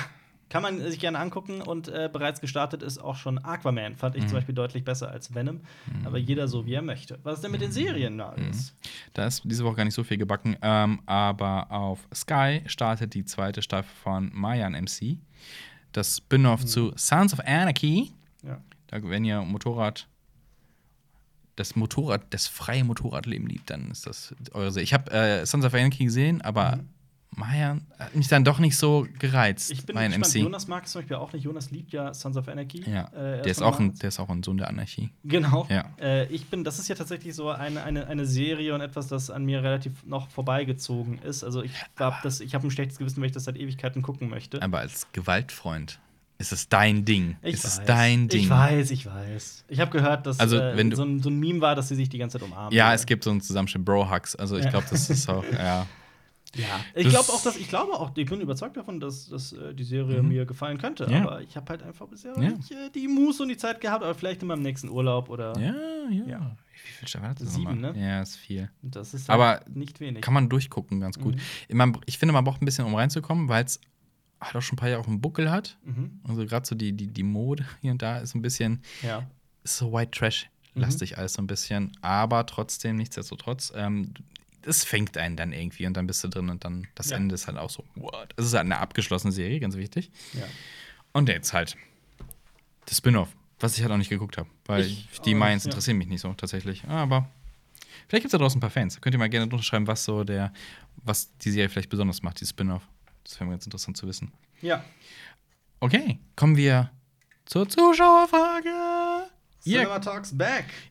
[0.54, 3.96] Kann man sich gerne angucken und äh, bereits gestartet ist auch schon Aquaman.
[3.96, 4.22] Fand Mhm.
[4.22, 5.62] ich zum Beispiel deutlich besser als Venom.
[6.06, 7.18] Aber jeder so, wie er möchte.
[7.24, 8.44] Was ist denn mit den Serien da Mhm.
[8.46, 8.76] alles?
[9.14, 10.56] Da ist diese Woche gar nicht so viel gebacken.
[10.62, 15.18] Ähm, aber auf Sky startet die zweite Staffel von Mayan MC.
[15.92, 18.12] Das Spin-off zu Sons of Anarchy.
[18.44, 18.62] Ja.
[18.88, 20.08] Da, wenn ihr Motorrad,
[21.56, 24.84] das Motorrad, das freie Motorradleben liebt, dann ist das eure Serie.
[24.84, 26.80] Ich habe äh, Sons of Anarchy gesehen, aber
[27.36, 29.72] Mayan hat mich dann doch nicht so gereizt.
[29.72, 30.36] Ich bin Mayan gespannt.
[30.36, 30.42] MC.
[30.42, 31.44] Jonas mag es zum Beispiel auch nicht.
[31.44, 32.84] Jonas liebt ja Sons of Anarchy.
[32.90, 35.10] ja, Äh, der, ist auch ein, der ist auch ein Sohn der Anarchie.
[35.24, 35.68] Genau.
[35.70, 35.86] Ja.
[36.00, 39.30] Äh, ich bin, das ist ja tatsächlich so eine, eine, eine Serie und etwas, das
[39.30, 41.44] an mir relativ noch vorbeigezogen ist.
[41.44, 44.30] Also ich habe das, ich habe ein schlechtes Gewissen, weil ich das seit Ewigkeiten gucken
[44.30, 44.62] möchte.
[44.62, 46.00] Aber als Gewaltfreund
[46.40, 47.38] ist es dein Ding.
[47.42, 47.86] Ich ist es weiß.
[47.86, 48.42] dein Ding.
[48.44, 49.66] Ich weiß, ich weiß.
[49.70, 52.10] Ich habe gehört, dass Also, äh, so, ein, so ein Meme war, dass sie sich
[52.10, 52.74] die ganze Zeit umarmen.
[52.74, 54.36] Ja, es gibt so einen Zusammenschnitt Bro-Hugs.
[54.36, 55.86] Also ich glaube, das ist auch, ja.
[56.56, 56.80] Ja.
[56.94, 59.84] Ich glaube auch, dass ich glaube auch, ich bin überzeugt davon, dass, dass äh, die
[59.84, 61.08] Serie mir gefallen könnte.
[61.08, 61.14] Mhm.
[61.14, 61.22] Ja.
[61.24, 62.50] Aber ich habe halt einfach bisher Ja.
[62.52, 65.58] nicht äh, die Muße und die Zeit gehabt, aber vielleicht in meinem nächsten Urlaub oder.
[65.60, 65.74] Ja,
[66.12, 66.26] ja.
[66.28, 66.58] Ja.
[66.72, 67.94] Wie viel Staffel hat das Sieben, ne?
[67.98, 68.70] Ja, ist viel.
[68.82, 70.22] Das ist Aber halt nicht wenig.
[70.22, 71.36] Kann man durchgucken, ganz gut.
[71.72, 73.80] Man, ich finde, man braucht ein bisschen, um reinzukommen, weil es
[74.42, 75.78] halt auch schon ein paar Jahre auf dem Buckel hat.
[75.86, 76.20] Mhm.
[76.28, 79.26] Also gerade so die, die, die Mode hier und da ist ein bisschen, Ja.
[79.64, 81.92] so White Trash-lastig alles so ein bisschen.
[82.02, 84.14] Aber trotzdem, nichtsdestotrotz, ähm,
[84.64, 87.18] das fängt einen dann irgendwie und dann bist du drin und dann das Ja.
[87.18, 88.34] Ende ist halt auch so, what?
[88.38, 90.12] Es ist halt eine abgeschlossene Serie, ganz wichtig.
[90.34, 90.44] ja.
[91.14, 91.78] Und jetzt halt
[92.86, 95.70] das Spin-off, was ich halt auch nicht geguckt habe, weil Ich die Mayans ja.
[95.70, 96.84] interessieren mich nicht so tatsächlich.
[96.86, 97.30] Aber
[98.08, 98.96] vielleicht gibt es da draußen ein paar Fans.
[98.96, 100.52] Da könnt ihr mal gerne drunter schreiben, was so der,
[101.04, 102.82] was die Serie vielleicht besonders macht, die Spin-off.
[103.24, 104.32] Das wäre mir ganz interessant zu wissen.
[104.62, 104.84] Ja.
[105.80, 106.90] Okay, kommen wir
[107.46, 108.70] zur Zuschauerfrage.
[109.66, 109.88] Ihr,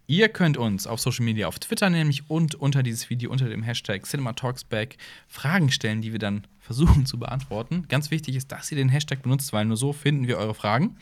[0.06, 3.62] ihr könnt uns auf Social Media, auf Twitter nämlich und unter dieses Video unter dem
[3.62, 4.96] Hashtag CinemaTalksBack
[5.28, 7.86] Fragen stellen, die wir dann versuchen zu beantworten.
[7.88, 10.96] Ganz wichtig ist, dass ihr den Hashtag benutzt, weil nur so finden wir eure Fragen,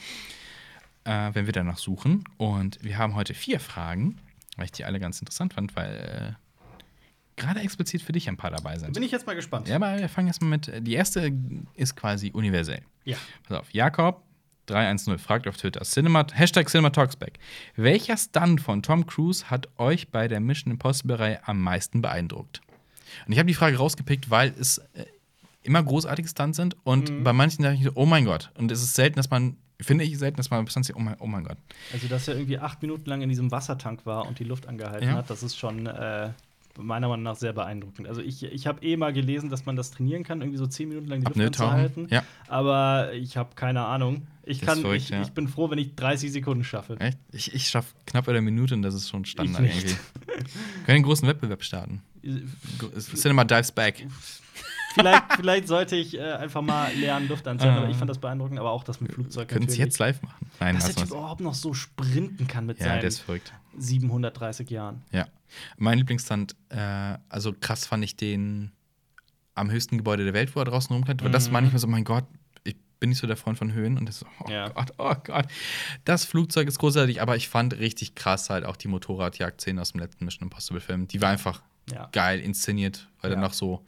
[1.04, 2.24] äh, wenn wir danach suchen.
[2.38, 4.18] Und wir haben heute vier Fragen,
[4.56, 8.50] weil ich die alle ganz interessant fand, weil äh, gerade explizit für dich ein paar
[8.50, 8.94] dabei sind.
[8.94, 9.68] Bin ich jetzt mal gespannt.
[9.68, 10.72] Ja, aber wir fangen erstmal mit.
[10.86, 11.32] Die erste
[11.74, 12.82] ist quasi universell.
[13.04, 13.16] Ja.
[13.44, 14.24] Pass auf, Jakob,
[14.70, 15.82] 310 fragt auf Twitter.
[15.82, 17.38] Cinema, Hashtag CinemaTalksback.
[17.76, 22.60] Welcher Stunt von Tom Cruise hat euch bei der Mission Impossible-Reihe am meisten beeindruckt?
[23.26, 25.04] Und ich habe die Frage rausgepickt, weil es äh,
[25.62, 27.24] immer großartige Stunts sind und Mhm.
[27.24, 28.50] bei manchen sage ich so, oh mein Gott.
[28.56, 31.26] Und es ist selten, dass man, finde ich selten, dass man bis oh mein, oh
[31.26, 31.58] mein Gott.
[31.92, 35.08] Also, dass er irgendwie acht Minuten lang in diesem Wassertank war und die Luft angehalten
[35.08, 35.14] Ja.
[35.16, 36.30] hat, das ist schon äh,
[36.82, 38.08] meiner Meinung nach sehr beeindruckend.
[38.08, 40.88] Also, ich, ich habe eh mal gelesen, dass man das trainieren kann, irgendwie so zehn
[40.88, 42.08] Minuten lang die Luft anzuhalten.
[42.10, 42.22] Ja.
[42.48, 44.26] Aber ich habe keine Ahnung.
[44.44, 45.22] Ich, kann, verrückt, ich, ja.
[45.22, 46.98] ich bin froh, wenn ich 30 Sekunden schaffe.
[46.98, 47.18] Echt?
[47.32, 49.86] Ich, ich schaffe knapp eine Minute und das ist schon Standard Ich nicht.
[49.86, 50.00] irgendwie.
[50.26, 52.02] Wir können einen großen Wettbewerb starten.
[53.14, 54.06] Cinema Dives Back.
[54.94, 57.78] vielleicht, vielleicht sollte ich äh, einfach mal lernen, Luft anzuhalten.
[57.78, 57.82] Ah.
[57.82, 59.48] aber ich fand das beeindruckend, aber auch das mit Flugzeug.
[59.48, 59.78] Können es natürlich.
[59.78, 60.46] jetzt live machen?
[60.58, 63.52] Nein, Dass der Typ überhaupt noch so sprinten kann mit Ja, der seinen ist verrückt.
[63.78, 65.02] 730 Jahren.
[65.12, 65.26] Ja.
[65.76, 68.72] Mein Lieblingsstand, äh, also krass fand ich den
[69.54, 71.28] am höchsten Gebäude der Welt, wo er draußen rumklettert.
[71.28, 71.32] Mhm.
[71.32, 72.24] Das mehr so, mein Gott,
[72.64, 73.98] ich bin nicht so der Freund von Höhen.
[73.98, 74.68] Und das so, oh Ja.
[74.68, 75.46] Gott, oh Gott.
[76.04, 80.00] Das Flugzeug ist großartig, aber ich fand richtig krass halt auch die Motorradjagd-Szene aus dem
[80.00, 81.08] letzten Mission Impossible-Film.
[81.08, 81.62] Die war einfach
[81.92, 82.08] Ja.
[82.12, 83.34] geil inszeniert, weil Ja.
[83.36, 83.84] dann noch so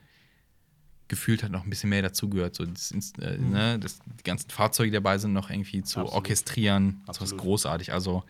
[1.09, 2.55] gefühlt hat noch ein bisschen mehr dazugehört.
[2.55, 3.51] So das, äh, Mhm.
[3.51, 6.12] ne, das, die ganzen Fahrzeuge, die dabei sind, noch irgendwie zu Absolut.
[6.12, 7.03] orchestrieren.
[7.07, 7.93] Das war großartig.
[7.93, 8.24] Also,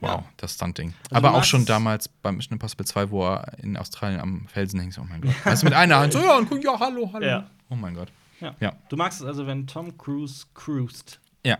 [0.00, 0.24] wow, Ja.
[0.36, 0.94] das Stunting.
[1.10, 4.80] Also Aber auch schon damals beim Mission Impossible 2, wo er in Australien am Felsen
[4.80, 4.98] hängt.
[4.98, 5.34] Oh mein Gott.
[5.44, 7.26] Du, mit einer Hand so, ja, und guck, ja, hallo, hallo.
[7.26, 7.50] Ja.
[7.68, 8.10] Oh mein Gott.
[8.40, 8.54] Ja.
[8.60, 8.76] Ja.
[8.88, 11.20] Du magst es also, wenn Tom Cruise cruised.
[11.44, 11.58] Ja.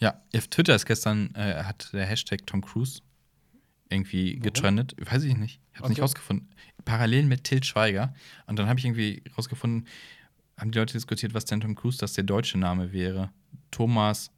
[0.00, 3.00] Ja, auf Twitter ist gestern, äh, hat der Hashtag Tom Cruise
[3.90, 4.42] irgendwie Warum?
[4.42, 4.94] getrennt.
[5.10, 5.60] Weiß ich nicht.
[5.72, 6.02] Ich habe nicht Okay.
[6.02, 6.48] rausgefunden.
[6.84, 8.14] Parallel mit Til Schweiger.
[8.46, 9.86] Und dann habe ich irgendwie rausgefunden,
[10.56, 13.30] haben die Leute diskutiert, was denn Tom Cruise, dass der deutsche Name wäre.
[13.70, 14.30] Thomas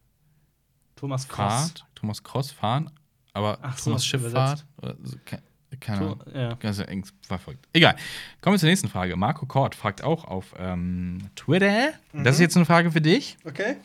[0.96, 1.74] Thomas Cross.
[1.94, 2.90] Thomas Cross fahren,
[3.40, 4.64] aber Ach so, Thomas Schifffahrt.
[5.02, 5.16] So,
[5.80, 6.22] keine To Ahnung.
[6.34, 6.58] ja.
[6.62, 7.66] Also, eng- verrückt.
[7.72, 7.96] Egal.
[8.40, 9.16] Kommen wir zur nächsten Frage.
[9.16, 11.90] Marco Kort fragt auch auf ähm, Twitter.
[12.12, 13.36] Das ist jetzt eine Frage für dich.
[13.44, 13.76] Okay.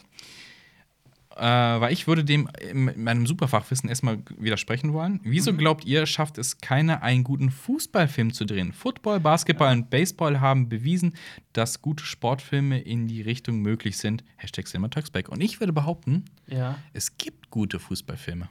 [1.38, 5.20] Äh, weil ich würde dem in meinem Superfachwissen erstmal widersprechen wollen.
[5.24, 5.58] Wieso Mhm.
[5.58, 8.72] glaubt ihr, schafft es keiner, einen guten Fußballfilm zu drehen?
[8.72, 11.14] Football, Basketball und Baseball haben bewiesen,
[11.52, 14.24] dass gute Sportfilme in die Richtung möglich sind.
[14.38, 15.28] Hashtag CinemaTalksback.
[15.28, 16.78] Und ich würde behaupten, Ja.
[16.94, 18.48] es gibt gute Fußballfilme.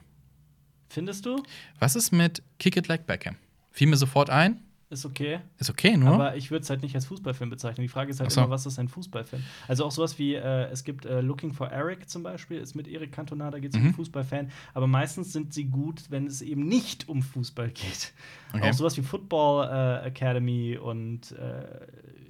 [0.89, 1.41] Findest du?
[1.79, 3.35] Was ist mit Kick It Like Beckham?
[3.71, 4.61] Fiel mir sofort ein.
[4.91, 5.39] Ist okay.
[5.57, 6.13] Ist okay, nur.
[6.13, 7.81] Aber ich würde es halt nicht als Fußballfilm bezeichnen.
[7.81, 8.41] Die Frage ist halt so.
[8.41, 9.43] immer, was ist ein Fußballfilm?
[9.67, 12.87] Also auch sowas wie, äh, es gibt äh, Looking for Eric zum Beispiel, ist mit
[12.87, 13.87] Eric Cantona, da geht es um Mhm.
[13.87, 14.51] einen Fußballfan.
[14.75, 18.13] Aber meistens sind sie gut, wenn es eben nicht um Fußball geht.
[18.53, 18.69] Okay.
[18.69, 19.67] Auch sowas wie Football
[20.03, 21.65] äh, Academy und äh,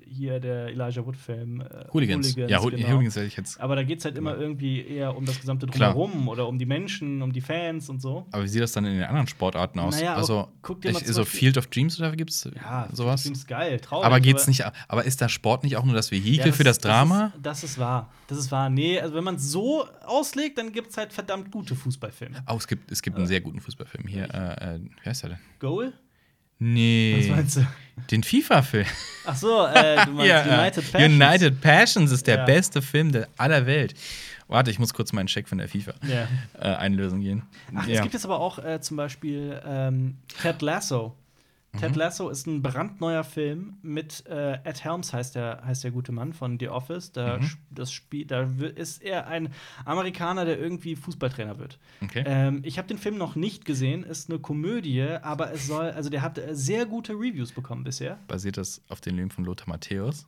[0.08, 1.62] hier der Elijah Wood-Film.
[1.62, 2.36] Äh, Hooligans.
[2.36, 2.88] Ja, Hool genau.
[2.90, 3.60] Hooligans hätte ich jetzt.
[3.60, 5.94] Aber da geht es halt immer irgendwie eher um das gesamte Klar.
[5.94, 8.26] Drumherum oder um die Menschen, um die Fans und so.
[8.32, 9.96] Aber wie sieht das dann in den anderen Sportarten aus?
[9.96, 13.26] Naja, also, guck dir mal ich, so Field of Dreams oder gibt es Ja, sowas?
[13.26, 14.06] Ist geil, traurig.
[14.06, 16.80] Aber geht's nicht, aber ist der Sport nicht auch nur das Vehikel Ja, für das
[16.80, 17.34] Drama?
[17.42, 18.10] Das ist, das ist wahr.
[18.28, 18.70] Das ist wahr.
[18.70, 22.44] Nee, also wenn man es so auslegt, dann gibt es halt verdammt gute Fußballfilme.
[22.50, 24.34] Oh, es gibt, es gibt einen sehr guten Fußballfilm hier.
[24.34, 25.40] Äh, äh, wie heißt der denn?
[25.60, 25.94] Goal?
[26.60, 27.18] Nee.
[27.20, 27.68] Was meinst du?
[28.12, 28.86] Den FIFA-Film.
[29.26, 31.14] Ach so, äh, du meinst Ja, äh, United Passions.
[31.14, 32.46] United Passions ist der Ja.
[32.46, 33.94] beste Film der aller Welt.
[34.48, 36.28] Warte, ich muss kurz meinen Scheck von der FIFA Ja.
[36.60, 37.44] äh, einlösen gehen.
[37.74, 37.96] Ach, ja.
[37.96, 41.16] es gibt jetzt aber auch äh, zum Beispiel ähm, Ted Lasso.
[41.76, 41.80] Mhm.
[41.80, 46.12] Ted Lasso ist ein brandneuer Film mit äh, Ed Helms heißt der, heißt der gute
[46.12, 47.12] Mann von The Office.
[47.12, 47.52] Da, Mhm.
[47.72, 48.44] das Spiel, da
[48.76, 49.50] ist er ein
[49.86, 51.80] Amerikaner, der irgendwie Fußballtrainer wird.
[52.02, 52.24] okay.
[52.26, 56.10] Ähm, ich habe den Film noch nicht gesehen, ist eine Komödie, aber es soll, also
[56.10, 58.20] der hat äh, sehr gute Reviews bekommen bisher.
[58.28, 60.28] Basiert das auf den Leben von Lothar Matthäus?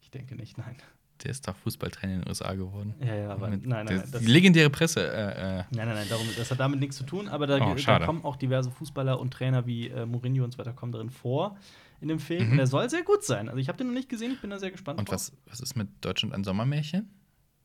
[0.00, 0.76] Ich denke nicht, nein.
[1.24, 2.94] Der ist doch Fußballtrainer in den USA geworden.
[3.00, 5.00] Ja, ja, aber Mit- nein, nein, nein, das- Die legendäre Presse.
[5.00, 7.74] Äh, äh, Nein, nein, nein, darum, das hat damit nichts zu tun, aber da, Oh,
[7.74, 11.08] da kommen auch diverse Fußballer und Trainer wie äh, Mourinho und so weiter kommen darin
[11.10, 11.56] vor
[12.02, 12.44] in dem Film.
[12.46, 12.50] Mhm.
[12.52, 13.48] Und der soll sehr gut sein.
[13.48, 14.98] Also ich habe den noch nicht gesehen, ich bin da sehr gespannt.
[14.98, 15.14] und drauf.
[15.14, 17.08] was, was ist mit Deutschland ein Sommermärchen?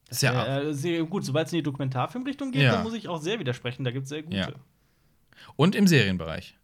[0.09, 2.71] Ist ja, äh, sehr gut, sobald es in die Dokumentarfilmrichtung geht, Ja.
[2.73, 3.83] dann muss ich auch sehr widersprechen.
[3.83, 4.35] Da gibt es sehr gute.
[4.37, 4.49] Ja.
[5.57, 6.57] Und im Serienbereich.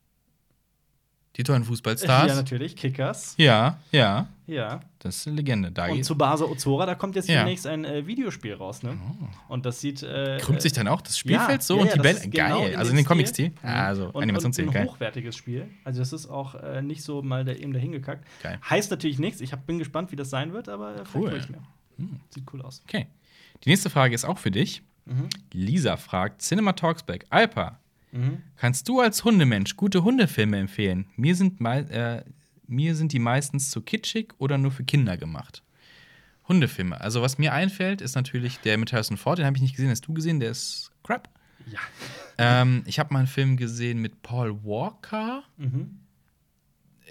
[1.37, 2.35] Die tollen Ja, Fußballstars.
[2.35, 3.35] natürlich, Kickers.
[3.37, 4.27] Ja, ja.
[4.47, 4.79] Ja.
[4.99, 5.71] Das ist eine Legende.
[5.71, 7.39] Da Und zu Basa Ozora, da kommt jetzt Ja.
[7.39, 8.97] demnächst ein äh, Videospiel raus, ne?
[9.47, 10.01] Und das sieht.
[10.01, 12.17] Äh, krümmt sich dann auch das Spielfeld ja, so ja, und ja, die Bälle.
[12.17, 12.47] ist Geil.
[12.47, 13.05] genau in also in den.
[13.05, 13.51] Mhm.
[13.63, 14.67] Ja, also und, Animationsstil.
[14.67, 15.67] und ein hochwertiges Spiel.
[15.83, 18.25] Also das ist auch äh, nicht so mal da eben dahingekackt.
[18.41, 18.59] Geil.
[18.67, 19.39] Heißt natürlich nichts.
[19.41, 21.33] Ich hab, bin gespannt, wie das sein wird, aber äh, Cool.
[21.37, 21.59] ich's mir.
[22.29, 22.81] Sieht cool aus.
[22.87, 23.07] Okay.
[23.63, 24.81] Die nächste Frage ist auch für dich.
[25.05, 25.29] Mhm.
[25.53, 27.25] Lisa fragt: Cinema Talksback.
[27.29, 27.79] Alpa,
[28.11, 28.41] Mhm.
[28.55, 31.07] kannst du als Hundemensch gute Hundefilme empfehlen?
[31.15, 32.23] Mir sind, äh,
[32.67, 35.63] mir sind die meistens zu kitschig oder nur für Kinder gemacht.
[36.47, 36.99] Hundefilme.
[37.01, 39.37] Also, was mir einfällt, ist natürlich der mit Harrison Ford.
[39.37, 39.89] Den habe ich nicht gesehen.
[39.89, 40.39] Hast du gesehen?
[40.39, 41.29] Der ist crap.
[41.69, 41.79] Ja.
[42.37, 45.43] Ähm, ich habe mal einen Film gesehen mit Paul Walker.
[45.57, 45.99] Mhm.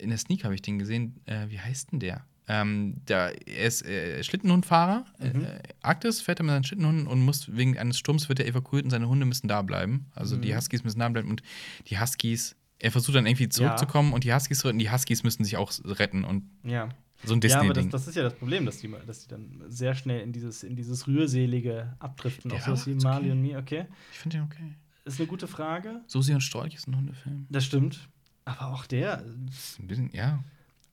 [0.00, 1.20] In der Sneak habe ich den gesehen.
[1.26, 2.24] Äh, wie heißt denn der?
[2.48, 5.04] Ähm, da, er ist äh, Schlittenhundfahrer.
[5.18, 5.44] Mhm.
[5.44, 8.84] Äh, Arktis fährt er mit seinen Schlittenhunden und muss wegen eines Sturms wird er evakuiert
[8.84, 10.06] und seine Hunde müssen da bleiben.
[10.14, 10.56] Also die Mhm.
[10.56, 11.42] Huskies müssen da bleiben und
[11.88, 12.54] die Huskies.
[12.78, 14.78] Er versucht dann irgendwie zurückzukommen und die Huskies retten.
[14.78, 16.88] Die Huskies müssen sich auch retten und Ja.
[17.24, 17.90] so ein Ja, aber das, Disney-Ding.
[17.90, 20.76] das ist ja das Problem, dass die, dass die dann sehr schnell in dieses, in
[20.76, 22.50] dieses Rührselige abdriften.
[22.50, 23.32] Der Auch war wie ganz Marley okay.
[23.32, 23.86] und Me, okay.
[24.12, 24.74] ich finde den okay.
[25.04, 26.00] Ist eine gute Frage.
[26.06, 27.46] Susi und Strolch ist ein Hundefilm.
[27.48, 28.08] Das stimmt.
[28.44, 30.44] Aber auch der, Ist ein bisschen, ja.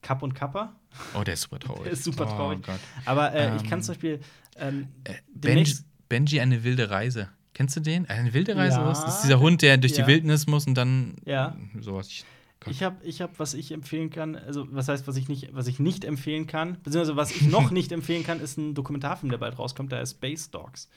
[0.04, 0.76] Kapp und Kappa.
[1.18, 1.82] Oh, der ist super traurig.
[1.82, 2.60] Der ist super traurig.
[2.62, 2.80] Oh Gott.
[3.04, 4.20] Aber äh, ich Ähm, kann zum Beispiel.
[4.56, 5.74] Ähm, Äh, Benji,
[6.08, 7.30] Benji, eine wilde Reise.
[7.54, 8.08] Kennst du den?
[8.08, 8.76] Eine wilde Reise?
[8.78, 8.84] Ja.
[8.88, 10.04] Das ist dieser Hund, der durch Ja.
[10.04, 11.56] die Wildnis muss und dann Ja.
[11.80, 12.06] sowas.
[12.08, 12.24] Ich.
[12.66, 15.66] Ich habe, ich hab, was ich empfehlen kann, also was heißt, was ich nicht, was
[15.66, 19.36] ich nicht empfehlen kann, beziehungsweise was ich noch nicht empfehlen kann, ist ein Dokumentarfilm, der
[19.36, 20.88] bald rauskommt, der heißt Space Dogs.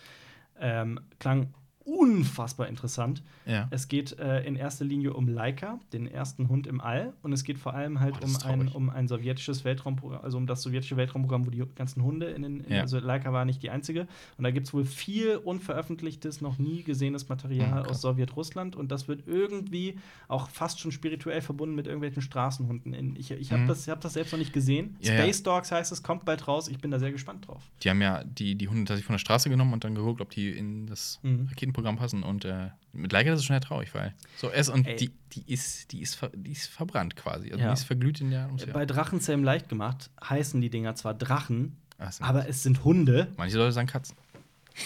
[0.61, 1.53] Ähm, klang
[1.87, 3.23] unfassbar interessant.
[3.45, 3.67] ja.
[3.71, 7.43] Es geht äh, in erster Linie um Laika, den ersten Hund im All, und es
[7.43, 10.97] geht vor allem halt Oh, um ein, um ein sowjetisches Weltraumprogramm, also um das sowjetische
[10.97, 12.81] Weltraumprogramm, wo die ganzen Hunde in den, in, Ja.
[12.81, 14.01] also Laika war nicht die einzige.
[14.37, 17.91] Und da gibt es wohl viel unveröffentlichtes, noch nie gesehenes Material Oh Gott.
[17.91, 22.93] aus Sowjetrussland und das wird irgendwie auch fast schon spirituell verbunden mit irgendwelchen Straßenhunden.
[22.93, 23.67] In, ich ich habe Mhm.
[23.67, 24.95] das, hab das selbst noch nicht gesehen.
[24.99, 25.13] Ja.
[25.13, 26.67] Space Dogs heißt es, kommt bald raus.
[26.67, 27.61] Ich bin da sehr gespannt drauf.
[27.83, 30.29] Die haben ja die, die Hunde tatsächlich von der Straße genommen und dann geguckt, ob
[30.31, 31.49] die in das Mhm.
[31.77, 32.23] Raketenprogramm passen.
[32.23, 34.95] Und äh, mit Leica das ist schon sehr traurig, weil so es und Ey.
[34.95, 37.51] die, die ist die ist die ist verbrannt quasi.
[37.51, 37.67] Also Ja.
[37.67, 38.73] die ist verglüht in der Atmosphäre.
[38.73, 43.27] Bei Drachenzähmen leicht gemacht heißen die Dinger zwar Drachen, Ach aber es sind Hunde.
[43.37, 44.15] Manche Leute sagen Katzen.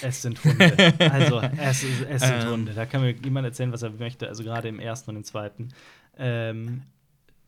[0.02, 0.94] Es sind Hunde.
[1.12, 2.50] also, es, es sind Ähm.
[2.50, 2.74] Hunde.
[2.74, 4.28] Da kann mir niemand erzählen, was er möchte.
[4.30, 5.70] Also, gerade im ersten und im zweiten.
[6.18, 6.84] Ähm,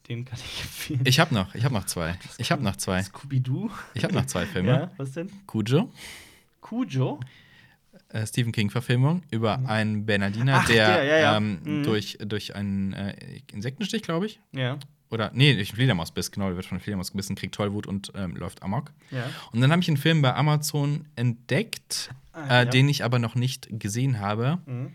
[0.10, 1.02] den kann ich empfehlen.
[1.06, 2.20] Ich habe noch, ich habe noch zwei.
[2.38, 3.02] Ich habe noch zwei.
[3.02, 3.70] Scooby-Doo.
[3.94, 4.72] Ich habe noch zwei Filme.
[4.72, 5.30] Ja, was denn?
[5.48, 5.90] Cujo,
[6.60, 7.22] Cujo.
[8.14, 11.38] Äh, Stephen King-Verfilmung über einen Bernardiner, Ach, der, der, ja, ja.
[11.38, 11.84] Ähm, Mhm.
[11.84, 14.78] durch, durch einen äh, Insektenstich, glaube ich, Ja.
[15.10, 18.12] oder nee, durch einen Fledermausbiss, genau, der wird von einer Fledermaus gebissen, kriegt Tollwut und
[18.16, 18.92] ähm, läuft amok.
[19.12, 19.30] Ja.
[19.52, 23.36] Und dann habe ich einen Film bei Amazon entdeckt, Ah, äh, den ich aber noch
[23.36, 24.58] nicht gesehen habe.
[24.66, 24.92] Mhm.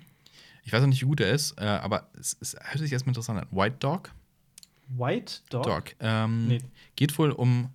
[0.65, 3.11] Ich weiß auch nicht, wie gut er ist, äh, aber es, es hört sich erstmal
[3.13, 3.47] interessant an.
[3.51, 4.11] White Dog.
[4.89, 5.63] White Dog.
[5.65, 5.85] Dog.
[6.01, 6.61] Ähm, Nee.
[6.97, 7.71] Geht wohl um.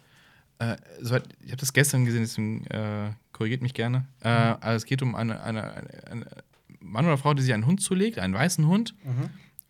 [0.60, 1.24] Äh, ich habe
[1.58, 4.08] das gestern gesehen, deswegen äh, korrigiert mich gerne.
[4.22, 5.74] Äh, also es geht um eine, eine,
[6.10, 6.26] eine,
[6.80, 8.96] Mann oder Frau, die sich einen Hund zulegt, einen weißen Hund.
[9.04, 9.30] Mhm.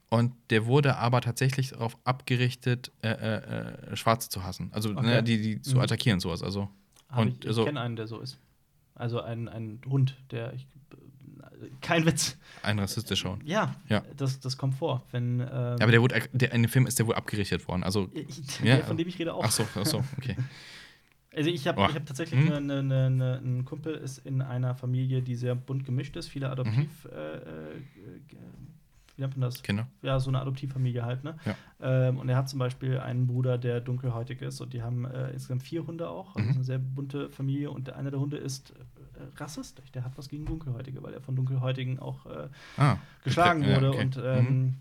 [0.09, 4.69] Und der wurde aber tatsächlich darauf abgerichtet, äh, äh, äh, Schwarze zu hassen.
[4.71, 5.01] Also Okay.
[5.01, 5.81] ne, die, die zu Mhm.
[5.81, 6.43] attackieren und sowas.
[6.43, 6.69] Also,
[7.09, 8.37] Hab Und ich ich so- kenne einen, der so ist.
[8.95, 10.53] Also ein, ein Hund, der.
[10.53, 10.67] Ich,
[11.81, 12.37] kein Witz.
[12.61, 13.43] ein rassistischer Hund.
[13.43, 14.03] Ja, Ja.
[14.17, 15.01] Das, das kommt vor.
[15.11, 17.83] Wenn, ähm, Aber der wurde, der, in dem Film ist der wohl abgerichtet worden.
[17.83, 18.77] Also, ich, Ja.
[18.77, 19.43] der, von dem ich rede auch.
[19.43, 20.35] ach so, ach so, okay.
[21.35, 21.87] Also ich habe Oh.
[21.89, 22.65] ich hab tatsächlich Mhm.
[22.67, 26.49] ne, ne, ne, einen Kumpel ist in einer Familie, die sehr bunt gemischt ist, viele
[26.49, 27.11] Adoptiv, Mhm.
[27.11, 27.79] äh,
[29.15, 29.61] wie nennt man das?
[29.61, 29.87] Kinder.
[30.01, 31.35] Ja, so eine Adoptivfamilie halt, ne?
[31.45, 31.55] Ja.
[31.81, 35.29] Ähm, und er hat zum Beispiel einen Bruder, der dunkelhäutig ist und die haben äh,
[35.31, 36.35] insgesamt vier Hunde auch.
[36.35, 36.55] Also Mhm.
[36.55, 39.91] eine sehr bunte Familie und einer der Hunde ist äh, rassistisch.
[39.91, 42.97] Der hat was gegen Dunkelhäutige, weil er von Dunkelhäutigen auch äh, Ah.
[43.23, 43.89] geschlagen okay, ja, wurde.
[43.91, 44.01] okay.
[44.01, 44.73] Und ähm, Mhm.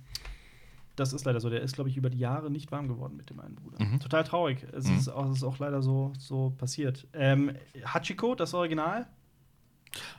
[0.97, 1.49] Das ist leider so.
[1.51, 3.83] Der ist, glaube ich, über die Jahre nicht warm geworden mit dem einen Bruder.
[3.85, 4.01] Mhm.
[4.01, 4.67] Total traurig.
[4.73, 4.99] Es, Mhm.
[4.99, 7.07] ist auch, ist auch leider so, so passiert.
[7.13, 7.53] Ähm,
[7.85, 9.07] Hachiko, das Original,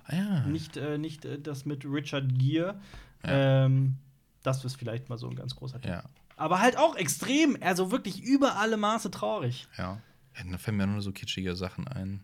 [0.05, 0.39] Ah, ja.
[0.45, 2.79] nicht, äh, nicht äh, das mit Richard Gere.
[3.25, 3.65] Ja.
[3.65, 3.95] Ähm,
[4.43, 5.89] das ist vielleicht mal so ein ganz großer Tipp.
[5.91, 6.03] Ja,
[6.35, 9.67] Aber halt auch extrem, also wirklich über alle Maße traurig.
[9.77, 10.01] ja.
[10.37, 10.43] ja.
[10.51, 12.21] Da fallen mir nur so kitschige Sachen ein.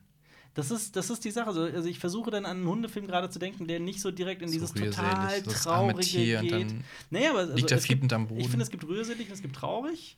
[0.55, 1.47] Das ist, das ist die Sache.
[1.47, 4.41] Also also ich versuche dann an einen Hundefilm gerade zu denken, der nicht so direkt
[4.41, 6.75] in So dieses total traurige geht.
[7.11, 8.41] Naja, aber also, liegt er es gibt- am Boden.
[8.41, 10.17] Ich finde, es gibt rührselig und es gibt traurig.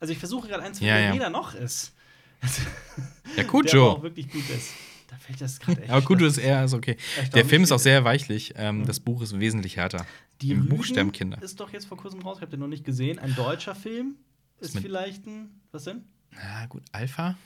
[0.00, 1.10] Also ich versuche gerade eins zu Ja, finden, ja.
[1.12, 1.92] der jeder noch ist.
[2.42, 2.48] Ja,
[3.36, 3.90] Der Cujo.
[3.92, 4.70] auch wirklich gut ist.
[5.08, 5.90] Da fällt das gerade echt.
[5.90, 6.96] Aber Cujo ist eher ist okay.
[7.20, 8.52] echt Der Film ist auch sehr weichlich.
[8.56, 8.86] Ähm, Mhm.
[8.86, 10.04] Das Buch ist wesentlich härter.
[10.42, 11.40] Die Im Buch sterben Kinder.
[11.40, 13.18] Ist doch jetzt vor kurzem raus, ich habe den noch nicht gesehen.
[13.20, 14.16] Ein deutscher Film
[14.58, 15.60] ist mit- vielleicht ein.
[15.70, 16.04] Was denn?
[16.32, 17.36] Na gut, Alpha.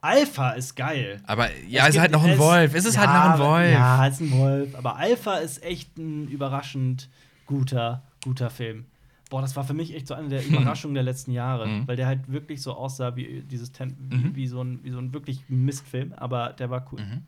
[0.00, 1.20] Alpha ist geil.
[1.26, 2.74] Aber ja, Es es ist halt noch ein Wolf.
[2.74, 3.72] Es ist halt Ja, noch ein Wolf.
[3.72, 4.74] Ja, es ist ein Wolf.
[4.76, 7.08] Aber Alpha ist echt ein überraschend
[7.46, 8.86] guter, guter Film.
[9.30, 11.88] Boah, das war für mich echt so eine der Überraschungen der letzten Jahre, Mhm.
[11.88, 14.34] weil der halt wirklich so aussah wie dieses Ten Mhm.
[14.36, 17.00] wie, so ein, wie so ein wirklich Mistfilm, aber der war cool.
[17.00, 17.26] Mhm.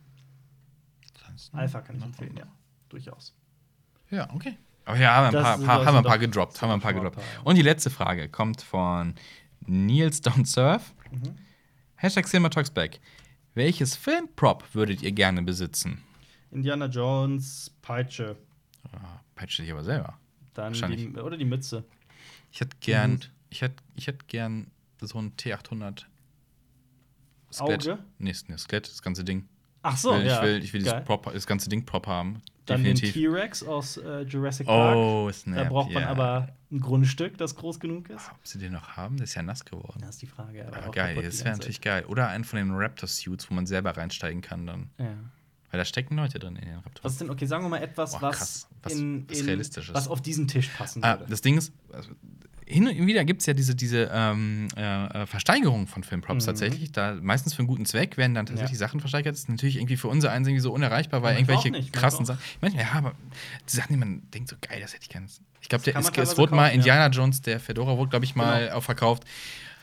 [1.53, 2.44] Alpha kann ich empfehlen, ja.
[2.89, 3.35] Durchaus.
[4.11, 4.57] Ja, okay.
[4.85, 6.61] Aber ja, haben wir ein paar, paar, doch- haben wir ein paar gedroppt.
[6.62, 7.19] Haben wir ein paar gedroppt.
[7.44, 9.15] Und die letzte Frage kommt von
[9.66, 10.93] Nils Don't Surf.
[11.11, 11.35] Mhm.
[12.01, 12.98] Hashtag Cinema Talks Back.
[13.52, 16.02] Welches Filmprop würdet ihr gerne besitzen?
[16.51, 18.36] Indiana Jones, Peitsche,
[18.90, 20.18] Ah, Peitsche dich aber selber.
[20.55, 21.85] dann die, oder die Mütze.
[22.51, 23.20] Ich hätte gern,
[23.51, 24.70] ich hätte, ich hätte gern
[25.02, 26.06] so ein T800
[27.52, 27.86] Skelett.
[27.86, 27.98] Auge?
[28.16, 29.47] Nee, nee, Skelett, das ganze Ding.
[29.82, 30.36] Ach so, ich will, ja.
[30.39, 31.05] ich will, ich will dieses.
[31.05, 32.40] Prop, das ganze Ding Prop haben.
[32.70, 33.12] Dann den definitiv.
[33.22, 34.97] T-Rex aus äh, Jurassic Park.
[34.97, 35.56] Oh, Snap.
[35.56, 36.09] da braucht man ja.
[36.09, 38.30] aber ein Grundstück, das groß genug ist.
[38.30, 39.16] Ob sie den noch haben?
[39.16, 39.98] Der ist ja nass geworden.
[40.01, 40.66] Das ist die Frage.
[40.66, 42.05] aber Aber auch geil, das wäre natürlich geil.
[42.06, 44.90] Oder einen von den Raptor-Suits, wo man selber reinsteigen kann dann.
[44.98, 45.06] Ja.
[45.70, 47.05] Weil da stecken Leute drin in den Raptor.
[47.05, 48.68] Was ist denn, okay, sagen wir mal etwas, Boah, was.
[48.82, 51.30] Was- in, was in, was auf diesen Tisch passen Ah, würde.
[51.30, 52.10] das Ding ist, also,
[52.70, 56.47] hin und wieder gibt es ja diese, diese ähm, äh, äh, Versteigerung von Filmprops Mhm.
[56.47, 56.92] tatsächlich.
[56.92, 58.86] Da meistens für einen guten Zweck werden dann tatsächlich Ja.
[58.86, 59.32] Sachen versteigert.
[59.34, 62.40] Das ist natürlich irgendwie für unser eins irgendwie so unerreichbar, weil irgendwelche nicht, krassen Sachen.
[62.60, 63.12] Manchmal, ja, aber
[63.70, 65.26] die Sachen, die man denkt, so geil, das hätte ich gerne.
[65.60, 66.74] Ich glaube, es, es wurde mal kaufen, ja.
[66.74, 68.76] Indiana Jones, der Fedora wurde, glaube ich, mal Genau.
[68.76, 69.24] auch verkauft.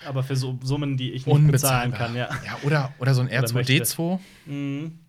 [0.06, 2.30] aber für so Summen, die ich nicht bezahlen kann, ja.
[2.46, 3.74] ja oder, oder so ein Oder möchte.
[3.74, 4.20] R2D2.
[4.46, 5.00] Mhm.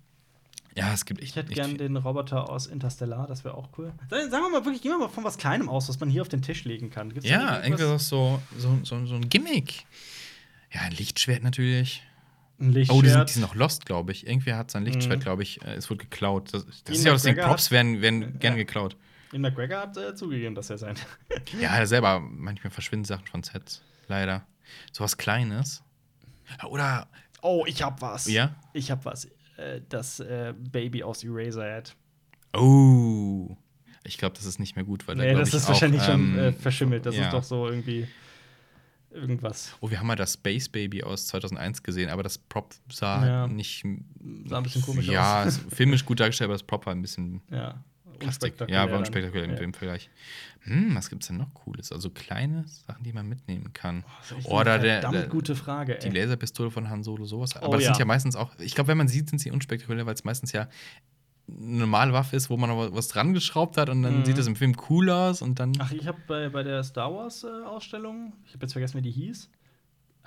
[0.78, 1.30] Ja, es gibt echt.
[1.30, 1.78] Ich hätte gern viel.
[1.78, 3.92] den Roboter aus Interstellar, das wäre auch cool.
[4.10, 6.28] Sagen wir mal wirklich, gehen wir mal von was Kleinem aus, was man hier auf
[6.28, 7.12] den Tisch legen kann.
[7.12, 8.40] Gibt's Ja, irgendwie so, so,
[8.84, 9.84] so, so ein Gimmick.
[10.72, 12.02] Ja, ein Lichtschwert natürlich.
[12.60, 12.98] Ein Lichtschwert.
[12.98, 14.26] Oh, die sind, die sind noch lost, glaube ich.
[14.26, 15.22] Irgendwer hat sein Lichtschwert, Mhm.
[15.22, 15.62] glaube ich.
[15.64, 16.52] äh, Es wurde geklaut.
[16.54, 18.62] Das, das ist ja aus den McGregor Props, werden, werden gerne Ja.
[18.64, 18.96] geklaut.
[19.32, 20.96] Ian McGregor hat äh, zugegeben, dass er sein.
[21.60, 23.82] Ja, er selber, manchmal verschwinden Sachen von Sets.
[24.08, 24.46] Leider.
[24.92, 25.82] So was Kleines.
[26.68, 27.08] Oder,
[27.40, 28.26] Oh, ich hab was.
[28.26, 28.56] ja?
[28.72, 29.28] Ich hab was.
[29.58, 31.94] Äh, das äh, Baby aus Eraserhead.
[32.54, 33.56] Oh.
[34.04, 36.02] Ich glaube, das ist nicht mehr gut, weil da, Nee, glaub das ist auch, wahrscheinlich
[36.02, 37.04] schon ähm, äh, verschimmelt.
[37.04, 37.24] Das ja.
[37.24, 38.06] ist doch so irgendwie
[39.10, 39.74] irgendwas.
[39.80, 43.46] Oh, wir haben mal das Space Baby aus 2001 gesehen, aber das Prop sah Ja.
[43.46, 43.84] nicht.
[44.46, 45.48] Sah ein bisschen komisch ja, aus.
[45.48, 47.82] es- filmisch gut dargestellt, aber das Prop war ein bisschen Ja.
[48.18, 48.54] Plastik.
[48.68, 49.50] Ja, war unspektakulär Ja.
[49.52, 50.10] mit dem Vergleich.
[50.62, 51.92] Hm, was gibt's denn noch Cooles?
[51.92, 54.04] Also kleine Sachen, die man mitnehmen kann.
[54.36, 56.12] Echt Oder der, verdammt der, gute Frage, die ey.
[56.22, 57.56] Laserpistole von Han Solo, sowas.
[57.56, 57.88] Aber Oh, das ja.
[57.94, 60.52] sind ja meistens auch, ich glaube, wenn man sieht, sind sie unspektakulär, weil es meistens
[60.52, 60.68] ja
[61.50, 64.24] eine normale Waffe ist, wo man noch was dran geschraubt hat und dann Mhm.
[64.26, 65.72] sieht das im Film cool aus und dann.
[65.78, 69.02] Ach, ich habe bei, bei der Star Wars äh, Ausstellung, ich habe jetzt vergessen, wie
[69.02, 69.48] die hieß.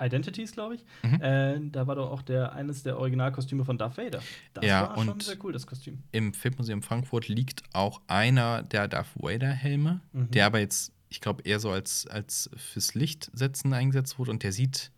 [0.04, 0.84] Identities, glaube ich.
[1.02, 1.20] Mhm.
[1.22, 4.20] Äh, da war doch auch der, eines der Originalkostüme von Darth Vader.
[4.54, 5.98] Das Ja, war schon sehr cool, das Kostüm.
[6.12, 10.30] Im Filmmuseum Frankfurt liegt auch einer der Darth Vader-Helme, Mhm.
[10.30, 14.52] der aber jetzt, ich glaube, eher so als, als fürs Lichtsetzen eingesetzt wurde und der
[14.52, 14.90] sieht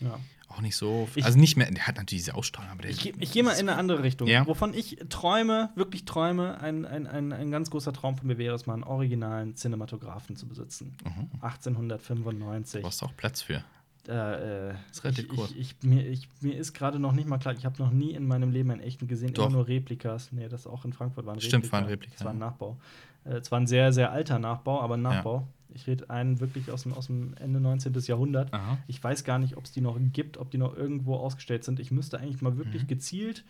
[0.00, 0.18] Ja.
[0.48, 1.08] auch nicht so.
[1.16, 3.52] Ich- also nicht mehr, der hat natürlich diese Ausstrahlung, aber der Ich, ich gehe mal
[3.54, 4.28] in eine andere Richtung.
[4.28, 4.46] Ja.
[4.46, 8.54] Wovon ich träume, wirklich träume, ein, ein, ein, ein ganz großer Traum von mir wäre
[8.54, 10.94] es mal, einen originalen Cinematografen zu besitzen.
[11.04, 11.30] Mhm.
[11.40, 12.80] 1895.
[12.80, 13.64] Du brauchst auch Platz für.
[14.08, 17.38] Äh, äh, Ist relativ ich, ich, ich, mir, ich, mir ist gerade noch nicht mal
[17.38, 19.46] klar, ich habe noch nie in meinem Leben einen echten gesehen, Doch.
[19.46, 20.30] immer nur Replikas.
[20.32, 21.72] Nee, das auch in Frankfurt war ein Stimmt, Replika.
[21.72, 22.46] war ein Replika, Das war ein ja.
[22.46, 22.76] Nachbau.
[23.24, 25.10] Äh, zwar ein sehr, sehr alter Nachbau, aber ein Ja.
[25.14, 25.48] Nachbau.
[25.74, 27.92] Ich rede einen wirklich aus dem, aus dem Ende 19.
[28.06, 28.54] Jahrhundert.
[28.54, 28.78] Aha.
[28.86, 31.80] Ich weiß gar nicht, ob es die noch gibt, ob die noch irgendwo ausgestellt sind.
[31.80, 32.88] Ich müsste eigentlich mal wirklich Mhm.
[32.88, 33.44] gezielt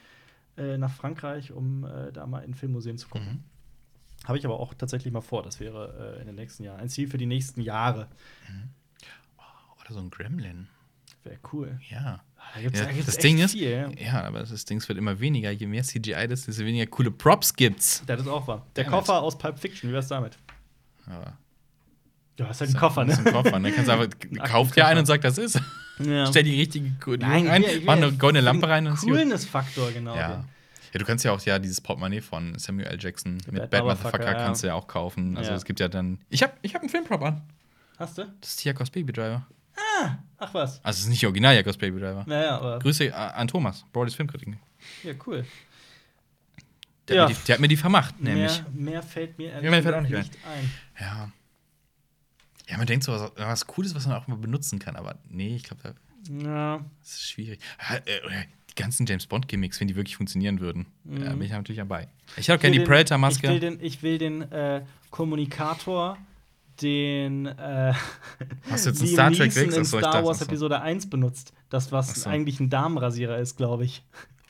[0.56, 3.28] äh, nach Frankreich, um äh, da mal in Filmmuseen zu gucken.
[3.28, 3.44] Mhm.
[4.26, 5.42] Habe ich aber auch tatsächlich mal vor.
[5.44, 8.08] Das wäre äh, in den nächsten Jahren ein Ziel für die nächsten Jahre.
[9.86, 10.68] Oder so ein Gremlin.
[11.24, 11.80] Wäre cool.
[11.90, 12.20] Ja.
[12.54, 13.88] Da gibt's, ja da gibt's das Ding ist, viel, ja.
[13.98, 15.50] ja, aber das Ding wird immer weniger.
[15.50, 18.02] Je mehr CGI das ist, desto weniger coole Props gibt's.
[18.06, 18.66] Das ist auch wahr.
[18.76, 18.98] Der Damn it.
[19.00, 20.38] Koffer aus Pulp Fiction, wie wär's damit?
[21.06, 21.36] Aber
[22.36, 23.30] Du hast halt einen Koffer, Das ist ne?
[23.30, 23.58] ein Koffer.
[23.58, 23.72] Ne?
[23.72, 24.08] Kannst einfach,
[24.40, 25.58] Ach, kauft dir einen und sagt, das ist.
[25.98, 26.26] Ja.
[26.30, 29.10] Stell die richtige Nein, ein, hier- hier- mach eine goldene Lampe rein und ist gut.
[29.12, 30.14] Coolness-Faktor, genau.
[30.14, 30.44] Ja.
[30.92, 32.98] ja, du kannst ja auch ja dieses Portemonnaie von Samuel L.
[33.00, 34.44] Jackson mit Bad Bad Motherfucker, Motherfucker ja.
[34.46, 35.36] kannst du ja auch kaufen.
[35.38, 35.56] Also Ja.
[35.56, 36.18] es gibt ja dann.
[36.28, 37.40] Ich habe ich hab einen Filmprop an.
[37.98, 38.24] Hast du?
[38.42, 39.46] Das ist Jakobs Baby Driver.
[40.38, 40.84] Ach was.
[40.84, 42.24] Also es ist nicht original Jakobs Baby Driver.
[42.26, 42.78] Naja, aber.
[42.78, 44.58] Grüße äh, an Thomas, Broadys Filmkritiken.
[45.02, 45.44] Ja, cool.
[47.08, 47.22] Der, Ja.
[47.22, 48.62] hat mir die, der hat mir die vermacht, nämlich.
[48.72, 50.70] Mehr, mehr fällt mir Ja, mir fällt auch nicht nicht ein.
[51.00, 51.30] Ja.
[52.68, 55.54] Ja, man denkt so, was, was Cooles, was man auch mal benutzen kann, aber nee,
[55.56, 55.94] ich glaube,
[56.42, 56.84] Ja.
[57.00, 57.60] das ist schwierig.
[57.88, 61.24] Ja, äh, die ganzen James Bond-Gimmicks, wenn die wirklich funktionieren würden, Mhm.
[61.24, 62.08] da bin ich natürlich dabei.
[62.36, 63.46] Ich will gerne die den- Predator-Maske.
[63.46, 66.18] Ich will den, ich will den äh, Kommunikator,
[66.82, 67.92] den äh,
[68.70, 69.76] Hast du jetzt einen Star Trek Wix?
[69.76, 70.42] in Star dachte, Wars.
[70.42, 71.52] Episode 1 benutzt.
[71.70, 72.30] Das, was so.
[72.30, 74.04] eigentlich ein Damenrasierer ist, glaube ich.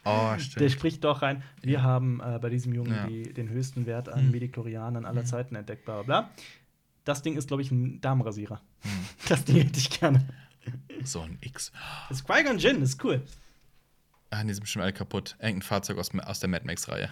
[0.04, 0.70] Oh, Der stimmt.
[0.72, 1.42] spricht doch rein.
[1.62, 3.06] Wir haben äh, bei diesem Jungen Ja.
[3.06, 4.30] die, den höchsten Wert an Hm.
[4.30, 6.30] Mediklorianern aller Zeiten entdeckt, bla bla bla.
[7.04, 8.60] Das Ding ist, glaube ich, ein Damenrasierer.
[8.82, 8.90] Hm.
[9.28, 10.24] Das Ding hätte ich gerne.
[11.04, 11.72] So ein X.
[12.08, 13.22] Das ist Qui-Gon Jinn, ist cool.
[14.30, 15.36] Ah, die sind bestimmt alle kaputt.
[15.38, 17.08] Irgendein Fahrzeug aus, aus der Mad Max-Reihe.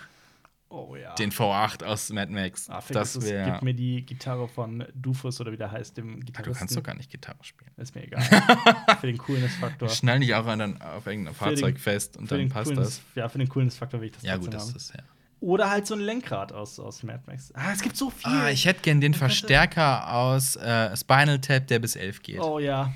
[0.70, 1.14] Oh ja.
[1.14, 2.68] Den V8 aus Mad Max.
[2.68, 3.52] ah, das wäre.
[3.52, 6.54] Gib mir die Gitarre von Dufus oder wie der heißt, dem Ah, du Gitarristen.
[6.58, 7.70] kannst doch gar nicht Gitarre spielen.
[7.76, 8.22] Ist mir egal.
[9.00, 9.88] für den Coolness-Faktor.
[9.90, 12.86] Schnall dich auch an, dann auf irgendein Für den- Fahrzeug fest und dann passt Coolness,
[12.96, 13.02] das.
[13.14, 14.76] Ja, für den Coolness-Faktor will ich das Ja, gut, das haben.
[14.76, 15.02] ist ja.
[15.40, 17.52] Oder halt so ein Lenkrad aus, aus Mad Max.
[17.54, 18.32] Ah, es gibt so viel.
[18.32, 22.40] Ah, ich hätte gern den Verstärker aus äh, Spinal Tap, der bis 11 geht.
[22.40, 22.92] Oh ja.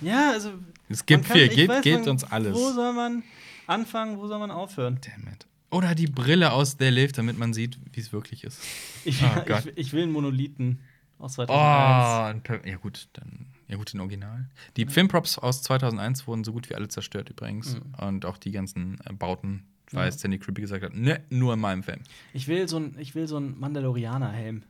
[0.00, 0.52] Ja, also.
[0.90, 2.54] Es gibt kann- viel, gibt, weiß, gibt man- uns alles.
[2.54, 3.22] Wo soll man
[3.66, 4.98] anfangen, wo soll man aufhören?
[5.00, 5.46] Damn it.
[5.70, 8.60] Oder die Brille aus der Lift, damit man sieht, wie es wirklich ist.
[9.04, 10.80] Ich, Oh ich, ich will einen Monolithen
[11.18, 12.36] aus Oh, 2001.
[12.36, 14.48] ein Per- ja gut, dann ja gut, den Original.
[14.78, 17.94] Die Filmprops aus 2001 wurden so gut wie alle zerstört übrigens Mhm.
[18.06, 20.12] und auch die ganzen äh, Bauten weil Ja.
[20.12, 22.00] Stanley Kubrick gesagt hat, ne, nur in meinem Film.
[22.34, 24.62] Ich will so ein, ich will so ein Mandalorianer-Helm.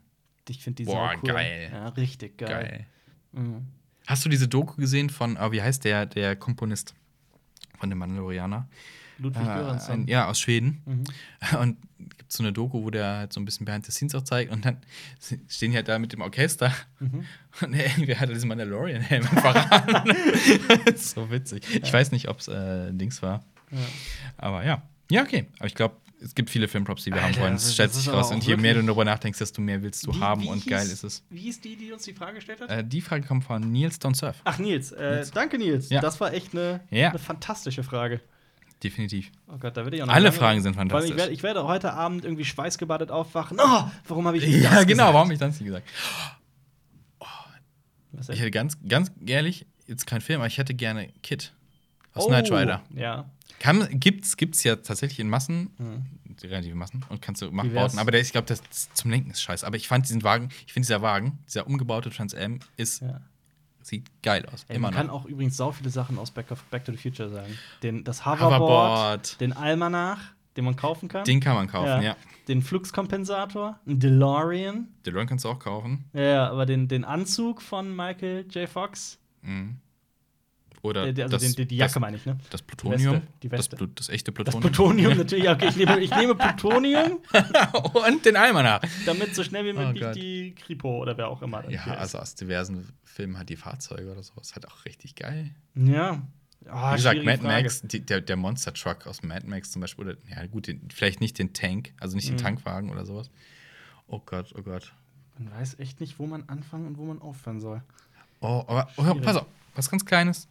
[0.49, 1.33] Ich finde die Boah, sau cool.
[1.35, 1.69] geil.
[1.73, 2.49] Ja, richtig geil.
[2.49, 2.87] Geil.
[3.33, 3.67] Mhm.
[4.07, 6.95] Hast du diese Doku gesehen von, oh, wie heißt der, der Komponist
[7.79, 8.69] von dem Mandalorianer?
[9.19, 10.03] Ludwig Äh, Göransson.
[10.03, 10.83] ein, ja, aus Schweden.
[10.87, 11.05] Mhm.
[11.61, 11.77] Und
[12.17, 14.53] gibt so eine Doku, wo der halt so ein bisschen Behind the Scenes auch zeigt.
[14.53, 14.79] Und dann
[15.49, 16.73] stehen die halt da mit dem Orchester.
[17.01, 17.25] Mhm.
[17.63, 20.15] Und irgendwie hat er diesen Mandalorian-Helm verraten.
[20.97, 21.63] so witzig.
[21.83, 23.45] Ich weiß nicht, ob es äh, Dings war.
[23.71, 23.79] Ja.
[24.37, 24.83] Aber ja.
[25.11, 25.47] Ja, okay.
[25.59, 27.53] Aber ich glaube, es gibt viele Filmprops, die wir haben Alter, wollen.
[27.55, 28.31] das ist aber raus.
[28.33, 30.43] Und je mehr du darüber nachdenkst, desto mehr willst du Wie- haben.
[30.43, 31.23] wie und hieß- geil ist es.
[31.31, 32.71] Wie hieß die, die uns die Frage gestellt hat?
[32.71, 34.41] Äh, die Frage kommt von Nils Don't Surf.
[34.45, 34.93] Ach, Nils.
[34.93, 35.31] Äh, Nils.
[35.31, 35.89] Danke, Nils.
[35.91, 36.01] Ja.
[36.01, 37.11] Das war echt eine, Ja.
[37.11, 38.21] eine fantastische Frage.
[38.83, 39.33] Definitiv.
[39.49, 41.11] Oh Gott, da werde ich auch noch Alle Fragen sind fantastisch.
[41.11, 43.59] Ich werde, ich werde heute Abend irgendwie schweißgebadet aufwachen.
[43.61, 44.87] Oh, warum habe ich Ja, das genau.
[44.87, 45.15] gesagt?
[45.15, 45.89] Warum hab ich das nicht gesagt?
[48.13, 51.53] Was Ich hätte ganz, ganz ehrlich, jetzt kein Film, aber ich hätte gerne Kid
[52.15, 52.83] aus Oh, Knight Rider.
[52.95, 53.29] Ja.
[53.61, 56.07] Kann, gibt's, gibt's ja tatsächlich in Massen, Hm.
[56.45, 57.51] relative Massen, und kannst du?
[57.51, 57.99] Machbauten.
[57.99, 58.63] Aber der, ich glaube, das
[58.95, 59.67] zum Lenken ist scheiße.
[59.67, 63.21] Aber ich fand diesen Wagen, ich finde dieser Wagen, dieser umgebaute Trans Am, ist, ja.
[63.89, 64.65] Sieht geil aus.
[64.69, 65.01] Ey, Immer man noch.
[65.01, 67.59] kann auch übrigens sau viele Sachen aus Back, of, Back to the Future sagen.
[67.83, 69.41] Den, das Hoverboard, Hoverboard.
[69.41, 70.21] den Almanach,
[70.57, 71.25] den man kaufen kann.
[71.25, 72.17] Den kann man kaufen, ja.
[72.49, 74.89] Den Fluxkompensator, ein DeLorean.
[75.05, 76.05] Den Ron kannst du auch kaufen.
[76.15, 78.69] Ja, aber den, den Anzug von Michael J.
[78.69, 79.19] Fox.
[79.43, 79.77] Mhm.
[80.89, 82.39] Oder Der, der, also das, den, die, die Jacke das, meine ich, ne?
[82.51, 83.15] das Plutonium.
[83.15, 83.77] Weste, die das, Weste.
[83.77, 84.61] Plu- das echte Das Plutonium.
[84.73, 85.45] Plutonium natürlich.
[85.45, 87.21] Ja, okay, ich nehme, ich nehme Plutonium,
[88.07, 88.81] und den Almanach.
[89.07, 92.35] damit so schnell wie möglich Oh die Kripo oder wer auch immer Ja, also aus
[92.35, 95.51] diversen Filmen hat die Fahrzeuge oder sowas halt auch richtig geil.
[95.75, 96.23] Ja.
[96.67, 97.63] Ah, Wie gesagt, Mad Frage.
[97.63, 100.89] Max, die, der, der Monster Truck aus Mad Max zum Beispiel, oder ja gut, den,
[100.93, 102.39] vielleicht nicht den Tank, also nicht den Mhm.
[102.41, 103.31] Tankwagen oder sowas.
[104.09, 104.93] Oh Gott, oh Gott.
[105.39, 107.83] Man weiß echt nicht, wo man anfangen und wo man aufhören soll.
[108.41, 109.47] Oh, aber oh, pass auf,
[109.77, 110.49] was ganz Kleines.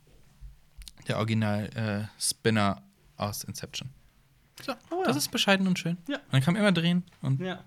[1.07, 2.82] Der Original äh, Spinner
[3.18, 3.90] aus Inception.
[4.65, 5.07] So, Oh ja.
[5.07, 5.98] das ist bescheiden und schön.
[6.07, 6.18] Ja.
[6.32, 7.64] Man kann immer drehen und Ja.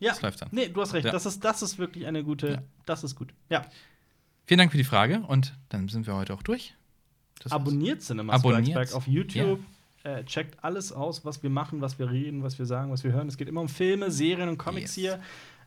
[0.00, 0.10] Ja.
[0.10, 0.48] das läuft dann.
[0.52, 1.04] Nee, du hast recht.
[1.06, 1.12] Ja.
[1.12, 2.48] Das, ist, das ist wirklich eine gute.
[2.48, 2.62] Ja.
[2.86, 3.32] Das ist gut.
[3.48, 3.62] Ja.
[4.46, 6.74] Vielen Dank für die Frage und dann sind wir heute auch durch.
[7.40, 7.60] Das war's.
[7.60, 8.68] Abonniert Cinema Abonniert.
[8.68, 9.60] Strikes auf YouTube.
[10.02, 13.12] Äh, checkt alles aus, was wir machen, was wir reden, was wir sagen, was wir
[13.12, 13.26] hören.
[13.28, 15.14] Es geht immer um Filme, Serien und Comics Yes.
[15.14, 15.22] hier.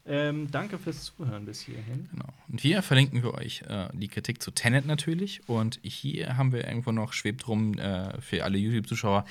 [0.07, 2.07] Ähm, danke fürs Zuhören bis hierhin.
[2.11, 2.29] Genau.
[2.47, 5.41] Und hier verlinken wir euch äh, die Kritik zu Tenet natürlich.
[5.49, 9.25] Und hier haben wir irgendwo noch, schwebt rum äh, für alle YouTube-Zuschauer,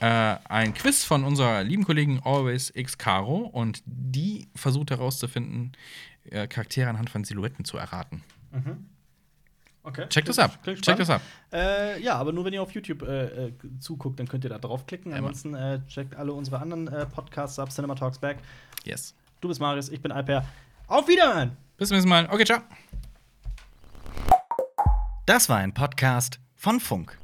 [0.00, 3.40] äh, ein Quiz von unserer lieben Kollegin Always X Caro.
[3.40, 5.72] Und die versucht herauszufinden,
[6.30, 8.22] äh, Charaktere anhand von Silhouetten zu erraten.
[9.84, 10.08] Okay.
[10.08, 10.62] Checkt das ab.
[10.62, 11.20] Klingt Checkt das ab.
[11.52, 14.58] Äh, ja, aber nur wenn ihr auf YouTube äh, äh, zuguckt, dann könnt ihr da
[14.58, 15.12] draufklicken.
[15.12, 18.38] Ansonsten äh, checkt alle unsere anderen äh, Podcasts ab, Cinema Talks Back.
[18.84, 19.14] Yes.
[19.42, 20.44] Du bist Marius, ich bin Alper.
[20.86, 21.56] Auf Wiederhören!
[21.76, 22.28] Bis zum nächsten Mal.
[22.30, 22.60] Okay, ciao.
[25.26, 27.18] Das war ein Podcast von Funk.